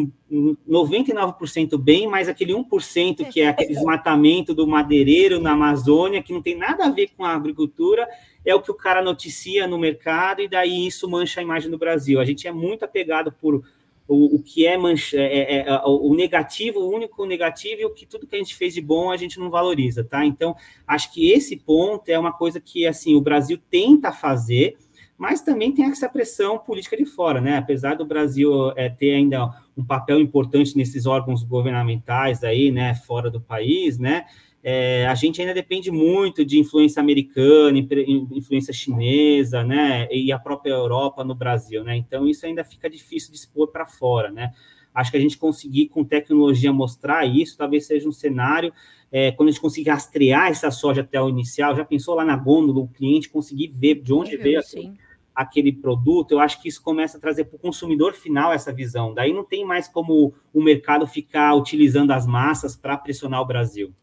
99% 0.66 1.76
bem, 1.76 2.08
mas 2.08 2.26
aquele 2.26 2.54
1% 2.54 3.28
que 3.28 3.42
é 3.42 3.48
aquele 3.48 3.74
desmatamento 3.74 4.54
do 4.54 4.66
madeireiro 4.66 5.38
na 5.38 5.52
Amazônia, 5.52 6.22
que 6.22 6.32
não 6.32 6.40
tem 6.40 6.56
nada 6.56 6.86
a 6.86 6.90
ver 6.90 7.10
com 7.14 7.22
a 7.22 7.34
agricultura, 7.34 8.08
é 8.42 8.54
o 8.54 8.62
que 8.62 8.70
o 8.70 8.74
cara 8.74 9.02
noticia 9.02 9.66
no 9.66 9.76
mercado, 9.76 10.40
e 10.40 10.48
daí 10.48 10.86
isso 10.86 11.06
mancha 11.06 11.38
a 11.38 11.42
imagem 11.42 11.70
do 11.70 11.76
Brasil. 11.76 12.18
A 12.18 12.24
gente 12.24 12.48
é 12.48 12.52
muito 12.52 12.82
apegado 12.82 13.30
por 13.30 13.62
o, 14.08 14.36
o 14.36 14.42
que 14.42 14.66
é, 14.66 14.76
mancha, 14.76 15.16
é, 15.16 15.58
é, 15.58 15.68
é, 15.68 15.80
o 15.84 16.14
negativo, 16.14 16.80
o 16.80 16.94
único 16.94 17.24
negativo, 17.26 17.80
e 17.80 17.84
o 17.84 17.90
que 17.90 18.06
tudo 18.06 18.26
que 18.26 18.36
a 18.36 18.38
gente 18.38 18.54
fez 18.54 18.72
de 18.74 18.80
bom 18.80 19.10
a 19.10 19.16
gente 19.16 19.38
não 19.38 19.50
valoriza, 19.50 20.04
tá? 20.04 20.24
Então, 20.24 20.54
acho 20.86 21.12
que 21.12 21.30
esse 21.30 21.56
ponto 21.56 22.08
é 22.08 22.18
uma 22.18 22.32
coisa 22.32 22.60
que, 22.60 22.86
assim, 22.86 23.14
o 23.16 23.20
Brasil 23.20 23.58
tenta 23.70 24.12
fazer, 24.12 24.76
mas 25.18 25.40
também 25.40 25.72
tem 25.72 25.86
essa 25.86 26.08
pressão 26.08 26.58
política 26.58 26.96
de 26.96 27.06
fora, 27.06 27.40
né? 27.40 27.56
Apesar 27.56 27.94
do 27.94 28.04
Brasil 28.04 28.72
é, 28.76 28.88
ter 28.88 29.14
ainda 29.14 29.50
um 29.76 29.84
papel 29.84 30.20
importante 30.20 30.76
nesses 30.76 31.06
órgãos 31.06 31.42
governamentais 31.42 32.44
aí, 32.44 32.70
né, 32.70 32.94
fora 32.94 33.30
do 33.30 33.40
país, 33.40 33.98
né? 33.98 34.24
É, 34.68 35.06
a 35.06 35.14
gente 35.14 35.40
ainda 35.40 35.54
depende 35.54 35.92
muito 35.92 36.44
de 36.44 36.58
influência 36.58 36.98
americana, 36.98 37.78
influência 37.78 38.74
chinesa, 38.74 39.62
né, 39.62 40.08
e 40.10 40.32
a 40.32 40.40
própria 40.40 40.72
Europa 40.72 41.22
no 41.22 41.36
Brasil, 41.36 41.84
né, 41.84 41.96
então 41.96 42.26
isso 42.26 42.44
ainda 42.44 42.64
fica 42.64 42.90
difícil 42.90 43.30
de 43.30 43.38
expor 43.38 43.68
para 43.68 43.86
fora, 43.86 44.28
né. 44.28 44.52
Acho 44.92 45.12
que 45.12 45.16
a 45.18 45.20
gente 45.20 45.38
conseguir 45.38 45.86
com 45.86 46.02
tecnologia 46.02 46.72
mostrar 46.72 47.24
isso, 47.24 47.56
talvez 47.56 47.86
seja 47.86 48.08
um 48.08 48.12
cenário, 48.12 48.72
é, 49.12 49.30
quando 49.30 49.50
a 49.50 49.52
gente 49.52 49.60
conseguir 49.60 49.90
rastrear 49.90 50.48
essa 50.48 50.68
soja 50.72 51.02
até 51.02 51.22
o 51.22 51.28
inicial, 51.28 51.76
já 51.76 51.84
pensou 51.84 52.16
lá 52.16 52.24
na 52.24 52.36
gôndola, 52.36 52.80
o 52.80 52.88
cliente 52.88 53.28
conseguir 53.28 53.68
ver 53.68 54.02
de 54.02 54.12
onde 54.12 54.36
veio 54.36 54.58
aquele, 54.58 54.98
aquele 55.32 55.72
produto, 55.74 56.32
eu 56.32 56.40
acho 56.40 56.60
que 56.60 56.68
isso 56.68 56.82
começa 56.82 57.18
a 57.18 57.20
trazer 57.20 57.44
para 57.44 57.54
o 57.54 57.60
consumidor 57.60 58.14
final 58.14 58.52
essa 58.52 58.72
visão, 58.72 59.14
daí 59.14 59.32
não 59.32 59.44
tem 59.44 59.64
mais 59.64 59.86
como 59.86 60.34
o 60.52 60.60
mercado 60.60 61.06
ficar 61.06 61.54
utilizando 61.54 62.10
as 62.10 62.26
massas 62.26 62.74
para 62.74 62.98
pressionar 62.98 63.40
o 63.40 63.46
Brasil. 63.46 63.94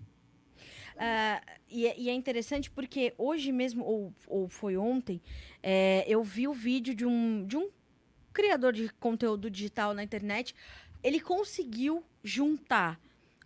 Uh, 0.95 1.60
e, 1.69 1.88
é, 1.88 1.99
e, 1.99 2.10
é 2.10 2.13
interessante 2.13 2.69
porque 2.69 3.13
hoje 3.17 3.51
mesmo, 3.51 3.84
ou, 3.84 4.13
ou 4.27 4.47
foi 4.47 4.77
ontem, 4.77 5.21
é, 5.62 6.06
eu 6.08 6.23
vi 6.23 6.47
o 6.47 6.53
vídeo 6.53 6.93
de 6.93 7.06
um, 7.06 7.45
de 7.45 7.58
um 7.58 7.69
criador 8.32 8.73
de 8.73 8.89
conteúdo 8.99 9.49
digital 9.49 9.93
na 9.93 10.03
internet. 10.03 10.56
Ele 11.03 11.19
conseguiu 11.19 12.03
juntar 12.23 12.99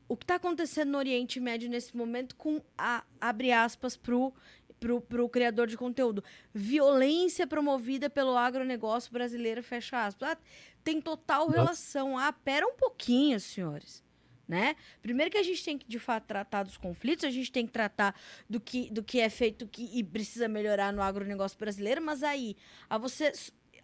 o 0.08 0.16
que 0.16 0.24
está 0.24 0.36
acontecendo 0.36 0.92
no 0.92 0.98
Oriente 0.98 1.40
Médio 1.40 1.70
nesse 1.70 1.96
momento 1.96 2.36
com 2.36 2.62
a, 2.78 3.04
abre 3.20 3.52
aspas, 3.52 3.98
pro 3.98 4.34
pro, 4.80 5.02
pro 5.02 5.28
criador 5.28 5.66
de 5.66 5.76
conteúdo. 5.76 6.24
Violência 6.54 7.48
promovida 7.48 8.12
pelo 8.12 8.38
agronegócio 8.38 9.12
brasileiro, 9.12 9.64
fecha 9.64 10.06
aspas. 10.06 10.30
Ah, 10.34 10.38
tem 10.84 11.02
total 11.02 11.48
Nossa. 11.48 11.58
relação. 11.58 12.18
Ah, 12.18 12.32
pera 12.32 12.68
um 12.68 12.76
pouquinho, 12.76 13.40
senhores 13.40 14.06
né? 14.48 14.76
Primeiro 15.02 15.30
que 15.30 15.38
a 15.38 15.44
gente 15.44 15.64
tem 15.64 15.78
que, 15.78 15.88
de 15.88 16.00
fato, 16.00 16.26
tratar 16.26 16.64
dos 16.64 16.78
conflitos, 16.78 17.26
a 17.26 17.30
gente 17.30 17.52
tem 17.52 17.66
que 17.66 17.74
tratar 17.74 18.16
do 18.50 18.60
que, 18.60 18.90
do 18.90 19.04
que 19.04 19.20
é 19.20 19.30
feito 19.30 19.68
que, 19.68 19.90
e 19.94 20.04
precisa 20.04 20.48
melhorar 20.48 20.94
no 20.94 21.02
agronegócio 21.02 21.58
brasileiro, 21.58 22.02
mas 22.02 22.24
aí, 22.24 22.56
a 22.90 22.98
você... 22.98 23.32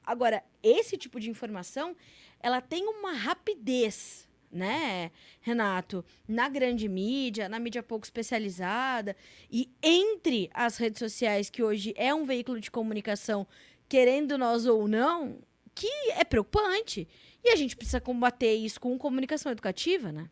Agora, 0.06 0.44
esse 0.62 0.98
tipo 0.98 1.20
de 1.20 1.30
informação, 1.30 1.96
ela 2.40 2.60
tem 2.60 2.86
uma 2.88 3.14
rapidez, 3.14 4.28
né, 4.52 5.12
Renato? 5.40 6.04
Na 6.28 6.50
grande 6.50 6.90
mídia, 6.90 7.48
na 7.48 7.58
mídia 7.58 7.82
pouco 7.82 8.06
especializada, 8.06 9.16
e 9.50 9.70
entre 9.82 10.50
as 10.54 10.78
redes 10.78 11.00
sociais, 11.00 11.50
que 11.50 11.64
hoje 11.64 11.94
é 11.98 12.14
um 12.14 12.26
veículo 12.26 12.60
de 12.60 12.70
comunicação, 12.70 13.48
querendo 13.88 14.38
nós 14.38 14.66
ou 14.66 14.88
não, 14.88 15.40
que 15.74 15.88
é 16.12 16.24
preocupante. 16.24 17.08
E 17.44 17.50
a 17.50 17.56
gente 17.56 17.76
precisa 17.76 18.02
combater 18.02 18.54
isso 18.54 18.80
com 18.80 18.98
comunicação 18.98 19.52
educativa, 19.52 20.12
né? 20.12 20.30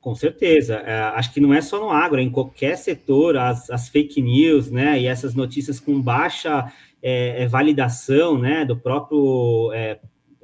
Com 0.00 0.14
certeza. 0.14 0.76
É, 0.76 1.00
acho 1.00 1.32
que 1.32 1.40
não 1.40 1.52
é 1.52 1.60
só 1.60 1.80
no 1.80 1.90
agro, 1.90 2.20
é 2.20 2.22
em 2.22 2.30
qualquer 2.30 2.76
setor, 2.76 3.36
as, 3.36 3.68
as 3.70 3.88
fake 3.88 4.22
news, 4.22 4.70
né, 4.70 5.00
e 5.00 5.06
essas 5.06 5.34
notícias 5.34 5.80
com 5.80 6.00
baixa 6.00 6.72
é, 7.02 7.42
é 7.42 7.46
validação, 7.46 8.38
né, 8.38 8.64
do 8.64 8.76
próprio 8.76 9.72
é, 9.72 9.98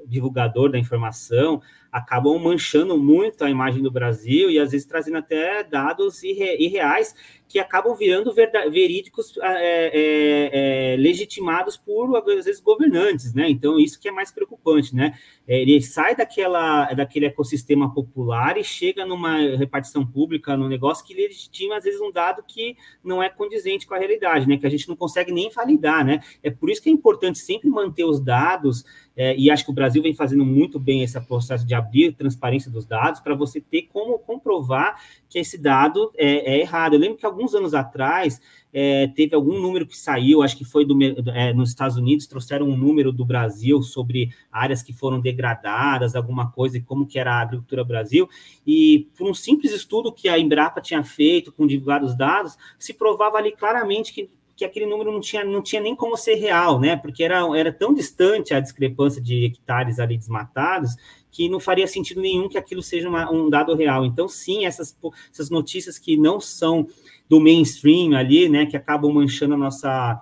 divulgador 0.07 0.71
da 0.71 0.79
informação, 0.79 1.63
acabam 1.91 2.37
manchando 2.39 2.99
muito 2.99 3.45
a 3.45 3.51
imagem 3.51 3.83
do 3.83 3.91
Brasil 3.91 4.51
e 4.51 4.59
às 4.59 4.73
vezes 4.73 4.87
trazendo 4.87 5.19
até 5.19 5.63
dados 5.63 6.23
irre, 6.25 6.57
irreais 6.59 7.15
que 7.49 7.59
acabam 7.59 7.95
virando 7.95 8.33
verídicos 8.33 9.37
é, 9.39 9.43
é, 9.43 10.93
é, 10.95 10.97
legitimados 10.97 11.77
por, 11.77 12.17
às 12.17 12.45
vezes, 12.45 12.61
governantes, 12.61 13.33
né? 13.33 13.49
Então, 13.49 13.79
isso 13.79 14.01
que 14.01 14.09
é 14.09 14.13
mais 14.13 14.33
preocupante, 14.33 14.95
né? 14.95 15.17
É, 15.47 15.61
ele 15.61 15.81
sai 15.81 16.17
daquela, 16.17 16.93
daquele 16.95 17.27
ecossistema 17.27 17.93
popular 17.93 18.57
e 18.57 18.65
chega 18.65 19.05
numa 19.05 19.57
repartição 19.57 20.05
pública, 20.05 20.57
num 20.57 20.69
negócio 20.69 21.05
que 21.05 21.15
legitima, 21.15 21.77
às 21.77 21.85
vezes, 21.85 22.01
um 22.01 22.11
dado 22.11 22.43
que 22.43 22.77
não 23.03 23.23
é 23.23 23.29
condizente 23.29 23.87
com 23.87 23.95
a 23.95 23.99
realidade, 23.99 24.49
né? 24.49 24.57
Que 24.57 24.67
a 24.67 24.71
gente 24.71 24.89
não 24.89 24.97
consegue 24.97 25.31
nem 25.31 25.51
validar, 25.51 26.05
né? 26.05 26.21
É 26.43 26.51
por 26.51 26.71
isso 26.71 26.83
que 26.83 26.89
é 26.89 26.93
importante 26.93 27.39
sempre 27.39 27.69
manter 27.69 28.05
os 28.05 28.21
dados, 28.21 28.85
é, 29.17 29.37
e 29.37 29.51
acho 29.51 29.65
que 29.65 29.71
o 29.71 29.75
Brasil 29.75 30.03
vem 30.03 30.15
fazendo 30.15 30.45
muito 30.45 30.79
bem 30.79 31.03
esse 31.03 31.21
processo 31.21 31.67
de 31.67 31.75
abrir 31.75 32.13
transparência 32.13 32.71
dos 32.71 32.85
dados, 32.85 33.21
para 33.21 33.35
você 33.35 33.61
ter 33.61 33.83
como 33.93 34.19
comprovar 34.19 35.01
que 35.29 35.39
esse 35.39 35.57
dado 35.57 36.13
é, 36.17 36.55
é 36.55 36.61
errado. 36.61 36.95
Eu 36.95 37.01
lembro 37.01 37.17
que 37.17 37.27
alguns 37.35 37.55
anos 37.55 37.75
atrás 37.75 38.41
é, 38.73 39.09
teve 39.09 39.35
algum 39.35 39.61
número 39.61 39.87
que 39.87 39.97
saiu, 39.97 40.43
acho 40.43 40.57
que 40.57 40.65
foi 40.65 40.85
do, 40.85 40.97
é, 41.31 41.53
nos 41.53 41.71
Estados 41.71 41.97
Unidos, 41.97 42.27
trouxeram 42.27 42.67
um 42.67 42.77
número 42.77 43.13
do 43.13 43.25
Brasil 43.25 43.83
sobre 43.83 44.31
áreas 44.51 44.83
que 44.83 44.93
foram 44.93 45.21
degradadas, 45.21 46.15
alguma 46.15 46.51
coisa, 46.51 46.79
e 46.79 46.81
como 46.81 47.07
que 47.07 47.19
era 47.19 47.35
a 47.35 47.41
agricultura 47.41 47.85
Brasil, 47.85 48.29
e 48.67 49.09
por 49.17 49.29
um 49.29 49.35
simples 49.35 49.73
estudo 49.73 50.13
que 50.13 50.29
a 50.29 50.39
Embrapa 50.39 50.81
tinha 50.81 51.03
feito 51.03 51.53
com 51.53 51.67
divulgados 51.67 52.17
dados, 52.17 52.57
se 52.79 52.95
provava 52.95 53.37
ali 53.37 53.53
claramente 53.53 54.13
que 54.13 54.31
que 54.57 54.65
aquele 54.65 54.87
número 54.87 55.11
não 55.11 55.21
tinha, 55.21 55.45
não 55.45 55.61
tinha 55.61 55.83
nem 55.83 55.97
como 55.97 56.17
ser 56.17 56.37
real, 56.37 56.79
né? 56.79 56.95
Porque 56.97 57.25
era, 57.25 57.41
era 57.59 57.73
tão 57.73 57.93
distante 57.93 58.55
a 58.55 58.61
discrepância 58.61 59.21
de 59.21 59.47
hectares 59.47 59.99
ali 59.99 60.17
desmatados 60.17 60.95
que 61.35 61.49
não 61.49 61.59
faria 61.59 61.89
sentido 61.89 62.21
nenhum 62.21 62.49
que 62.49 62.57
aquilo 62.57 62.81
seja 62.81 63.09
uma, 63.09 63.29
um 63.29 63.51
dado 63.51 63.75
real. 63.75 64.05
Então, 64.05 64.29
sim, 64.29 64.65
essas, 64.65 64.97
essas 65.33 65.51
notícias 65.51 65.99
que 65.99 66.17
não 66.17 66.39
são 66.39 66.87
do 67.29 67.41
mainstream 67.41 68.17
ali, 68.17 68.49
né, 68.49 68.67
que 68.67 68.77
acabam 68.77 69.13
manchando 69.13 69.55
a 69.55 69.57
nossa, 69.57 70.21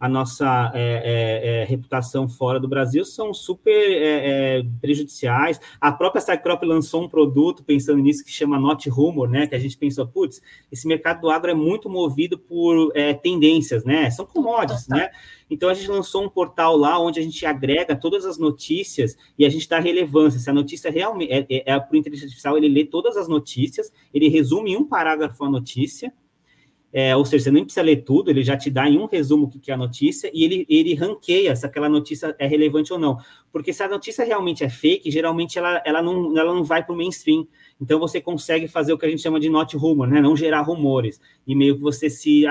a 0.00 0.08
nossa 0.08 0.70
é, 0.74 0.80
é, 0.80 1.62
é, 1.62 1.64
reputação 1.64 2.28
fora 2.28 2.60
do 2.60 2.68
Brasil 2.68 3.04
são 3.04 3.34
super 3.34 3.70
é, 3.72 4.58
é, 4.58 4.66
prejudiciais. 4.80 5.60
A 5.80 5.90
própria 5.90 6.20
Cycrop 6.22 6.62
lançou 6.64 7.02
um 7.02 7.08
produto 7.08 7.64
pensando 7.64 7.98
nisso 7.98 8.24
que 8.24 8.30
chama 8.30 8.58
Not 8.58 8.88
Rumor, 8.88 9.28
né? 9.28 9.46
Que 9.46 9.56
a 9.56 9.58
gente 9.58 9.76
pensou, 9.76 10.06
putz, 10.06 10.40
esse 10.70 10.86
mercado 10.86 11.20
do 11.22 11.30
agro 11.30 11.50
é 11.50 11.54
muito 11.54 11.90
movido 11.90 12.38
por 12.38 12.92
é, 12.94 13.12
tendências, 13.12 13.84
né? 13.84 14.08
São 14.10 14.24
commodities, 14.24 14.86
né? 14.86 15.10
Então 15.50 15.68
a 15.68 15.74
gente 15.74 15.90
lançou 15.90 16.24
um 16.24 16.28
portal 16.28 16.76
lá 16.76 16.98
onde 17.00 17.18
a 17.18 17.22
gente 17.22 17.44
agrega 17.44 17.96
todas 17.96 18.24
as 18.24 18.38
notícias 18.38 19.16
e 19.36 19.44
a 19.44 19.48
gente 19.48 19.68
dá 19.68 19.80
relevância. 19.80 20.38
Se 20.38 20.48
a 20.48 20.52
notícia 20.52 20.90
realmente 20.90 21.32
é, 21.32 21.46
é, 21.50 21.72
é 21.72 21.80
por 21.80 21.96
inteligência 21.96 22.26
artificial, 22.26 22.56
ele 22.56 22.68
lê 22.68 22.84
todas 22.84 23.16
as 23.16 23.26
notícias, 23.26 23.92
ele 24.14 24.28
resume 24.28 24.72
em 24.72 24.76
um 24.76 24.84
parágrafo 24.84 25.44
a 25.44 25.50
notícia 25.50 26.12
é, 26.92 27.14
ou 27.14 27.24
seja, 27.24 27.44
você 27.44 27.50
nem 27.50 27.64
precisa 27.64 27.84
ler 27.84 27.96
tudo, 27.98 28.30
ele 28.30 28.42
já 28.42 28.56
te 28.56 28.70
dá 28.70 28.88
em 28.88 28.98
um 28.98 29.06
resumo 29.06 29.44
o 29.44 29.60
que 29.60 29.70
é 29.70 29.74
a 29.74 29.76
notícia 29.76 30.30
e 30.32 30.44
ele, 30.44 30.66
ele 30.68 30.94
ranqueia 30.94 31.54
se 31.54 31.66
aquela 31.66 31.88
notícia 31.88 32.34
é 32.38 32.46
relevante 32.46 32.92
ou 32.92 32.98
não. 32.98 33.18
porque 33.52 33.72
se 33.72 33.82
a 33.82 33.88
notícia 33.88 34.24
realmente 34.24 34.64
é 34.64 34.68
fake, 34.68 35.10
geralmente 35.10 35.58
ela, 35.58 35.82
ela, 35.84 36.02
não, 36.02 36.36
ela 36.38 36.54
não 36.54 36.64
vai 36.64 36.84
para 36.84 36.94
o 36.94 36.96
mainstream. 36.96 37.46
Então 37.80 37.98
você 37.98 38.20
consegue 38.20 38.66
fazer 38.66 38.92
o 38.92 38.98
que 38.98 39.06
a 39.06 39.08
gente 39.08 39.22
chama 39.22 39.38
de 39.38 39.48
not 39.48 39.76
rumor, 39.76 40.08
né? 40.08 40.20
Não 40.20 40.36
gerar 40.36 40.62
rumores. 40.62 41.20
E 41.46 41.54
meio 41.54 41.76
que 41.76 41.80
você 41.80 42.10
se 42.10 42.42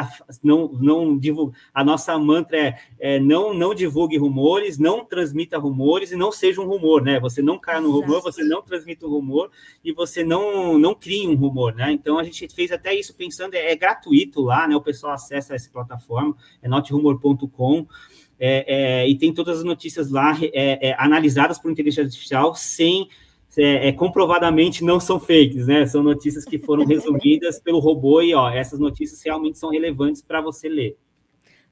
não 0.42 0.70
não 0.70 1.18
divulga. 1.18 1.58
A 1.74 1.84
nossa 1.84 2.18
mantra 2.18 2.58
é, 2.58 2.80
é, 2.98 3.20
não 3.20 3.54
não 3.54 3.76
divulgue 3.76 4.18
rumores, 4.18 4.78
não 4.78 5.04
transmita 5.04 5.58
rumores 5.58 6.12
e 6.12 6.16
não 6.16 6.32
seja 6.32 6.62
um 6.62 6.66
rumor, 6.66 7.02
né? 7.02 7.20
Você 7.20 7.42
não 7.42 7.60
caia 7.60 7.82
no 7.82 7.92
rumor, 7.92 8.22
você 8.22 8.44
não 8.44 8.62
transmita 8.62 9.06
um 9.06 9.10
rumor 9.10 9.52
e 9.84 9.92
você 9.92 10.24
não 10.24 10.80
não 10.80 10.96
crie 10.96 11.28
um 11.28 11.36
rumor, 11.36 11.76
né? 11.76 11.92
Então 11.92 12.18
a 12.18 12.24
gente 12.24 12.48
fez 12.48 12.72
até 12.72 12.94
isso 12.96 13.14
pensando 13.14 13.56
é, 13.56 13.72
é 13.72 13.76
gratuito 13.76 14.42
lá, 14.42 14.66
né? 14.66 14.76
O 14.76 14.82
pessoal 14.82 15.14
acessa 15.14 15.54
essa 15.54 15.70
plataforma, 15.70 16.36
é 16.62 16.70
notrumor.com. 16.70 17.86
É, 18.40 19.02
é, 19.02 19.10
e 19.10 19.18
tem 19.18 19.34
todas 19.34 19.58
as 19.58 19.64
notícias 19.64 20.12
lá 20.12 20.38
é, 20.54 20.90
é 20.90 20.96
analisadas 21.00 21.58
por 21.58 21.72
inteligência 21.72 22.04
artificial 22.04 22.54
sem 22.54 23.10
é, 23.58 23.88
é, 23.88 23.92
comprovadamente 23.92 24.84
não 24.84 25.00
são 25.00 25.20
fakes, 25.20 25.68
né? 25.68 25.86
São 25.86 26.04
notícias 26.04 26.46
que 26.46 26.60
foram 26.60 26.86
resumidas 26.88 27.60
pelo 27.60 27.80
robô 27.80 28.22
e 28.22 28.34
ó, 28.34 28.50
essas 28.50 28.80
notícias 28.80 29.22
realmente 29.24 29.58
são 29.58 29.70
relevantes 29.70 30.22
para 30.22 30.42
você 30.42 30.70
ler. 30.70 30.98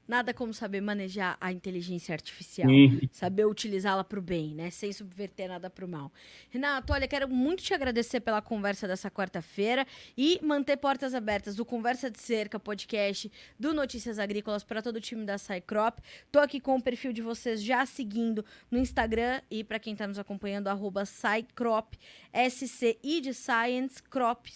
Nada 0.06 0.32
como 0.32 0.54
saber 0.54 0.80
manejar 0.80 1.36
a 1.40 1.50
inteligência 1.50 2.12
artificial, 2.12 2.68
Sim. 2.68 3.08
saber 3.10 3.44
utilizá-la 3.46 4.04
para 4.04 4.18
o 4.18 4.22
bem, 4.22 4.54
né? 4.54 4.70
Sem 4.70 4.92
subverter 4.92 5.48
nada 5.48 5.68
para 5.68 5.84
o 5.84 5.88
mal. 5.88 6.12
Renato, 6.50 6.92
olha, 6.92 7.08
quero 7.08 7.28
muito 7.28 7.62
te 7.62 7.74
agradecer 7.74 8.20
pela 8.20 8.40
conversa 8.40 8.86
dessa 8.86 9.10
quarta-feira 9.10 9.86
e 10.16 10.38
manter 10.42 10.76
portas 10.76 11.14
abertas 11.14 11.56
do 11.56 11.64
Conversa 11.64 12.10
de 12.10 12.20
Cerca 12.20 12.58
podcast, 12.58 13.30
do 13.58 13.74
Notícias 13.74 14.18
Agrícolas 14.18 14.62
para 14.62 14.80
todo 14.80 14.96
o 14.96 15.00
time 15.00 15.24
da 15.24 15.38
Cycrop. 15.38 15.98
Tô 16.30 16.38
aqui 16.38 16.60
com 16.60 16.76
o 16.76 16.82
perfil 16.82 17.12
de 17.12 17.22
vocês 17.22 17.62
já 17.62 17.84
seguindo 17.84 18.44
no 18.70 18.78
Instagram 18.78 19.40
e 19.50 19.64
para 19.64 19.78
quem 19.78 19.92
está 19.92 20.06
nos 20.06 20.18
acompanhando, 20.18 20.68
arroba 20.68 21.04
Cycrop, 21.04 21.96
S-C-I 22.32 23.20
de 23.20 23.34
Science, 23.34 24.02
Crop, 24.02 24.46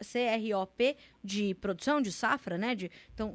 C-R-O-P, 0.00 0.96
de 1.22 1.54
produção, 1.54 2.00
de 2.00 2.10
safra, 2.10 2.58
né? 2.58 2.74
De, 2.74 2.90
então, 3.14 3.34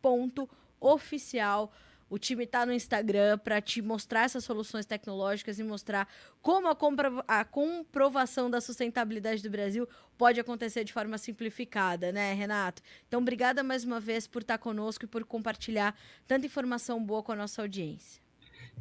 Cycrop.com 0.00 0.60
oficial. 0.80 1.72
O 2.08 2.18
time 2.18 2.42
está 2.42 2.66
no 2.66 2.72
Instagram 2.72 3.38
para 3.38 3.60
te 3.60 3.80
mostrar 3.80 4.24
essas 4.24 4.42
soluções 4.42 4.84
tecnológicas 4.84 5.60
e 5.60 5.62
mostrar 5.62 6.08
como 6.42 6.66
a, 6.66 6.74
compro 6.74 7.22
a, 7.28 7.44
comprovação 7.44 8.50
da 8.50 8.60
sustentabilidade 8.60 9.44
do 9.44 9.50
Brasil 9.50 9.88
pode 10.18 10.40
acontecer 10.40 10.82
de 10.82 10.92
forma 10.92 11.16
simplificada, 11.18 12.10
né, 12.10 12.32
Renato? 12.32 12.82
Então, 13.06 13.20
obrigada 13.20 13.62
mais 13.62 13.84
uma 13.84 14.00
vez 14.00 14.26
por 14.26 14.42
estar 14.42 14.58
conosco 14.58 15.04
e 15.04 15.08
por 15.08 15.24
compartilhar 15.24 15.96
tanta 16.26 16.46
informação 16.46 17.00
boa 17.00 17.22
com 17.22 17.30
a 17.30 17.36
nossa 17.36 17.62
audiência. 17.62 18.20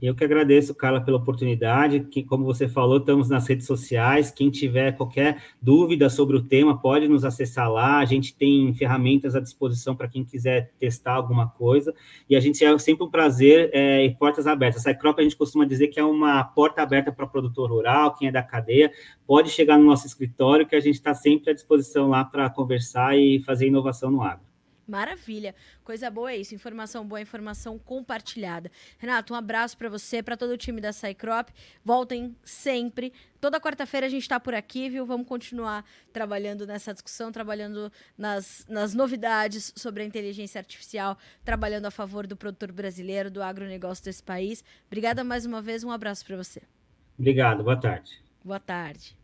Eu 0.02 0.16
que 0.16 0.24
agradeço, 0.24 0.74
Carla, 0.74 1.02
pela 1.02 1.18
oportunidade. 1.18 2.00
Que, 2.02 2.24
como 2.24 2.46
você 2.46 2.68
falou, 2.68 2.98
estamos 2.98 3.30
nas 3.30 3.48
redes 3.48 3.68
sociais. 3.68 4.32
Quem 4.32 4.50
tiver 4.50 4.94
qualquer 4.94 5.44
dúvida 5.62 6.10
sobre 6.10 6.38
o 6.38 6.42
tema, 6.42 6.80
pode 6.80 7.08
nos 7.08 7.26
acessar 7.26 7.70
lá. 7.70 8.00
A 8.00 8.06
gente 8.06 8.34
tem 8.34 8.74
ferramentas 8.74 9.36
à 9.36 9.42
disposição 9.42 9.96
para 9.96 10.08
quem 10.08 10.24
quiser 10.24 10.72
testar 10.80 11.14
alguma 11.14 11.50
coisa. 11.50 11.94
E 12.30 12.36
a 12.36 12.40
gente 12.40 12.64
é 12.64 12.78
sempre 12.78 13.04
um 13.04 13.10
prazer 13.10 13.70
é, 13.74 14.06
e 14.06 14.16
portas 14.16 14.48
abertas. 14.48 14.88
A 14.88 14.92
Cycrop, 14.92 15.20
a 15.20 15.24
gente 15.24 15.36
costuma 15.36 15.66
dizer 15.66 15.88
que 15.88 16.00
é 16.00 16.04
uma 16.04 16.44
porta 16.44 16.82
aberta 16.82 17.12
para 17.12 17.28
produtor 17.28 17.70
rural, 17.70 18.16
quem 18.16 18.30
é 18.30 18.32
da 18.32 18.42
cadeia, 18.42 18.92
pode 19.28 19.50
chegar 19.50 19.78
no 19.78 19.86
nosso 19.86 20.08
escritório, 20.08 20.66
que 20.66 20.76
a 20.76 20.80
gente 20.80 20.96
está 20.96 21.14
sempre 21.14 21.52
à 21.52 21.54
disposição 21.54 22.08
lá 22.08 22.24
para 22.24 22.50
conversar 22.50 23.18
e 23.18 23.40
fazer 23.42 23.68
inovação 23.68 24.10
no 24.10 24.22
agro. 24.22 24.49
Maravilha. 24.90 25.54
Coisa 25.84 26.10
boa 26.10 26.32
é 26.32 26.38
isso. 26.38 26.56
Informação 26.56 27.06
boa, 27.06 27.22
informação 27.22 27.78
compartilhada. 27.78 28.72
Renato, 28.98 29.34
um 29.34 29.36
abraço 29.36 29.78
para 29.78 29.88
você, 29.88 30.24
para 30.24 30.36
todo 30.36 30.50
o 30.50 30.58
time 30.58 30.82
da 30.82 30.92
Cycrop. 30.92 31.50
Voltem 31.86 32.36
sempre. 32.44 33.14
Toda 33.40 33.62
quarta-feira 33.62 34.08
a 34.08 34.10
gente 34.10 34.24
está 34.24 34.40
por 34.40 34.56
aqui, 34.56 34.90
viu? 34.90 35.06
Vamos 35.06 35.28
continuar 35.28 35.86
trabalhando 36.12 36.66
nessa 36.66 36.92
discussão, 36.92 37.32
trabalhando 37.32 37.92
nas, 38.18 38.66
nas 38.68 38.96
novidades 38.96 39.72
sobre 39.76 40.02
a 40.02 40.06
inteligência 40.06 40.58
artificial, 40.58 41.18
trabalhando 41.46 41.86
a 41.86 41.92
favor 41.92 42.26
do 42.26 42.36
produtor 42.36 42.72
brasileiro, 42.72 43.30
do 43.30 43.44
agronegócio 43.44 44.04
desse 44.04 44.24
país. 44.24 44.64
Obrigada 44.88 45.24
mais 45.24 45.46
uma 45.46 45.62
vez. 45.62 45.84
Um 45.84 45.92
abraço 45.92 46.26
para 46.26 46.36
você. 46.36 46.64
Obrigado. 47.18 47.64
Boa 47.64 47.78
tarde. 47.78 48.20
Boa 48.44 48.60
tarde. 48.60 49.18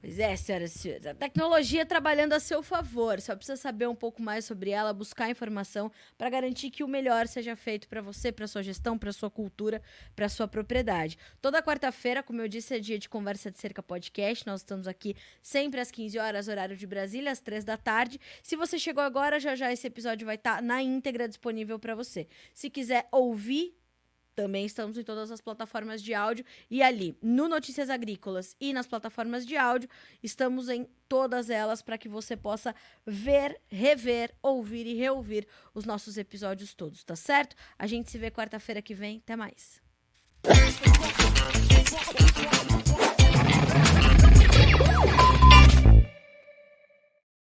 Pois 0.00 0.18
é, 0.18 0.34
senhoras 0.34 0.74
e 0.74 0.78
senhores. 0.78 1.06
A 1.06 1.14
tecnologia 1.14 1.84
trabalhando 1.84 2.32
a 2.32 2.40
seu 2.40 2.62
favor. 2.62 3.20
Só 3.20 3.36
precisa 3.36 3.56
saber 3.56 3.86
um 3.86 3.94
pouco 3.94 4.22
mais 4.22 4.46
sobre 4.46 4.70
ela, 4.70 4.94
buscar 4.94 5.28
informação 5.28 5.92
para 6.16 6.30
garantir 6.30 6.70
que 6.70 6.82
o 6.82 6.88
melhor 6.88 7.28
seja 7.28 7.54
feito 7.54 7.86
para 7.86 8.00
você, 8.00 8.32
para 8.32 8.46
sua 8.46 8.62
gestão, 8.62 8.96
para 8.96 9.12
sua 9.12 9.30
cultura, 9.30 9.82
para 10.16 10.26
sua 10.30 10.48
propriedade. 10.48 11.18
Toda 11.42 11.62
quarta-feira, 11.62 12.22
como 12.22 12.40
eu 12.40 12.48
disse, 12.48 12.74
é 12.74 12.78
dia 12.78 12.98
de 12.98 13.10
conversa 13.10 13.50
de 13.50 13.58
cerca 13.58 13.82
podcast. 13.82 14.46
Nós 14.46 14.60
estamos 14.60 14.88
aqui 14.88 15.14
sempre 15.42 15.80
às 15.80 15.90
15 15.90 16.18
horas, 16.18 16.48
horário 16.48 16.78
de 16.78 16.86
Brasília, 16.86 17.30
às 17.30 17.40
3 17.40 17.62
da 17.62 17.76
tarde. 17.76 18.18
Se 18.42 18.56
você 18.56 18.78
chegou 18.78 19.04
agora, 19.04 19.38
já 19.38 19.54
já 19.54 19.70
esse 19.70 19.86
episódio 19.86 20.24
vai 20.24 20.36
estar 20.36 20.56
tá 20.56 20.62
na 20.62 20.82
íntegra 20.82 21.28
disponível 21.28 21.78
para 21.78 21.94
você. 21.94 22.26
Se 22.54 22.70
quiser 22.70 23.06
ouvir 23.12 23.78
também 24.34 24.64
estamos 24.64 24.96
em 24.96 25.02
todas 25.02 25.30
as 25.30 25.40
plataformas 25.40 26.02
de 26.02 26.14
áudio 26.14 26.44
e 26.70 26.82
ali 26.82 27.16
no 27.22 27.48
Notícias 27.48 27.90
Agrícolas 27.90 28.56
e 28.60 28.72
nas 28.72 28.86
plataformas 28.86 29.46
de 29.46 29.56
áudio, 29.56 29.88
estamos 30.22 30.68
em 30.68 30.88
todas 31.08 31.50
elas 31.50 31.82
para 31.82 31.98
que 31.98 32.08
você 32.08 32.36
possa 32.36 32.74
ver, 33.06 33.60
rever, 33.68 34.32
ouvir 34.42 34.86
e 34.86 34.94
reouvir 34.94 35.46
os 35.74 35.84
nossos 35.84 36.16
episódios 36.16 36.74
todos, 36.74 37.02
tá 37.04 37.16
certo? 37.16 37.56
A 37.78 37.86
gente 37.86 38.10
se 38.10 38.18
vê 38.18 38.30
quarta-feira 38.30 38.80
que 38.80 38.94
vem. 38.94 39.18
Até 39.18 39.36
mais. 39.36 39.80